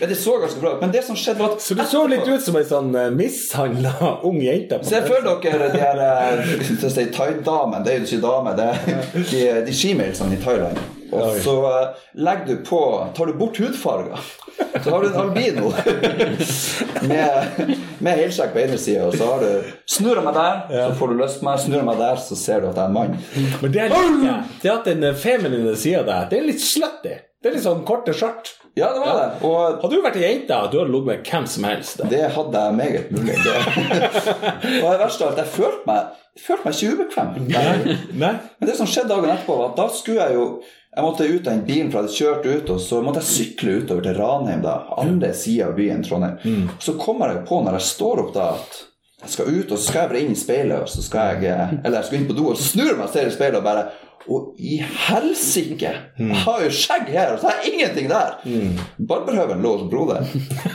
[0.00, 0.84] Men det så ganske bra ut.
[0.84, 4.14] Men det som skjedde, var at Så du så litt ut som ei sånn mishandla
[4.26, 4.80] ung jente.
[4.86, 6.78] Se for dere de her eh, si.
[6.80, 10.80] Det er jo ikke damer, det er de, de skimailsene i Thailand.
[11.10, 11.86] Og så eh,
[12.22, 12.80] legger du på
[13.16, 14.18] Tar du bort hudfarger,
[14.84, 15.72] så har du en albino
[17.10, 21.10] med, med helsjekk på ene sida, og så har du Snurrer meg der, så får
[21.12, 21.58] du lyst på meg.
[21.64, 23.18] Snurrer meg der, så ser du at jeg er en mann.
[23.62, 24.36] Men det er litt, ja.
[24.62, 27.16] Det at den feminine sida der, det er litt slutty.
[27.40, 28.54] Det er litt sånn korte skjørt.
[28.78, 29.28] Ja, det var det.
[29.48, 31.96] Og Hadde du vært ei jente, du hadde ligget med hvem som helst.
[31.98, 32.08] Da.
[32.12, 33.38] det hadde jeg meget mulig.
[33.42, 33.54] Det.
[34.82, 37.32] Og det verste av alt, jeg følte meg, jeg følte meg ikke ubekvem.
[37.50, 37.96] Nei?
[38.20, 40.44] Men det som skjedde dagen etterpå, var at da skulle jeg jo
[40.90, 43.30] Jeg måtte ut av den bilen, for jeg hadde kjørt ut, og så måtte jeg
[43.30, 46.64] sykle utover til Ranheim, da, andre sida av byen, Trondheim.
[46.82, 48.80] Så kommer jeg på når jeg står opp da, at
[49.22, 51.52] jeg skal ut, og så skal jeg bare inn i speilet, og så skal jeg
[51.52, 53.34] eh, Eller jeg skal inn på do, og så snur jeg meg og ser i
[53.34, 53.86] speilet og bare
[54.28, 55.92] og i helsike!
[56.18, 58.34] Jeg har jo skjegg her, og så har jeg ingenting der!
[59.08, 60.26] Barberhøvelen lå hos broder.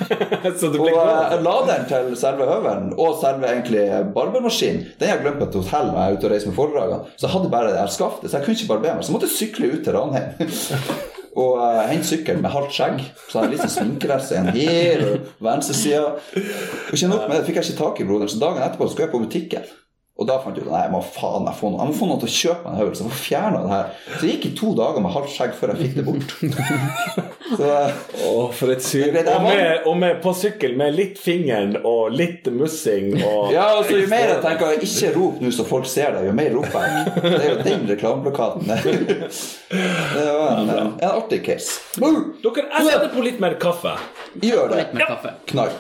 [0.60, 3.86] Så det Og eh, laderen til selve høvelen og selve egentlig
[4.16, 6.58] barbermaskinen Den har jeg glemt på et hotell når jeg er ute og reiser med
[6.58, 7.14] foredragene.
[7.16, 9.04] Så jeg hadde bare det her skaftet, så jeg kunne ikke barbere meg.
[9.04, 10.28] Så jeg måtte sykle ut til Ranheim.
[11.46, 13.02] og uh, hente sykkel med halvt skjegg.
[13.30, 16.04] Så hadde jeg litt sånn sminkerest igjen her og venstre side.
[16.42, 19.10] Og ikke nok med det fikk jeg ikke tak i broderen, så dagen etterpå skulle
[19.10, 19.74] jeg på butikken.
[20.16, 22.06] Og da fant jeg ut nei, jeg må faen jeg få noe Jeg må få
[22.08, 23.90] noen til å kjøpe meg en høvel, så jeg får fjerna det her.
[24.06, 26.32] Så det gikk i to dager med halvt skjegg før jeg fikk det bort.
[27.60, 27.72] så
[28.30, 29.18] oh, for et syn.
[29.20, 34.00] Og med, og med på sykkel med litt fingeren og litt mussing og Ja, altså
[34.00, 37.14] Jo mer jeg tenker ikke rop nå så folk ser deg, jo mer roper jeg.
[37.20, 38.72] Det er jo den reklameplakaten.
[40.16, 41.82] Det var en, en artig case.
[42.00, 43.98] Dere, jeg setter på litt mer kaffe.
[44.40, 44.88] Gjør det.
[45.52, 45.76] Knall.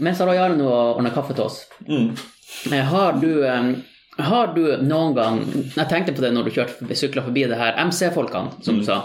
[0.00, 2.14] Mens Jarle nå ordner kaffe til oss, Mm.
[2.90, 3.30] Har du
[4.18, 5.38] har du noen gang
[5.76, 8.80] Jeg tenkte på det når du kjørte sykla forbi det her MC-folkene, som Mm.
[8.80, 8.98] du sa.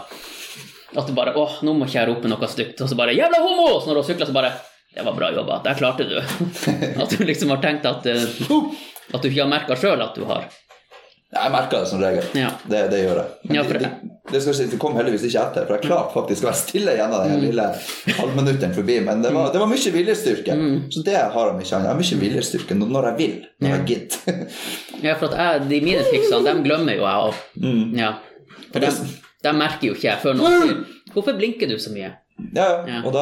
[0.98, 2.82] At du bare åh, nå må ikke jeg rope noe stygt.
[2.82, 4.52] Og så bare 'jævla homo!' Så når du sykla, så bare
[4.96, 5.62] 'Det var bra jobba.
[5.64, 7.02] Der klarte du'.
[7.02, 8.24] At du liksom har tenkt at eh,
[9.14, 10.46] At du ikke har merka sjøl at du har
[11.34, 12.24] Jeg merker det som regel.
[12.40, 12.50] Ja.
[12.72, 13.32] Det, det gjør jeg.
[13.50, 13.90] Men Ja, det, for- det,
[14.32, 16.94] det, skal si, det kom heldigvis ikke etter, for jeg klarte faktisk å være stille
[16.96, 17.32] gjennom Mm.
[17.34, 17.66] den lille
[18.20, 18.96] halvminutten forbi.
[19.04, 20.56] Men det var, det var mye viljestyrke.
[20.56, 20.78] Mm.
[20.96, 21.90] Så det har jeg ikke annet.
[21.90, 23.36] Jeg har mye viljestyrke når jeg vil.
[23.62, 24.46] Når jeg gidder.
[25.04, 27.42] Ja, for at jeg, de mine triksene, dem glemmer jo jeg òg.
[27.62, 27.84] Mm.
[28.00, 28.14] Ja.
[28.72, 29.04] For dem,
[29.44, 30.80] dem merker jo ikke jeg før noen sier
[31.14, 32.16] 'Hvorfor blinker du så mye?'
[32.54, 33.02] Ja, Ja.
[33.04, 33.22] og da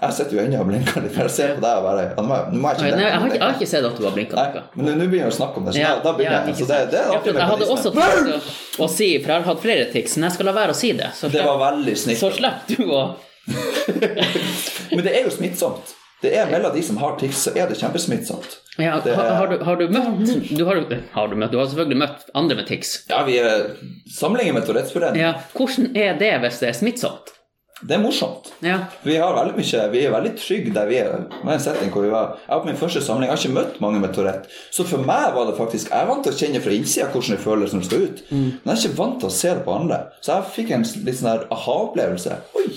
[0.00, 2.36] Jeg sitter jo ennå og blinker litt, jeg ser på deg og bare Nå må
[2.38, 4.12] jeg, nå må jeg Nei, jeg, har ikke, jeg har ikke sett at du har
[4.14, 4.62] blinka noe.
[4.76, 6.54] men nå- nå begynner jeg å snakke om det, så da, da begynner jeg.
[6.60, 8.38] Så det, det er en artig jeg hadde også mekanisme.
[8.38, 10.70] tenkt å, å si, for jeg har hatt flere tics, men jeg skal la være
[10.70, 11.10] å si det.
[11.18, 12.22] Så Det var slipper, veldig snilt.
[12.22, 13.02] så slipper du å
[14.94, 15.94] Men det er jo smittsomt.
[16.24, 18.54] Det er mellom de som har tics, så er det kjempesmittsomt.
[18.78, 20.78] ja, Det- har, har, du, har du møtt du har,
[21.12, 22.94] har du møtt Du har selvfølgelig møtt andre med tics.
[23.10, 23.74] Ja, vi er
[24.08, 25.20] samlinger med Tourettes forening.
[25.20, 27.33] Ja, hvordan er det hvis det er smittsomt?
[27.82, 28.52] Det er morsomt.
[28.62, 28.76] Ja.
[29.02, 31.24] Vi mye, vi er veldig trygge der vi er.
[31.42, 33.56] Med en setting hvor vi var, Jeg var på min første samling, jeg har ikke
[33.58, 34.48] møtt mange med Tourette.
[34.70, 37.34] Så for meg var det faktisk Jeg er vant til å kjenne fra innsida hvordan
[37.34, 38.22] det føles når det skal ut.
[38.30, 40.00] Men jeg er ikke vant til å se det på andre.
[40.22, 42.38] Så jeg fikk en litt sånn der aha-opplevelse.
[42.62, 42.68] Oi!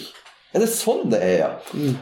[0.55, 1.51] Er det sånn det er, ja?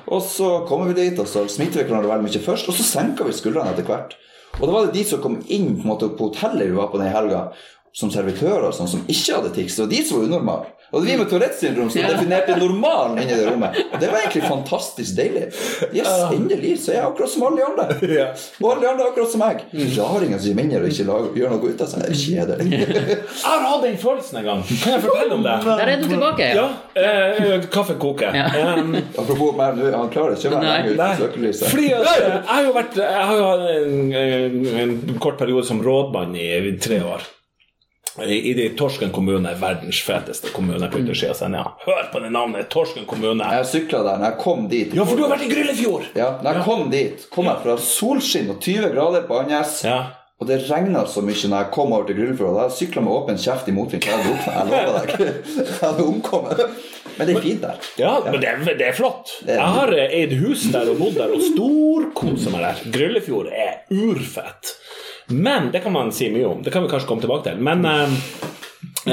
[0.08, 2.86] Og så kommer vi dit, og så smitter vi hverandre veldig mye først, og så
[2.88, 4.16] senker vi skuldrene etter hvert.
[4.62, 7.02] Og da var det de som kom inn på, måte, på hotellet vi var på
[7.02, 7.50] den helga.
[7.96, 9.78] som servitører og sånn, som ikke hadde tics.
[9.78, 10.72] Det var de som var unormale.
[10.94, 13.78] Og vi med Tourettes syndrom som definerte normalen inni det rommet.
[13.92, 15.48] Og det var egentlig fantastisk deilig.
[15.96, 18.28] Yes, endelig så er jeg akkurat som alle de andre.
[18.62, 19.64] Og alle de andre akkurat som meg.
[19.74, 22.06] Raringer som gir mindre og ikke lager, gjør noe ut av seg.
[22.06, 22.80] Det er kjedelig.
[23.46, 24.64] Jeg har hatt den følelsen en gang.
[24.70, 25.56] Kan jeg fortelle om det?
[25.82, 26.50] Der er du tilbake.
[26.56, 26.66] Ja.
[26.96, 28.36] Eh, kaffe koker.
[28.36, 28.48] Ja.
[28.76, 31.68] Um, Apropos meg, nå, han klarer ikke å være lenge lenger ute Nei, i søkelyset.
[31.72, 35.38] fordi at, eh, jeg har jo vært Jeg har jo hatt en, en, en kort
[35.40, 37.24] periode som rådmann i tre år.
[38.24, 41.64] I, de Torsken kommune, verdens feteste kommune på yttersida av Senja.
[41.84, 42.70] Hør på det navnet!
[42.72, 43.44] Torsken kommune.
[43.58, 44.94] Jeg sykla der når jeg kom dit.
[44.96, 46.12] Ja, for du har vært i Gryllefjord!
[46.16, 49.82] Ja, når jeg kom dit, kom jeg fra solskinn og 20 grader på Andenes.
[49.84, 49.98] Ja.
[50.40, 52.58] Og det regna så mye når jeg kom over til Gryllefjord.
[52.64, 54.08] Jeg sykla med åpen kjeft i motvind.
[54.08, 55.28] Jeg lover deg.
[55.60, 56.64] Jeg hadde omkommet.
[57.16, 57.86] Men det er fint der.
[58.00, 59.32] Ja, men det er, det er flott.
[59.48, 62.82] Jeg har eid hus der og bodd der og storkosa meg der.
[62.96, 64.76] Gryllefjord er urfett.
[65.28, 66.62] Men det kan man si mye om.
[66.64, 67.62] Det kan vi kanskje komme tilbake til.
[67.66, 68.18] Men eh,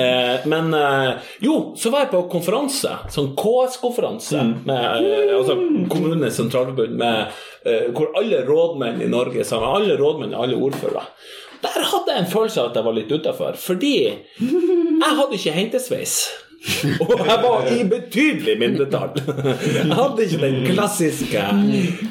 [0.00, 1.12] eh, men eh,
[1.44, 5.56] jo, så var jeg på konferanse, sånn KS-konferanse, med eh, altså
[5.92, 7.32] Kommunenes sentralforbund, med,
[7.64, 9.70] eh, hvor alle rådmenn i Norge sammen.
[9.72, 11.06] Alle rådmenn, alle ordførere.
[11.62, 15.54] Der hadde jeg en følelse av at jeg var litt utafor, fordi jeg hadde ikke
[15.54, 16.16] hentesveis.
[17.02, 19.16] Og jeg var i betydelig mindretall.
[19.18, 21.42] Jeg hadde ikke den klassiske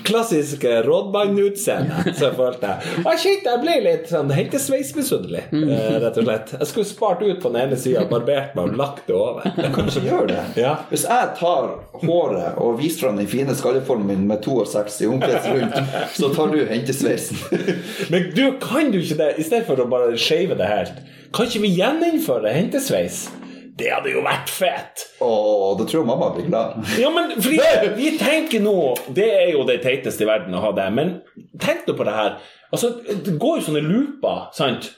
[0.07, 2.73] Klassiske rådmannutseendet som jeg følte.
[3.03, 6.53] Og jeg kjente jeg ble litt sånn hentesveismisunnelig, eh, rett og slett.
[6.59, 9.47] Jeg skulle spart ut på den ene sida, barbert meg og lagt det over.
[9.75, 10.43] Kanskje gjør det.
[10.59, 10.75] Ja.
[10.91, 11.71] Hvis jeg tar
[12.03, 15.79] håret og viser fram den fine skalleformen min med 62 omkrets rundt,
[16.17, 17.39] så tar du hentesveisen.
[18.11, 21.47] Men du, kan du ikke det, i stedet for å bare shave det helt, kan
[21.47, 23.29] ikke vi gjeninnføre hentesveis?
[23.77, 25.05] Det hadde jo vært fett!
[25.23, 26.79] Og det tror mamma blir glad.
[26.99, 27.59] Ja, men fordi
[27.95, 28.73] vi tenker nå
[29.15, 31.13] Det er jo det teiteste i verden å ha det, men
[31.61, 32.35] tenk nå på det her.
[32.71, 34.91] Altså, Det går jo sånne looper, sant?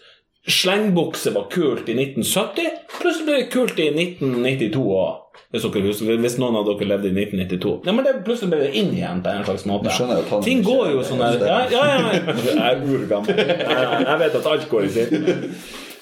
[0.44, 5.20] Slengbukse var kult i 1970, plutselig ble det kult i 1992 òg.
[5.54, 7.72] Hvis, hvis noen av dere levde i 1992.
[7.86, 9.94] Ja, men det, Plutselig ble det inn igjen på en slags måte.
[9.94, 13.38] Skjønner Ting går jo sånn her ja, ja, ja, Jeg er urgammel.
[13.38, 15.16] Jeg, jeg vet at alt går i sitt.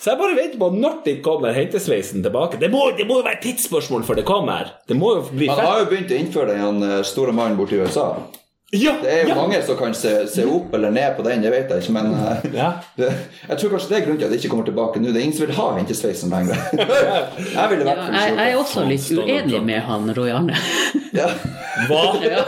[0.02, 2.58] Så jeg bare venter på når det kommer hentesveisen tilbake.
[2.62, 4.72] Det må, det må jo være et tidsspørsmål før det kommer.
[4.89, 7.78] Det må jo bli Han har jo begynt å innføre den eh, store mannen borti
[7.78, 8.08] USA.
[8.74, 9.36] Ja, Det er jo ja.
[9.36, 12.14] mange som kan se, se opp eller ned på den, det vet jeg ikke, men
[12.16, 12.70] eh, Ja.
[12.97, 13.12] det,
[13.49, 15.12] jeg tror kanskje det er grunnen til at det ikke kommer tilbake nå.
[15.12, 16.66] Det er ingen som vil ha hentesveisen lenger.
[17.60, 20.58] Jeg ville i Ja, jeg, jeg er også litt uenig med han Roy Arne.
[21.14, 21.30] ja.
[21.91, 22.04] Hva?
[22.26, 22.45] Ja.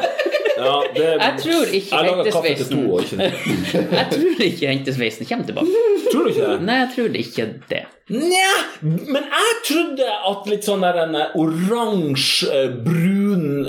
[0.58, 2.84] Ja, det, Jeg tror ikke hentesveisen.
[4.00, 5.84] Jeg tror ikke hentesveisen kommer tilbake.
[6.12, 6.62] Tror du ikke det?
[6.68, 7.84] Nei, jeg tror ikke det.
[8.12, 12.74] Nja, men jeg trodde at litt sånn der en eh, oransje, eh,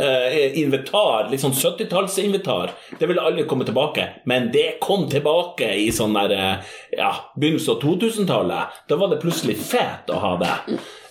[0.03, 4.09] eh, invitar, litt sånn 70-tallsinvitar, det ville aldri komme tilbake.
[4.26, 8.80] Men det kom tilbake i sånn der ja, begynnelsen av 2000-tallet.
[8.91, 10.57] Da var det plutselig fet å ha det.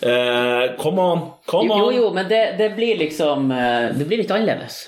[0.03, 4.83] Uh, come on, come Jo, jo, men det, det blir liksom Det blir litt annerledes.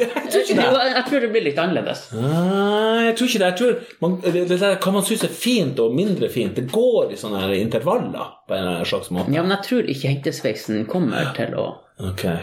[0.00, 0.86] Jeg tror ikke Jo, det.
[0.94, 2.00] jeg tror det blir litt annerledes.
[2.16, 3.48] Nei, jeg tror ikke det.
[3.52, 6.56] Jeg tror man, det, der kan man synes er fint og mindre fint.
[6.56, 9.30] Det går i sånne her intervaller på en eller annen slags måte.
[9.36, 11.68] Ja, men jeg tror ikke hentesveisen kommer til å
[12.10, 12.40] okay.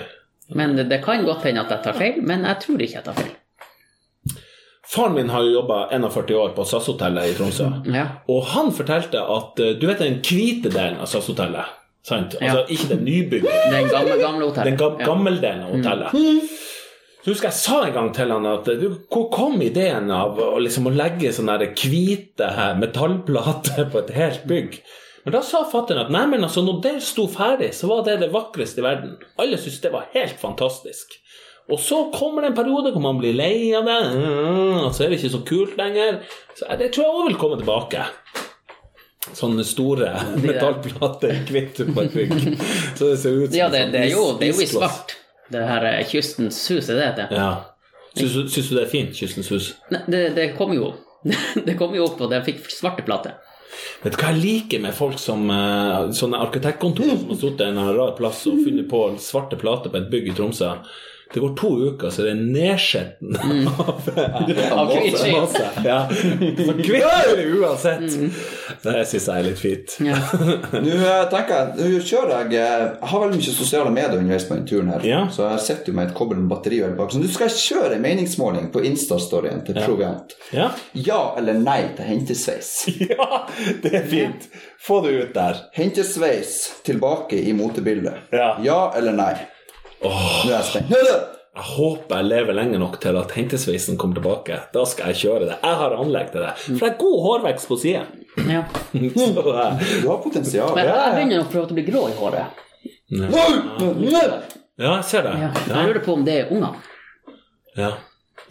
[0.56, 3.06] Men det, det kan godt hende at jeg tar feil, men jeg tror ikke jeg
[3.10, 3.36] tar feil.
[4.91, 7.68] Faren min har jo jobba 41 år på SAS-hotellet i Tromsø.
[7.95, 8.08] Ja.
[8.32, 11.78] Og han fortalte at eh, Du vet den hvite delen av SAS-hotellet?
[12.04, 12.34] Sant?
[12.41, 14.66] Altså ikke den nybygde, Den gamle, gamle hotellet.
[14.72, 15.06] den ga Ja.
[15.06, 16.58] gammeldelen av hotellet.
[17.22, 20.55] Så husker jeg sa en gang til han at du, hvor kom ideen av å,
[20.61, 22.49] liksom, å legge sånne hvite
[22.82, 24.80] metallplater på et helt bygg?
[25.22, 28.17] Men da sa fatter'n at nei, men altså, når det sto ferdig, så var det
[28.24, 29.19] det vakreste i verden.
[29.41, 31.13] Alle syntes det var helt fantastisk.
[31.69, 33.99] Og så kommer det en periode hvor man blir lei av det,
[34.82, 36.24] og så er det ikke så kult lenger.
[36.57, 38.07] Så det tror jeg òg vil komme tilbake.
[39.38, 40.09] Sånne store
[40.41, 42.38] metallplater i hvitt på et bygg.
[42.97, 44.72] Så det ser ut som Ja, det, en det, er jo, det er jo i
[44.74, 45.20] svart.
[45.52, 47.36] Det her er Kystens hus, er det det heter?
[47.36, 47.52] Ja.
[48.16, 49.72] Syns syns du det er fint, Kystens hus?
[49.93, 50.93] Nei, det, det kom jo
[51.68, 53.38] Det kom jo opp, og det fikk svarte plater.
[54.02, 57.80] Vet du hva jeg liker med folk som eh, sånne arkitektkontor som har sittet en
[57.95, 60.74] rar plass og funnet på svarte plater på et bygg i Tromsø?
[61.34, 63.36] Det går to uker, så det er nedskjetten
[63.86, 64.07] av,
[64.75, 65.32] Av ski.
[65.32, 65.67] masse.
[65.86, 65.99] Ja.
[66.11, 67.05] Så kvitt
[67.38, 68.07] det uansett.
[68.84, 69.95] Det syns jeg er litt fint.
[70.03, 70.17] Ja.
[70.86, 74.47] Nå eh, tenker jeg, nå kjører jeg eh, Jeg har veldig mye sosiale medier underveis
[74.49, 75.05] på denne turen her.
[75.07, 75.21] Ja.
[75.32, 77.13] Så jeg sitter jo med et kobbel med batteri og bak.
[77.13, 80.36] Så nå skal jeg kjøre en meningsmåling på Insta-storyen til Proviant.
[80.55, 80.71] Ja.
[80.97, 82.73] Ja eller nei til hentesveis?
[83.13, 83.45] ja,
[83.84, 84.49] det er fint.
[84.82, 85.63] Få det ut der.
[85.77, 86.57] Hentesveis
[86.88, 88.27] tilbake i motebildet.
[88.36, 88.55] Ja.
[88.65, 89.34] ja eller nei?
[90.02, 90.10] Nå
[90.49, 90.89] er jeg spent.
[90.89, 91.02] Nå
[91.52, 94.60] Jeg håper jeg lever lenge nok til at hentesveisen kommer tilbake.
[94.74, 95.58] Da skal jeg kjøre det.
[95.62, 96.54] Jeg har anlegg til det.
[96.64, 98.06] For det er god hårvekst på siden.
[98.47, 98.62] Ja.
[99.20, 100.72] Så, eh, Du har potensial.
[100.78, 101.10] Men jeg ja.
[101.18, 102.62] begynner å prøve å bli grå i håret.
[103.12, 105.34] ja, jeg ser det.
[105.41, 105.49] Ja.
[105.52, 106.74] Jeg Ja, lurer på om det er ungene.
[107.76, 107.91] ja.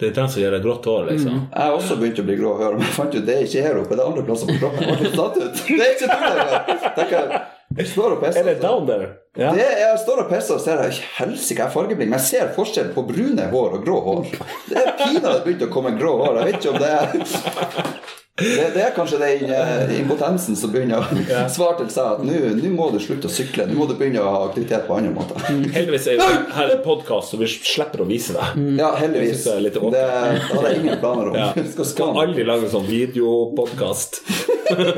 [0.01, 1.33] Det er den som gjør deg grått hår, liksom.
[1.51, 3.43] Jeg har også begynt å bli grå i håret, men jeg fant ut det er
[3.45, 3.93] ikke her oppe.
[3.93, 4.81] Det er andre plasser på kroppen.
[4.81, 5.59] Jeg ble litt satt ut.
[5.67, 6.79] Det er ikke tull engang.
[6.95, 7.41] Tenker jeg,
[7.77, 8.41] Jeg står og pisser.
[8.41, 9.09] Er det down there?
[9.39, 9.53] Ja.
[9.55, 10.81] Det jeg står og pisser og ser
[11.17, 12.11] Helsike, jeg fargeblind.
[12.11, 14.25] Men jeg ser forskjell på brune hår og grå hår.
[14.67, 16.41] Det er pinadø det begynte å komme grå hår.
[16.41, 18.09] Jeg vet ikke om det er
[18.41, 22.71] det, det er kanskje den uh, impotensen som begynner å svare til seg at nå
[22.73, 23.67] må du slutte å sykle.
[23.69, 25.37] Nå må du begynne å ha aktivitet på andre måter.
[25.75, 26.23] Heldigvis er
[26.55, 28.47] her en podkast, så vi slipper å vise det.
[28.81, 29.45] Ja, heldigvis.
[29.45, 30.05] det Det, det
[30.47, 31.37] hadde jeg ingen planer om.
[31.37, 31.51] Ja.
[31.75, 34.23] Skal Skal aldri lage en sånn videopodkast.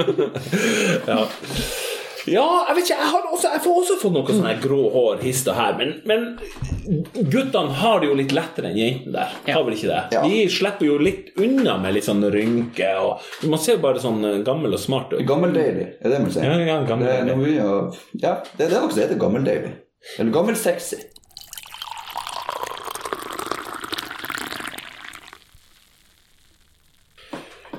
[1.11, 1.23] ja.
[2.29, 2.97] Ja, jeg vet ikke.
[2.99, 5.73] Jeg, har også, jeg får også fått noe sånn grå hår hist og her.
[5.79, 6.25] Men, men
[7.31, 9.35] guttene har det jo litt lettere enn jentene der.
[9.47, 9.57] Ja.
[9.57, 10.01] Har vel ikke det?
[10.15, 10.23] Ja.
[10.25, 14.23] De slipper jo litt unna med litt sånn rynke Og man ser jo bare sånn
[14.47, 15.23] gammel og smart ut.
[15.27, 16.47] Gammeldeilig, er det man sier?
[16.47, 19.73] Ja, ja, Det er, noe mye å- ja, det er det også det heter gammeldeilig.
[20.19, 20.99] Eller gammelsexy.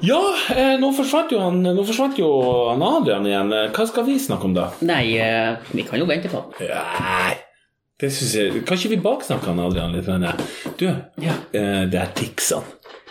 [0.05, 0.21] Ja,
[0.55, 2.29] eh, nå forsvant jo han Nå forsvant jo
[2.73, 3.53] han Adrian igjen.
[3.75, 4.69] Hva skal vi snakke om, da?
[4.87, 6.41] Nei, eh, vi kan jo vente på.
[6.61, 7.35] Nei,
[8.03, 10.09] det synes jeg Kan ikke vi baksnakke han Adrian litt?
[10.79, 10.87] Du,
[11.23, 11.37] Ja.
[11.53, 12.65] eh, det er ticsene.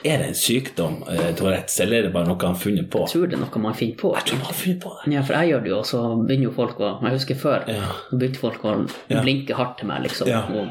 [0.04, 3.06] Er det en sykdom, eh, Tourettes, eller er det bare noe han har funnet på?
[3.08, 4.10] Jeg tror det er noe man finner på.
[4.18, 5.14] Jeg tror man har funnet på det.
[5.14, 7.64] Ja, for jeg gjør det jo, og så begynner jo folk å Jeg husker før,
[7.72, 7.88] Ja.
[8.12, 8.74] begynte folk å
[9.10, 9.22] Ja.
[9.22, 10.42] blinke hardt til meg, liksom, Ja.
[10.42, 10.68] og,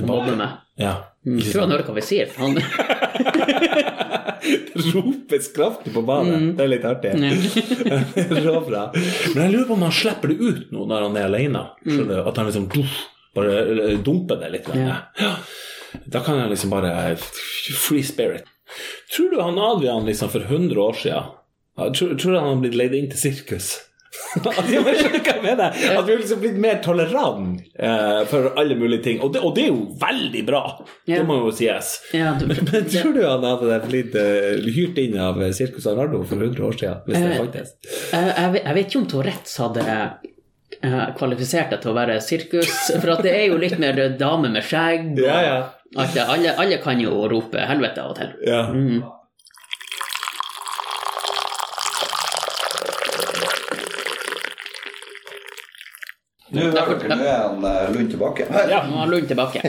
[0.00, 0.50] og mobbe meg.
[0.76, 0.96] Ja.
[1.24, 2.26] Mm, Jeg tror han hører hva vi sier.
[2.28, 2.42] for
[4.44, 6.50] Han, Ropes kraftig på banen.
[6.58, 7.12] Det er litt artig.
[8.46, 8.86] Råbra.
[9.34, 11.66] Men jeg lurer på om han slipper det ut nå når han er alene.
[11.84, 12.24] Skjønner du?
[12.28, 12.68] At han liksom
[13.34, 14.68] bare eh, dumper det litt.
[14.76, 14.98] Ja.
[15.20, 15.36] Ja.
[16.10, 18.44] Da kan han liksom bare Free spirit.
[19.14, 21.32] Tror du han Adrian liksom for 100 år siden
[21.74, 23.72] Tror, tror han har blitt leid inn til sirkus?
[24.34, 25.70] At jeg hva jeg mener.
[25.70, 29.20] At vi har liksom blitt mer tolerant eh, for alle mulige ting.
[29.22, 30.62] Og det, og det er jo veldig bra.
[31.06, 31.20] Ja.
[31.20, 31.94] Det må jo sies.
[32.14, 36.42] ja, du, Men tror du han hadde blitt uh, hyrt inn av Circus Arnardo for
[36.42, 37.02] 100 år siden?
[37.06, 37.74] Hvis det faktisk fantes?
[38.12, 39.84] jeg, jeg, vet- jeg vet ikke om Tourettes hadde
[40.82, 44.50] eh, kvalifisert deg til å være sirkus, for at det er jo litt mer dame
[44.54, 45.12] med skjegg.
[45.18, 45.58] og Ja, ja.
[45.94, 46.16] At.
[46.26, 48.32] Alle, alle kan jo rope helvete av og til.
[48.48, 48.64] ja.
[48.74, 49.04] Mm.
[56.54, 58.46] Nå er han eh, Lund tilbake.
[58.70, 59.62] Ja, nå er Lund tilbake.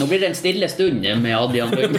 [0.00, 1.96] Nå blir det en stille stund med Adrian Lund.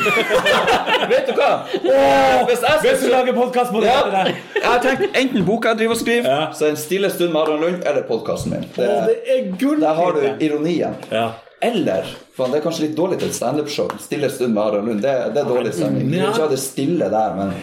[1.12, 1.50] Vet du hva?
[1.74, 5.74] Hvis jeg Hvis du lager podkast på det ja, der jeg har tenkt enten boka
[5.74, 6.46] jeg driver og skriver, Ja.
[6.58, 8.68] så en stille stund med Adrian Lund, eller podkasten min.
[8.76, 9.80] Det, Å, det er gull!
[9.82, 10.96] der har du ironien.
[11.12, 11.28] Ja.
[11.62, 13.92] Eller for Det er kanskje litt dårlig til et standup-show.
[14.04, 15.02] Stille stund med Aron Lund.
[15.06, 16.10] Det, det er dårlig stemning.
[16.10, 17.54] Du vil ikke ha det stille der, men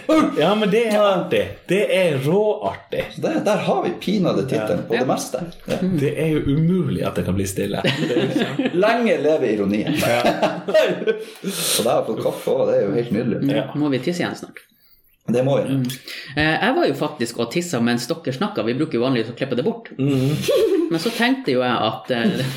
[0.41, 1.43] ja, men det er artig.
[1.69, 3.05] Det er råartig.
[3.21, 5.45] det, der har vi pinadø tittelen på det meste.
[5.69, 5.79] Ja.
[6.01, 7.85] Det er jo umulig at det kan bli stille.
[7.85, 9.93] Det Lenge leve ironien.
[10.03, 12.69] Og der har fått kaffe òg.
[12.71, 13.43] Det er jo helt nydelig.
[13.53, 13.69] Ja.
[13.77, 14.65] Må vi tisse igjen snart.
[15.29, 15.75] Det må vi.
[15.77, 15.85] Mm.
[16.37, 18.65] Jeg var jo faktisk og tissa mens dere snakka.
[18.67, 19.93] Vi bruker jo vanligvis å klippe det bort.
[19.99, 20.33] Mm.
[20.93, 22.57] Men så tenkte jo jeg at eh,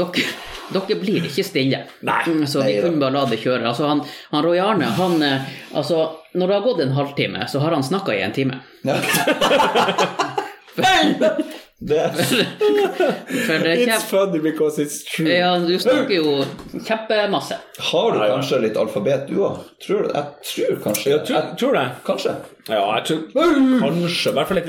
[0.00, 0.24] dere,
[0.72, 1.82] dere blir ikke stille.
[2.06, 2.20] Nei.
[2.26, 3.64] Mm, Så vi kunne bare la det kjøre.
[3.70, 6.02] Altså, han, han Roy Arne, han eh, Altså,
[6.34, 8.60] når det har gått en halvtime, så har han snakka i en time.
[8.86, 8.96] Ja.
[11.82, 12.12] Det,
[13.88, 15.32] It's funny because it's true.
[15.32, 16.44] ja, du snakker jo
[16.86, 17.56] kjempemasse.
[17.90, 19.62] har du kanskje litt alfabet, du òg?
[19.86, 20.10] Tror du?
[20.12, 21.86] Jeg tror kanskje Jeg tror, tror det.
[22.04, 22.34] Kanskje.
[22.68, 23.22] Ja, jeg tror
[23.80, 24.30] kanskje.
[24.30, 24.68] I hvert fall et,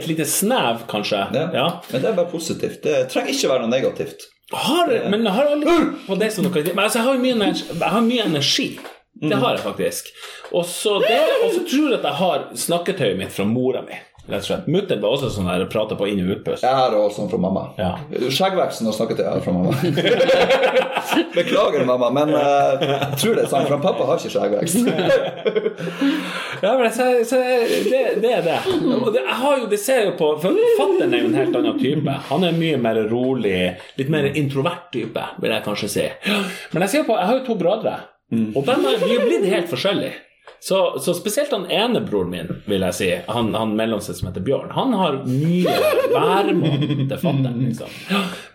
[0.00, 1.22] et lite snev, kanskje.
[1.32, 1.46] Ja.
[1.56, 1.66] Ja.
[1.94, 2.82] Men det er bare positivt.
[2.84, 4.28] Det trenger ikke være noe negativt.
[4.52, 5.74] Har, men jeg har aldri
[6.06, 8.68] på det som noe Men altså, jeg har mye, energi- jeg har mye energi.
[9.20, 10.08] Det har jeg faktisk.
[10.52, 13.98] Og så og så tror jeg at jeg har snakketøyet mitt fra mora mi.
[14.30, 14.68] Rett og slett.
[14.70, 16.62] Mutter'n var også sånn der prata på inn- og utpust.
[16.62, 17.64] Jeg har også sånn fra mamma.
[17.80, 17.90] Ja.
[18.30, 19.74] Skjeggveksten har snakket jeg fra mamma.
[21.34, 24.78] Beklager, mamma, men uh, jeg tror det er sant, for pappa har ikke skjeggvekst.
[26.60, 28.58] Ja, men så, så det, det er det.
[28.92, 31.56] Og det, jeg har jo, det ser jo på For fattern er jo en helt
[31.56, 32.16] annen type.
[32.28, 33.54] Han er mye mer rolig,
[33.96, 36.04] litt mer introvert type, vil jeg kanskje si.
[36.74, 37.94] Men jeg ser på, jeg har jo to brødre,
[38.52, 40.18] og de er, vi er blitt helt forskjellige.
[40.60, 44.44] Så, så spesielt han ene broren min, vil jeg si, han, han mellomste som heter
[44.44, 45.76] Bjørn, han har mye
[46.12, 47.94] væremåte til fattern, liksom.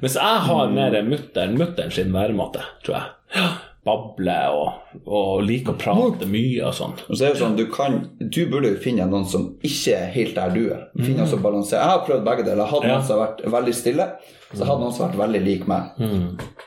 [0.03, 3.47] Mens jeg har mer mutter'n mutter'n sin væremåte, tror jeg.
[3.85, 6.95] bable og, og liker å prate mye og sånn.
[7.05, 10.07] Og så er det sånn, du, kan, du burde jo finne noen som ikke er
[10.15, 10.87] helt der du er.
[10.97, 11.83] Finne noen som balanserer.
[11.83, 12.63] Jeg har prøvd begge deler.
[12.65, 14.07] Jeg hadde noen som har vært veldig stille,
[14.55, 16.01] så hadde noen som vært veldig lik meg.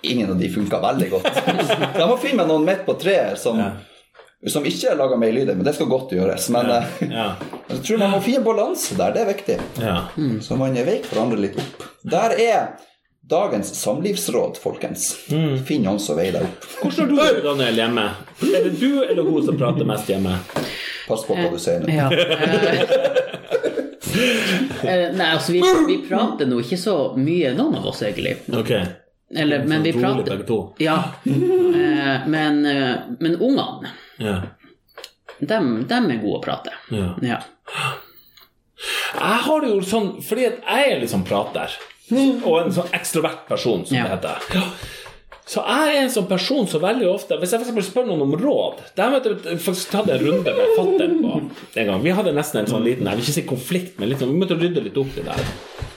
[0.06, 1.30] Ingen av de funka veldig godt.
[1.42, 3.58] Så jeg må finne meg noen midt på treet som,
[4.46, 6.48] som ikke lager mer lyder, men det skal godt gjøres.
[6.54, 7.28] Men ja, Ja.
[7.72, 9.56] jeg tror man må finne balanse der, det er viktig.
[9.82, 9.96] ja.
[10.44, 11.88] Så man veier hverandre litt opp.
[12.06, 12.68] Der er
[13.28, 15.10] dagens samlivsråd, folkens.
[15.68, 16.68] Finn noen som veier deg opp.
[16.80, 18.06] Hvordan har du det, Daniel, hjemme?
[18.48, 20.38] Er det du eller hun som prater mest hjemme?
[21.08, 21.92] Pass på hva du sier nå.
[21.92, 22.08] Ja.
[24.18, 28.36] Eh, eh, nei, altså, vi, vi prater nå ikke så mye, noen av oss, egentlig.
[28.56, 28.86] Okay.
[29.36, 30.40] Eller, men vi prater.
[30.82, 30.96] Ja.
[31.28, 34.40] Eh, men, eh, men ungene, Ja.
[35.40, 36.72] dem, dem er gode å prate.
[36.90, 37.14] ja.
[37.22, 37.40] Ja.
[39.18, 41.72] Jeg har det jo sånn fordi at jeg er liksom prater.
[42.12, 44.04] Og en sånn ekstrovert person, som Ja.
[44.04, 44.62] det heter.
[45.48, 48.34] Så jeg er en sånn person som veldig ofte Hvis jeg for spør noen om
[48.36, 51.30] råd Det har jeg faktisk tatt en runde med fattern på
[51.80, 52.02] en gang.
[52.04, 54.42] Vi hadde nesten en sånn liten Jeg vil ikke si konflikt, men litt sånn, vi
[54.42, 55.87] måtte rydde litt opp i det her.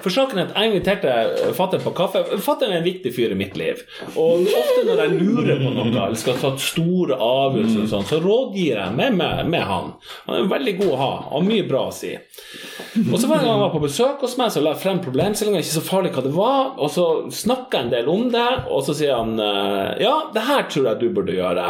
[0.00, 2.22] For saken er at jeg inviterte fatter'n på kaffe.
[2.40, 3.82] Fatter'n er en viktig fyr i mitt liv.
[4.14, 8.20] Og ofte når jeg lurer på noe eller skal ta store avgjørelser, og sånn, så
[8.24, 9.92] rådgir jeg med, med, med han.
[10.26, 12.14] Han er veldig god å ha, og mye bra å si.
[13.04, 15.84] Og så var han på besøk hos meg, så la jeg frem problemstillinga, ikke så
[15.84, 19.18] farlig hva det var, og så snakka jeg en del om det, og så sier
[19.18, 21.66] han eh, ja, det her tror jeg du burde gjøre.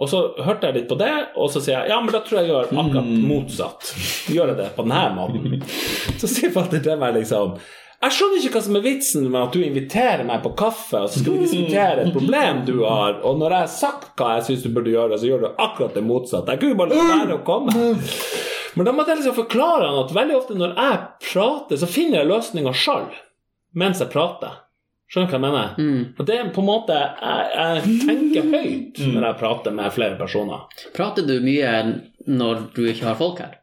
[0.00, 2.38] Og så hørte jeg litt på det, og så sier jeg ja, men da tror
[2.38, 3.90] jeg jeg gjør akkurat motsatt.
[4.32, 5.64] Gjør jeg det på denne måten.
[6.20, 7.29] Så sier fatter'n til meg liksom
[8.00, 11.10] jeg skjønner ikke hva som er vitsen med at du inviterer meg på kaffe, og
[11.12, 14.46] så skal vi diskutere et problem du har, og når jeg har sagt hva jeg
[14.46, 16.54] syns du burde gjøre, så gjør du akkurat det motsatte.
[16.54, 17.74] Jeg kunne jo bare la være å komme.
[18.78, 22.22] Men da måtte jeg liksom forklare han at veldig ofte når jeg prater, så finner
[22.22, 23.06] jeg løsninger sjøl
[23.76, 24.56] mens jeg prater.
[25.10, 25.70] Skjønner du hva jeg mener?
[26.16, 30.16] Og det er på en måte Jeg, jeg tenker høyt når jeg prater med flere
[30.18, 30.68] personer.
[30.94, 31.72] Prater du mye
[32.30, 33.59] når du ikke har folk her?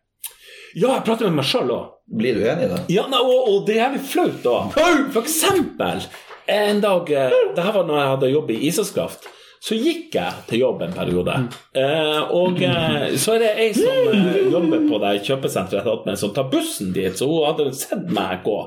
[0.77, 1.93] Ja, jeg prater med meg sjøl òg.
[2.19, 2.81] Blir du enig i det?
[2.93, 4.57] Ja, nei, og, og det er jævlig flaut da.
[4.75, 6.05] For eksempel,
[6.47, 9.27] en dag eh, Det her var når jeg hadde jobb i Isaskraft.
[9.67, 11.33] Så gikk jeg til jobb en periode.
[11.75, 16.47] Eh, og eh, så er det ei som eh, jobber på det kjøpesenteret som tar
[16.51, 17.17] bussen dit.
[17.17, 18.59] Så hun hadde sett meg gå.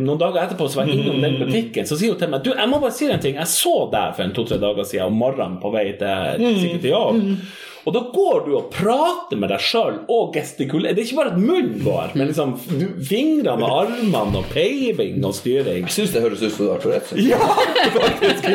[0.00, 2.48] Noen dager etterpå så var jeg innom den butikken, så sier hun til meg Du,
[2.50, 3.36] jeg må bare si deg en ting.
[3.38, 6.94] Jeg så deg for en to-tre dager siden om morgenen på vei til, sikkert til
[6.96, 7.20] jobb.
[7.84, 10.96] Og da går du og prater med deg sjøl og gestikulerer.
[10.96, 15.20] Det er ikke bare at munnen går, men liksom du, fingrene og armene og peiving
[15.24, 15.84] og styring.
[15.84, 17.20] Jeg syns det høres ut som du har Tourettes.
[17.20, 17.40] Ja,
[17.98, 18.48] faktisk!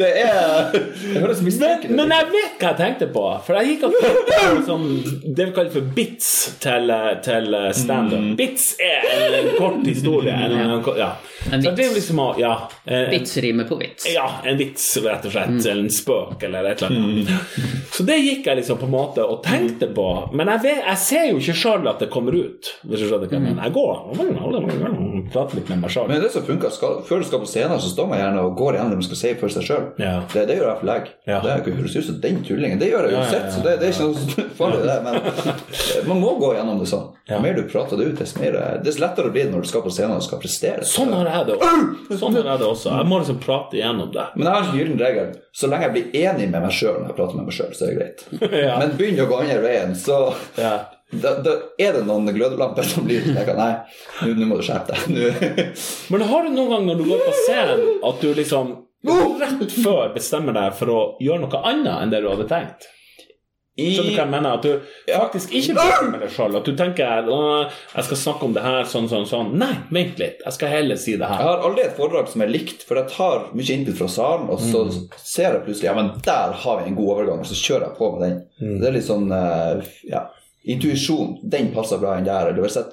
[0.00, 3.24] Det er Det høres Men, men jeg vet hva jeg tenkte på.
[3.46, 4.86] For jeg gikk og tenkte sånn,
[5.24, 6.30] det vi kaller for bits
[6.62, 6.92] til,
[7.24, 8.30] til standup.
[8.38, 10.34] Bits er en, en kort historie.
[10.34, 11.10] En, en, ja.
[11.50, 11.94] En vits.
[11.96, 12.54] liksom ja,
[13.10, 14.06] Vits rimer på vits.
[14.12, 15.56] ja, en vits, rett og slett.
[15.60, 15.68] Mm.
[15.70, 17.30] en spøk, eller et eller annet.
[17.94, 20.08] Så det gikk jeg liksom på en måte og tenkte på.
[20.36, 22.72] Men jeg, vet, jeg ser jo ikke sjøl at det kommer ut.
[22.84, 23.62] Hvis du skjønner hva jeg mener.
[23.68, 23.90] Jeg går
[25.30, 26.08] prater litt med meg sjøl.
[26.10, 28.56] Men det som funker, skal, før du skal på scenen, så står man gjerne og
[28.58, 29.86] går igjen det man skal si for seg sjøl.
[29.98, 30.12] Ja.
[30.32, 31.08] Det, det gjør jeg for leg.
[31.26, 31.40] Ja.
[31.44, 32.78] Det høres ut som den tullingen.
[32.78, 33.50] Det gjør jeg uansett, ja.
[33.56, 34.98] så det, det er ikke noe farlig, det.
[35.06, 37.08] Men eh, man må gå gjennom det sånn.
[37.30, 39.84] Jo mer du prater det ut, dess mer Dess lettere blir det når du skal
[39.84, 40.84] på scenen og skal prestere.
[40.86, 42.16] Sånn har jeg det også.
[42.22, 42.94] Sånn har jeg det også.
[43.00, 44.24] Jeg må liksom prate igjennom det.
[44.36, 45.28] Men jeg har en gyllen regel.
[45.54, 47.86] Så lenge jeg blir enig med meg sjøl når jeg prater med meg sjøl, så
[47.86, 48.24] er det greit.
[48.80, 50.18] Men begynner å gå andre veien, så
[50.58, 50.74] Ja.
[51.10, 53.72] da, da er det noen glødelamper som blir tenker, Nei,
[54.30, 55.72] nå må du skjerpe deg.
[56.14, 58.76] Men har du noen gang når du går på scenen, at du liksom
[59.40, 62.88] rett før bestemmer deg for å gjøre noe annet enn det du hadde tenkt?
[63.80, 64.56] Skjønner du hva jeg mener?
[64.58, 66.56] At du faktisk ikke bestemmer deg sjøl.
[66.58, 69.52] At du tenker jeg skal snakke om det her sånn, sånn, sånn.
[69.60, 70.42] Nei, vent litt.
[70.44, 71.40] Jeg skal heller si det her.
[71.40, 74.50] Jeg har aldri et foredrag som er likt, for jeg tar mye input fra salen,
[74.52, 74.84] og så
[75.16, 77.98] ser jeg plutselig ja, men der har vi en god overgang, og så kjører jeg
[78.00, 78.74] på med den.
[78.82, 80.26] Det er litt sånn eh, ja,
[80.74, 81.38] intuisjon.
[81.54, 82.52] Den passer bra inn der.
[82.52, 82.90] Eller,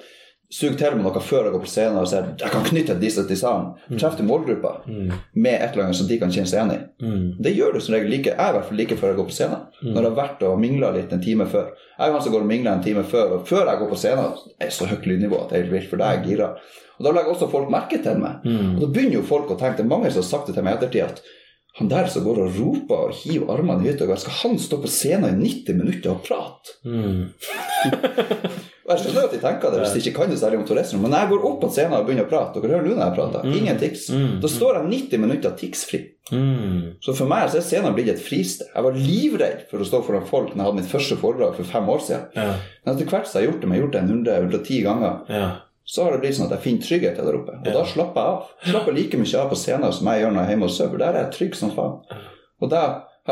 [0.50, 3.20] Sug til med noe før jeg går på scenen og sier jeg kan knytte disse
[3.28, 3.66] til salen.
[4.00, 6.78] Treff til målgruppa med et eller annet som de kan kjenne seg igjen i.
[7.44, 8.32] Det gjør du som regel like.
[8.32, 9.66] Jeg i hvert fall like før jeg går på scenen.
[9.82, 11.66] Når jeg har vært og mingla litt en time før.
[11.98, 13.98] Jeg er han som går og mingler en time før, og før jeg går på
[14.00, 16.48] scenen, er så høyt lydnivå at det er helt vilt, for da er jeg gira.
[16.98, 18.40] Og da legger også folk merke til meg.
[18.48, 20.64] Og da begynner jo folk å tenke, det er mange som har sagt det til
[20.64, 21.20] meg i ettertid, at
[21.78, 24.88] han der som går og roper og hiver armene i hytta, skal han stå på
[24.90, 26.68] scenen i 90 minutter og prate?
[28.88, 30.94] Og jeg skjønner at de tenker det hvis de ikke kan det særlig om Tourettes,
[30.96, 33.02] men når jeg går opp på scenen og begynner å prate, dere hører nå når
[33.04, 34.06] jeg prater, ingen tics,
[34.40, 36.00] da står jeg 90 minutter ticsfri.
[36.32, 36.80] Mm.
[37.04, 38.70] Så for meg så er scenen blitt et fristed.
[38.72, 41.68] Jeg var livredd for å stå foran folk når jeg hadde mitt første foredrag for
[41.68, 42.26] fem år siden.
[42.36, 45.52] Men etter hvert som jeg har gjort det, men jeg har gjort det 100-110 ganger,
[45.88, 47.58] så har det blitt sånn at jeg finner trygghet der oppe.
[47.60, 48.48] Og da slapper jeg av.
[48.72, 51.00] Slapper like mye av på scenen som jeg gjør når jeg er hjemme og sover.
[51.00, 52.24] Der er jeg trygg som faen.
[52.60, 52.82] Og da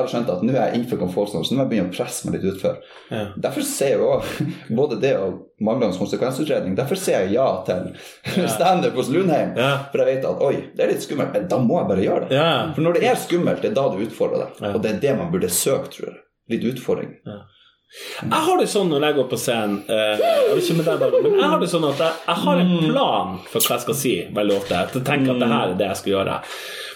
[0.02, 2.26] har skjønt at nå er jeg innenfor komfortsonen, så nå må jeg begynne å presse
[2.28, 2.76] meg litt utfor.
[3.10, 3.22] Ja.
[3.46, 4.46] Derfor ser jeg også
[4.80, 6.76] både det og manglende konsekvensutredning.
[6.78, 7.90] Derfor sier jeg ja til
[8.56, 9.56] standup hos Lundheim.
[9.58, 9.72] Ja.
[9.92, 12.28] For jeg vet at oi, det er litt skummelt, men da må jeg bare gjøre
[12.28, 12.38] det.
[12.38, 12.52] Ja.
[12.76, 14.62] For når det er skummelt, det er da du utfordrer deg.
[14.62, 14.72] Ja.
[14.74, 16.18] Og det er det man burde søke, tror jeg.
[16.52, 17.16] Litt utfordring.
[18.20, 21.68] Jeg har det sånn når jeg går på scenen eh, Jeg men jeg har det
[21.70, 24.80] sånn at jeg, jeg har en plan for hva jeg skal si veldig ofte.
[24.82, 26.38] Jeg tenker at det her er det jeg skal gjøre.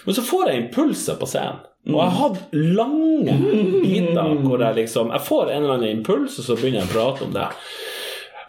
[0.05, 1.61] Men så får jeg impulser på scenen.
[1.89, 3.37] Og jeg har hatt lange
[3.81, 6.93] biter hvor jeg liksom Jeg får en eller annen impuls, og så begynner jeg å
[6.93, 7.47] prate om det.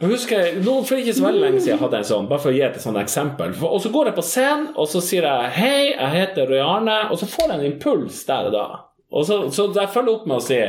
[0.02, 2.52] Jeg husker, nå, For ikke så veldig lenge siden jeg hadde en sånn, bare for
[2.52, 3.54] å gi et sånt eksempel.
[3.68, 7.10] Og så går jeg på scenen, og så sier jeg 'Hei, jeg heter Roy Arne',
[7.10, 8.66] og så får jeg en impuls der og da.
[9.12, 10.60] Og så, så jeg følger opp med å si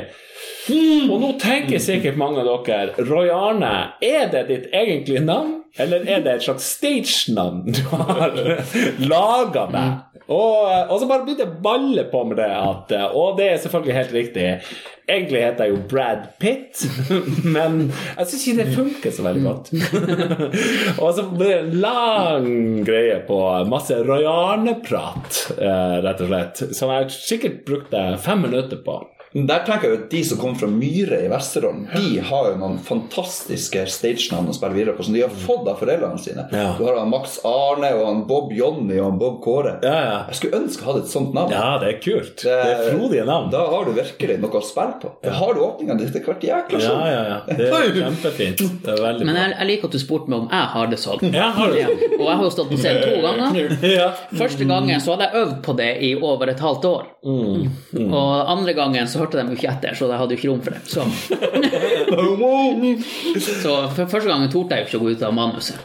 [1.12, 5.63] og nå tenker sikkert mange av dere Roy Arne, er det ditt egentlige navn?
[5.82, 8.36] Eller er det et slags stage-navn du har
[9.02, 10.02] laga deg?
[10.24, 13.58] Og, og så bare begynte jeg å balle på med det at Og det er
[13.60, 14.46] selvfølgelig helt riktig.
[15.04, 16.86] Egentlig heter jeg jo Brad Pitt,
[17.56, 19.72] men jeg syns ikke det funker så veldig godt.
[21.04, 22.48] og så blir det en lang
[22.88, 28.80] greie på masse Roy Arne-prat, eh, rett og slett, som jeg sikkert brukte fem minutter
[28.86, 29.02] på.
[29.34, 32.50] Men Der tenker jeg jo at De som kommer fra Myre i Vesterålen, de har
[32.52, 36.46] jo noen fantastiske stagenavn å spille videre på, som de har fått av foreldrene sine.
[36.54, 36.76] Ja.
[36.78, 39.76] Du har han Max Arne og han Bob Jonny og han Bob Kåre.
[39.84, 40.20] Ja, ja.
[40.30, 41.54] Jeg skulle ønske jeg hadde et sånt navn.
[41.56, 42.44] Ja, det er kult.
[42.44, 43.50] Det er frodige navn.
[43.54, 45.12] Da har du virkelig noe å spille på.
[45.24, 47.02] Da har du åpningene til hvert jækla Ja, show.
[47.08, 47.58] ja, ja.
[47.58, 48.64] Det er kjempefint.
[48.86, 51.02] Det er veldig Men jeg, jeg liker at du spurte meg om jeg har det
[51.02, 51.26] sånn.
[51.40, 51.90] Ja, har du Ja.
[52.20, 53.76] Og jeg har jo stått på scenen to ganger.
[53.90, 54.08] Ja.
[54.38, 57.10] Første gangen så hadde jeg øvd på det i over et halvt år.
[58.04, 60.64] Og andre gangen så hørte de jo ikke etter, så jeg hadde jo ikke rom
[60.64, 60.84] for det.
[60.88, 61.08] Så,
[63.64, 65.80] så for første gangen torde jeg jo ikke å gå ut av manuset.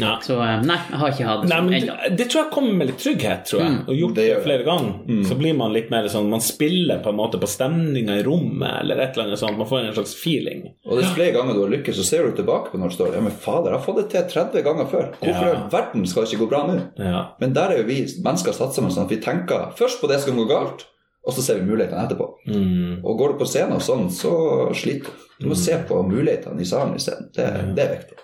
[0.00, 0.12] Ja.
[0.22, 1.94] Så eh, nei, jeg har ikke hatt det Nei, sånn ennå.
[1.98, 3.72] det, det tror jeg kommer med litt trygghet, tror jeg.
[3.90, 5.24] Og gjort Det det, flere ganger.
[5.26, 8.70] Så blir man litt mer sånn Man spiller på en måte på stemninga i rommet,
[8.84, 9.58] eller et eller annet sånt.
[9.60, 10.62] Man får en slags feeling.
[10.86, 13.18] Og dess flere ganger du har lykkes, så ser du tilbake på når du står
[13.18, 15.10] Ja, men fader, jeg har fått det til 30 ganger før.
[15.18, 15.66] Hvorfor i Ja.
[15.74, 16.78] verden skal det ikke gå bra nå?
[17.10, 17.24] Ja.
[17.42, 20.22] Men der er jo vi mennesker satt sammen sånn at vi tenker først på det
[20.22, 20.86] som går gå galt,
[21.20, 22.26] og så ser vi mulighetene etterpå.
[22.48, 23.00] Mm.
[23.04, 24.34] Og går du på scenen og sånn, så
[24.76, 25.26] sliter du.
[25.40, 27.30] Du må se på mulighetene i salen isteden.
[27.36, 27.46] Det,
[27.76, 28.16] det er viktig.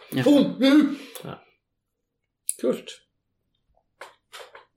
[2.61, 2.95] Kult.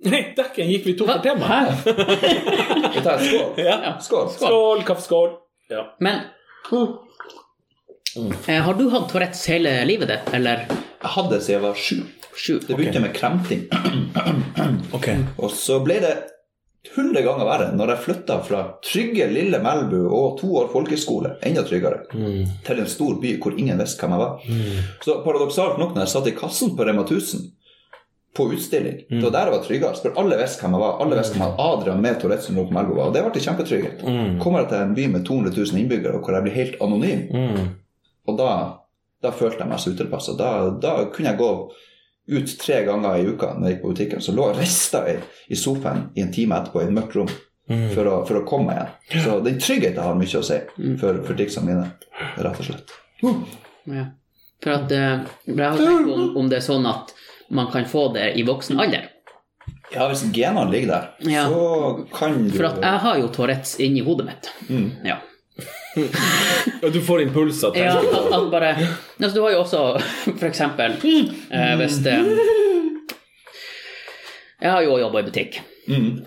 [0.08, 1.48] Nei, dekken gikk vi to for tema.
[1.48, 1.60] Hæ?
[2.96, 3.60] Vi tar en skål.
[3.60, 3.98] Ja.
[4.02, 4.30] Skål.
[4.32, 5.34] Skål, kaffeskål.
[5.70, 5.84] Ja.
[6.00, 6.22] Men
[6.72, 8.32] mm.
[8.48, 11.98] har du hatt Tourettes hele livet ditt, eller Jeg hadde det siden jeg var sju.
[12.32, 12.54] sju?
[12.68, 13.68] Det begynte med kremting.
[14.96, 15.20] okay.
[15.38, 16.16] Og så ble det
[16.96, 21.64] 100 ganger verre når jeg flytta fra trygge lille Melbu og to år folkehøyskole, enda
[21.68, 22.06] tryggere,
[22.66, 24.44] til en stor by hvor ingen visste hvem jeg var.
[25.04, 27.50] Så paradoksalt nok, når jeg satt i kassen på Rema 1000
[28.38, 31.00] på utstilling, det var der jeg var tryggest, for alle visste hvem jeg var.
[31.04, 34.04] Alle visste hvem Adrian med Tourettes syndrom på Melbu var, og det ble kjempetrygghet.
[34.40, 37.70] Kommer jeg til en by med 200 000 innbyggere, hvor jeg blir helt anonym, Mm.
[38.30, 38.50] og da,
[39.26, 40.38] da følte jeg meg så utilpassa.
[40.38, 41.52] Da, da kunne jeg gå
[42.30, 44.22] ut tre ganger i uka når jeg gikk på butikken.
[44.22, 45.18] Så lå jeg rista i,
[45.50, 47.30] i sofaen i en time etterpå i et mørkt rom
[47.94, 49.24] for, å, for å komme meg igjen.
[49.26, 50.58] Så den tryggheten har mye å si
[51.02, 51.88] for, for triksene mine,
[52.42, 52.96] rett og slett.
[53.90, 54.08] Ja.
[54.64, 57.14] For at eh, jeg har tenkt om, om det er sånn at
[57.56, 59.08] man kan få det i voksen alder.
[59.94, 61.48] Ja, hvis genene ligger der, Ja.
[61.50, 64.50] så kan du For at jeg har jo Tourettes inni hodet mitt.
[65.08, 65.16] Ja.
[66.94, 67.78] Du får impulser.
[67.78, 69.82] Ja, at, at bare altså, Du har jo også
[70.46, 72.16] eksempel eh, hvis det
[74.60, 75.62] Jeg har jo jobba i butikk.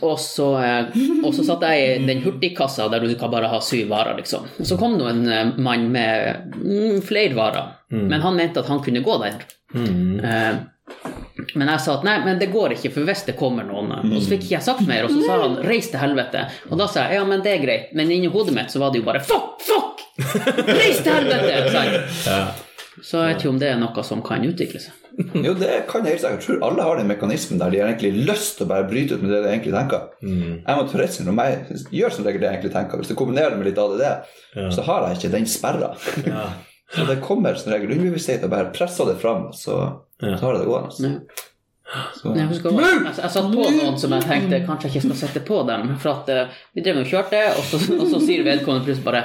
[0.02, 3.60] Og, så, eh, og så satt jeg i den hurtigkassa der du kan bare ha
[3.62, 4.48] syv varer, liksom.
[4.64, 8.80] Så kom det en eh, mann med mm, flere varer, men han mente at han
[8.82, 9.44] kunne gå der.
[9.76, 10.56] Eh,
[11.54, 14.18] men jeg sa at nei, men det går ikke, for hvis det kommer noen Og
[14.22, 16.44] så fikk ikke jeg sagt mer, og så sa han 'reis til helvete'.
[16.70, 18.92] Og da sa jeg ja, men det er greit, men inni hodet mitt så var
[18.92, 20.04] det jo bare 'fuck, fuck'!
[20.68, 22.04] Reis til helvete!
[22.26, 22.42] Ja.
[23.02, 24.92] Så jeg vet ikke om det er noe som kan utvikle seg.
[25.44, 26.40] Jo, det kan jeg helt sikkert.
[26.40, 29.16] Jeg tror alle har den mekanismen der de har egentlig lyst til å bare bryte
[29.16, 30.04] ut med det de egentlig tenker.
[30.22, 31.40] Jeg må forresten syndrom.
[31.40, 33.00] Jeg gjør som regel det jeg egentlig tenker.
[33.00, 34.04] Hvis jeg kombinerer det med litt ADD,
[34.76, 35.92] så har jeg ikke den sperra.
[36.28, 36.46] Ja.
[36.92, 39.78] Så det kommer som regel underbevissthet og bare presser det fram, så,
[40.22, 41.22] så har jeg det gående.
[42.16, 45.08] Så, Jeg husker også, jeg, jeg satt på noen som jeg tenkte kanskje jeg ikke
[45.10, 45.90] skal sette på dem.
[46.00, 49.24] For at eh, vi drev og kjørte, og så, og så sier vedkommende plutselig bare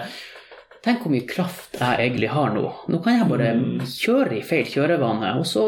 [0.87, 2.63] Tenk hvor mye kraft jeg egentlig har nå.
[2.93, 3.47] Nå kan jeg bare
[3.91, 5.63] kjøre i feil kjørevane, og så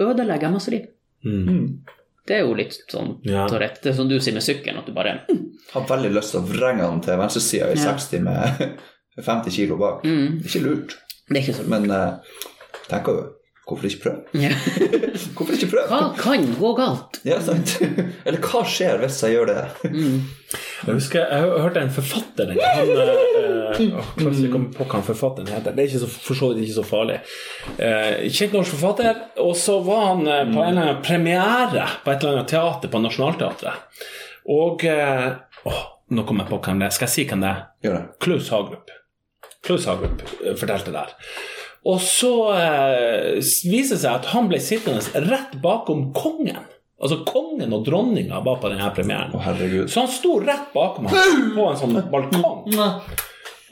[0.00, 0.84] ødelegger jeg masse liv.
[2.24, 3.46] Det er jo litt sånn Ja.
[3.50, 3.82] Tourette.
[3.84, 5.16] Det er som du sier med sykkelen, at du bare
[5.74, 7.92] har veldig lyst til å vrenge den til venstresida i Ja.
[7.96, 8.62] 60 med
[9.32, 10.04] 50 kilo bak.
[10.04, 10.96] Ikke lurt,
[11.28, 12.20] Det er ikke så men uh,
[12.88, 13.32] tenker du
[13.64, 14.22] Hvorfor ikke prøve?
[14.36, 14.50] Ja.
[15.36, 15.86] Hvorfor ikke prøve?
[15.88, 17.20] Hva kan gå galt?
[17.24, 17.78] Ja, sant?
[17.80, 19.62] Eller hva skjer hvis jeg gjør det?
[19.88, 22.52] Jeg husker, jeg hørte en forfatter.
[22.52, 22.92] Han,
[23.80, 25.72] eh, kom på hva han forfatteren heter.
[25.72, 27.16] Det er ikke så, for så vidt ikke så farlig.
[27.78, 29.24] Eh, kjent norsk forfatter.
[29.46, 32.92] Og så var han eh, på en eller annen premiere på et eller annet teater
[32.92, 34.04] på Nationaltheatret.
[34.52, 35.28] Og eh,
[35.64, 36.92] oh, Nå kom jeg på hvem det er.
[36.92, 37.60] Skal jeg si hvem det er?
[37.86, 38.04] Gjør det.
[38.20, 38.90] Klaus Hagerup.
[39.64, 41.16] Klaus Hagerup eh, fortalte der.
[41.84, 46.62] Og så eh, viser det seg at han ble sittende rett bakom kongen.
[47.04, 49.34] Altså kongen og dronninga var på denne premieren.
[49.36, 49.86] Å.
[49.90, 52.78] Så han sto rett bakom ham på en sånn balkong.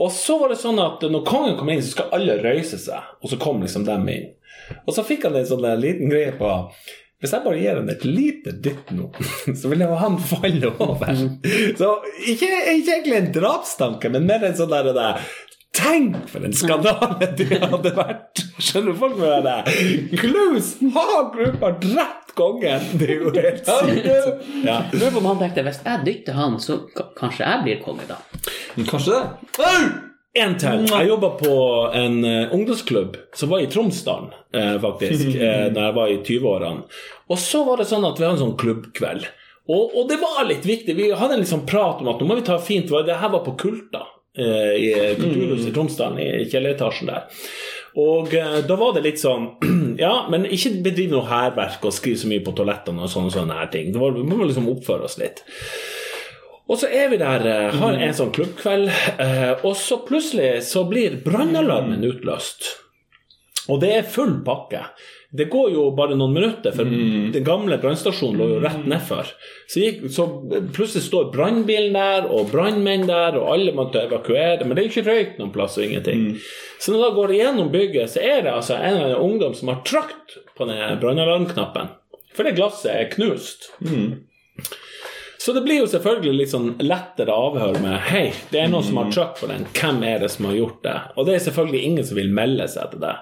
[0.02, 3.12] Og så var det sånn at når kongen kom inn, så skal alle røyse seg,
[3.22, 4.32] og så kom liksom dem inn.
[4.84, 6.50] Og så fikk han en sånn liten greie på
[7.22, 9.04] hvis jeg bare gir han et lite dytt nå,
[9.60, 11.20] så vil jo han falle over.
[11.78, 15.20] Så ikke, ikke egentlig en drapstanke, men mer en sånn der, der
[15.72, 18.42] Tenk for en skandale det hadde vært!
[18.60, 19.56] Skjønner folk med det?
[20.20, 22.86] Klaus Hagerup har drept kongen!
[23.00, 24.46] Det er jo helt sykt.
[24.66, 24.82] Ja.
[24.92, 26.82] Lurer på om han tenkte hvis jeg dytter han, så
[27.16, 28.20] kanskje jeg blir konge, da.
[28.84, 29.72] Kanskje det?
[30.32, 30.86] En til.
[30.88, 31.56] Jeg jobba på
[31.92, 36.86] en eh, ungdomsklubb som var i Tromsdalen, eh, faktisk, uh, da jeg var i 20-årene.
[37.28, 39.28] Og så var det sånn at vi hadde en sånn klubbkveld.
[39.68, 40.96] Og, og det var litt viktig.
[40.96, 43.06] Vi hadde en liksom prat om at nå må vi ta fint vare.
[43.10, 47.26] Det her var på Kulta, eh, i Kulturhuset i Tromsdalen, i kjelleretasjen der.
[48.00, 49.50] Og eh, da var det litt sånn
[50.00, 53.58] Ja, men ikke bedriv noe hærverk og skriv så mye på toalettene og sånne, sånne
[53.58, 53.90] her ting.
[53.92, 55.42] Det var, vi må liksom oppføre oss litt.
[56.70, 58.88] Og så er vi der, eh, har en sånn klubbkveld,
[59.20, 62.78] eh, og så plutselig så blir brannalarmen utløst.
[63.68, 64.86] Og det er full pakke.
[65.32, 69.30] Det går jo bare noen minutter, for den gamle brannstasjonen lå jo rett nedfor.
[69.64, 70.26] Så, gikk, så
[70.76, 74.66] plutselig står brannbilen der, og brannmenn der, og alle måtte evakuere.
[74.66, 76.26] Men det er jo ikke røyk noen plass og ingenting.
[76.76, 79.72] Så når jeg går gjennom bygget, så er det altså en eller annen ungdom som
[79.72, 81.94] har trykt på den brannalarmknappen.
[82.36, 83.70] For det glasset er knust.
[85.42, 89.00] Så det blir jo selvfølgelig litt sånn lettere avhør med Hei, det er noen som
[89.00, 89.64] har trykt på den.
[89.74, 90.98] Hvem er det som har gjort det?
[91.16, 93.16] Og det er selvfølgelig ingen som vil melde seg til det.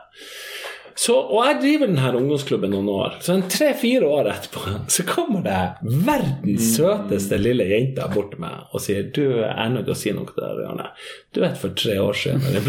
[1.01, 3.15] Så, og jeg driver denne ungdomsklubben noen år.
[3.25, 5.61] Så tre-fire år etterpå så kommer det
[6.05, 9.97] verdens søteste lille jente bort til meg og sier Du, jeg er nødt til å
[9.97, 10.91] si noe til deg, Arne.
[11.33, 12.61] Du vet, for tre år siden det,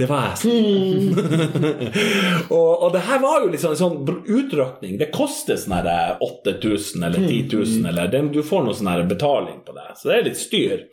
[0.00, 1.14] Det var jeg sånn.
[2.58, 4.98] og, og det her var jo liksom en sånn utrykning.
[4.98, 9.62] Det koster sånn her 8000 eller 10 000, eller det, du får noe sånn betaling
[9.62, 9.90] på det.
[10.00, 10.88] Så det er litt styr.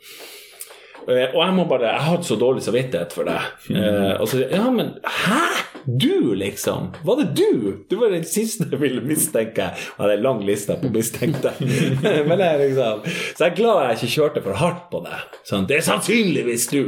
[1.08, 3.38] Eh, Og jeg må bare Jeg har så dårlig samvittighet for det.
[3.70, 4.20] Mm.
[4.20, 5.40] og så Ja, men hæ?
[5.88, 6.90] Du, liksom?
[7.04, 7.78] Var det du?
[7.88, 9.70] Du var den siste jeg ville mistenke.
[9.72, 11.54] Jeg er en lang liste på mistenkte.
[12.28, 15.20] men jeg liksom Så jeg er glad jeg ikke kjørte for hardt på det.
[15.48, 16.82] Sånn, det er sannsynligvis du,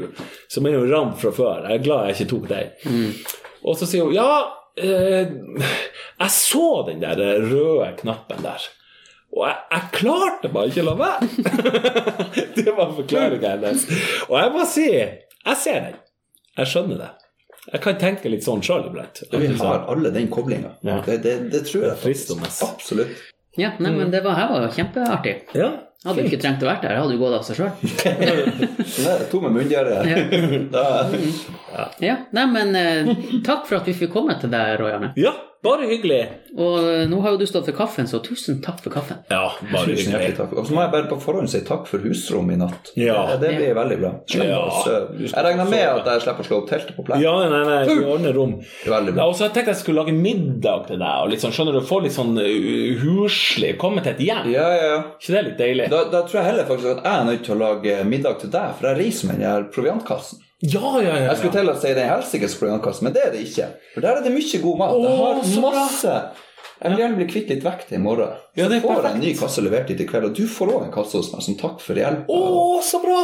[0.52, 1.64] som er jo ram fra før.
[1.70, 2.90] Jeg er glad jeg ikke tok deg.
[3.64, 4.28] Og så sier hun ja,
[4.76, 5.32] eh,
[6.20, 8.68] jeg så den der røde knappen der.
[9.30, 11.28] Og jeg, jeg klarte bare ikke å la være.
[12.56, 13.84] det var forklaringa hennes.
[14.26, 15.98] Og jeg må si, jeg ser den.
[16.58, 17.10] Jeg skjønner det.
[17.70, 19.22] Jeg kan tenke litt sånn sjøl iblant.
[19.30, 20.74] Vi har alle den koblinga.
[20.86, 20.98] Ja.
[21.06, 22.50] Det, det, det tror jeg Fristende.
[22.66, 23.22] Absolutt.
[23.58, 25.36] Ja, nei, men det var, her var jo kjempeartig.
[25.58, 25.70] Ja,
[26.00, 27.72] Hadde du ikke trengt å være der, hadde du gått av seg sjøl.
[29.30, 31.10] Tomme det Ja.
[32.00, 33.12] Ja, nei, men eh,
[33.46, 35.12] takk for at vi fikk komme til deg, Roy Arne.
[35.20, 35.30] ja,
[35.62, 36.22] bare hyggelig.
[36.56, 39.20] Og eh, nå har jo du stått for kaffen, så tusen takk for kaffen.
[39.30, 40.34] Ja, bare Tusen hyggelig.
[40.38, 40.54] takk.
[40.58, 42.90] Og så må jeg bare på forhånd si takk for husrom i natt.
[42.98, 43.20] Ja.
[43.36, 44.12] Det, det blir veldig bra.
[44.34, 44.58] Ja.
[45.20, 47.22] Jeg regner med at jeg slipper å slå opp teltet på plenen.
[47.26, 48.56] Ja, nei, nei, vi ordner rom.
[48.88, 49.28] Veldig Ja, bra.
[49.30, 51.14] og så tenkte jeg jeg skulle lage middag til deg.
[51.26, 53.74] Og litt sånn, skjønner du, Få litt sånn uh, huslig.
[53.80, 54.50] Komme til et hjem.
[54.56, 54.98] Ja, ja, ja.
[55.20, 55.89] ikke det litt deilig?
[55.90, 58.52] Da, da tror jeg heller faktisk at jeg er nødt til å lage middag til
[58.52, 60.44] deg, for jeg reiser med den her proviantkassen.
[60.60, 61.24] Ja, ja, ja.
[61.30, 63.68] Jeg skulle til å si den helsikes proviantkassen, men det er det ikke.
[63.94, 64.94] For der er det mye god mat.
[64.94, 66.14] Åh, Jeg har masse
[66.80, 68.36] Jeg vil gjerne bli kvitt litt vekt i morgen.
[68.56, 70.74] Ja, Så er får jeg en ny kasse levert hit i kveld, og du får
[70.74, 72.28] òg en kasse hos meg som takk for hjelp.
[72.32, 72.40] Å,
[72.84, 73.20] så bra!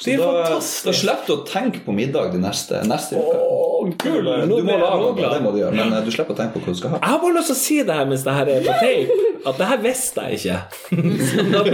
[0.00, 3.34] Det er da, da slipper du å tenke på middag de neste, neste uke.
[3.36, 6.38] Åh, kul, Du må lage noe, det må du gjøre, men eh, du slipper å
[6.38, 7.00] tenke på hva du skal ha.
[7.02, 9.18] Jeg har bare lyst til å si det her mens det her er på tape,
[9.50, 10.56] at det her visste jeg ikke.
[11.30, 11.68] sånn at,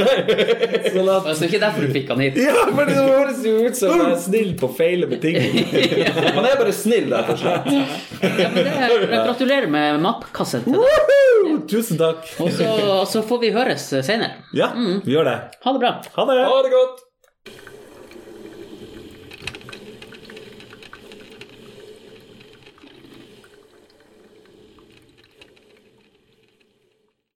[0.97, 2.43] sånn at er ikke derfor du fikk han hit.
[2.43, 6.31] Ja, men det høres jo ut som jeg er snill på feil betingelser.
[6.37, 7.71] Man er bare snill, rett og slett.
[7.71, 10.83] Ja, men det er, gratulerer med mappkasse til deg.
[10.83, 11.59] Woohoo!
[11.71, 12.27] Tusen takk.
[12.43, 12.69] Og så,
[13.01, 14.43] og så får vi høres senere.
[14.57, 15.37] Ja, vi gjør det.
[15.63, 15.99] Ha det bra.
[16.19, 16.41] Ha det.
[16.47, 17.06] Ha det godt!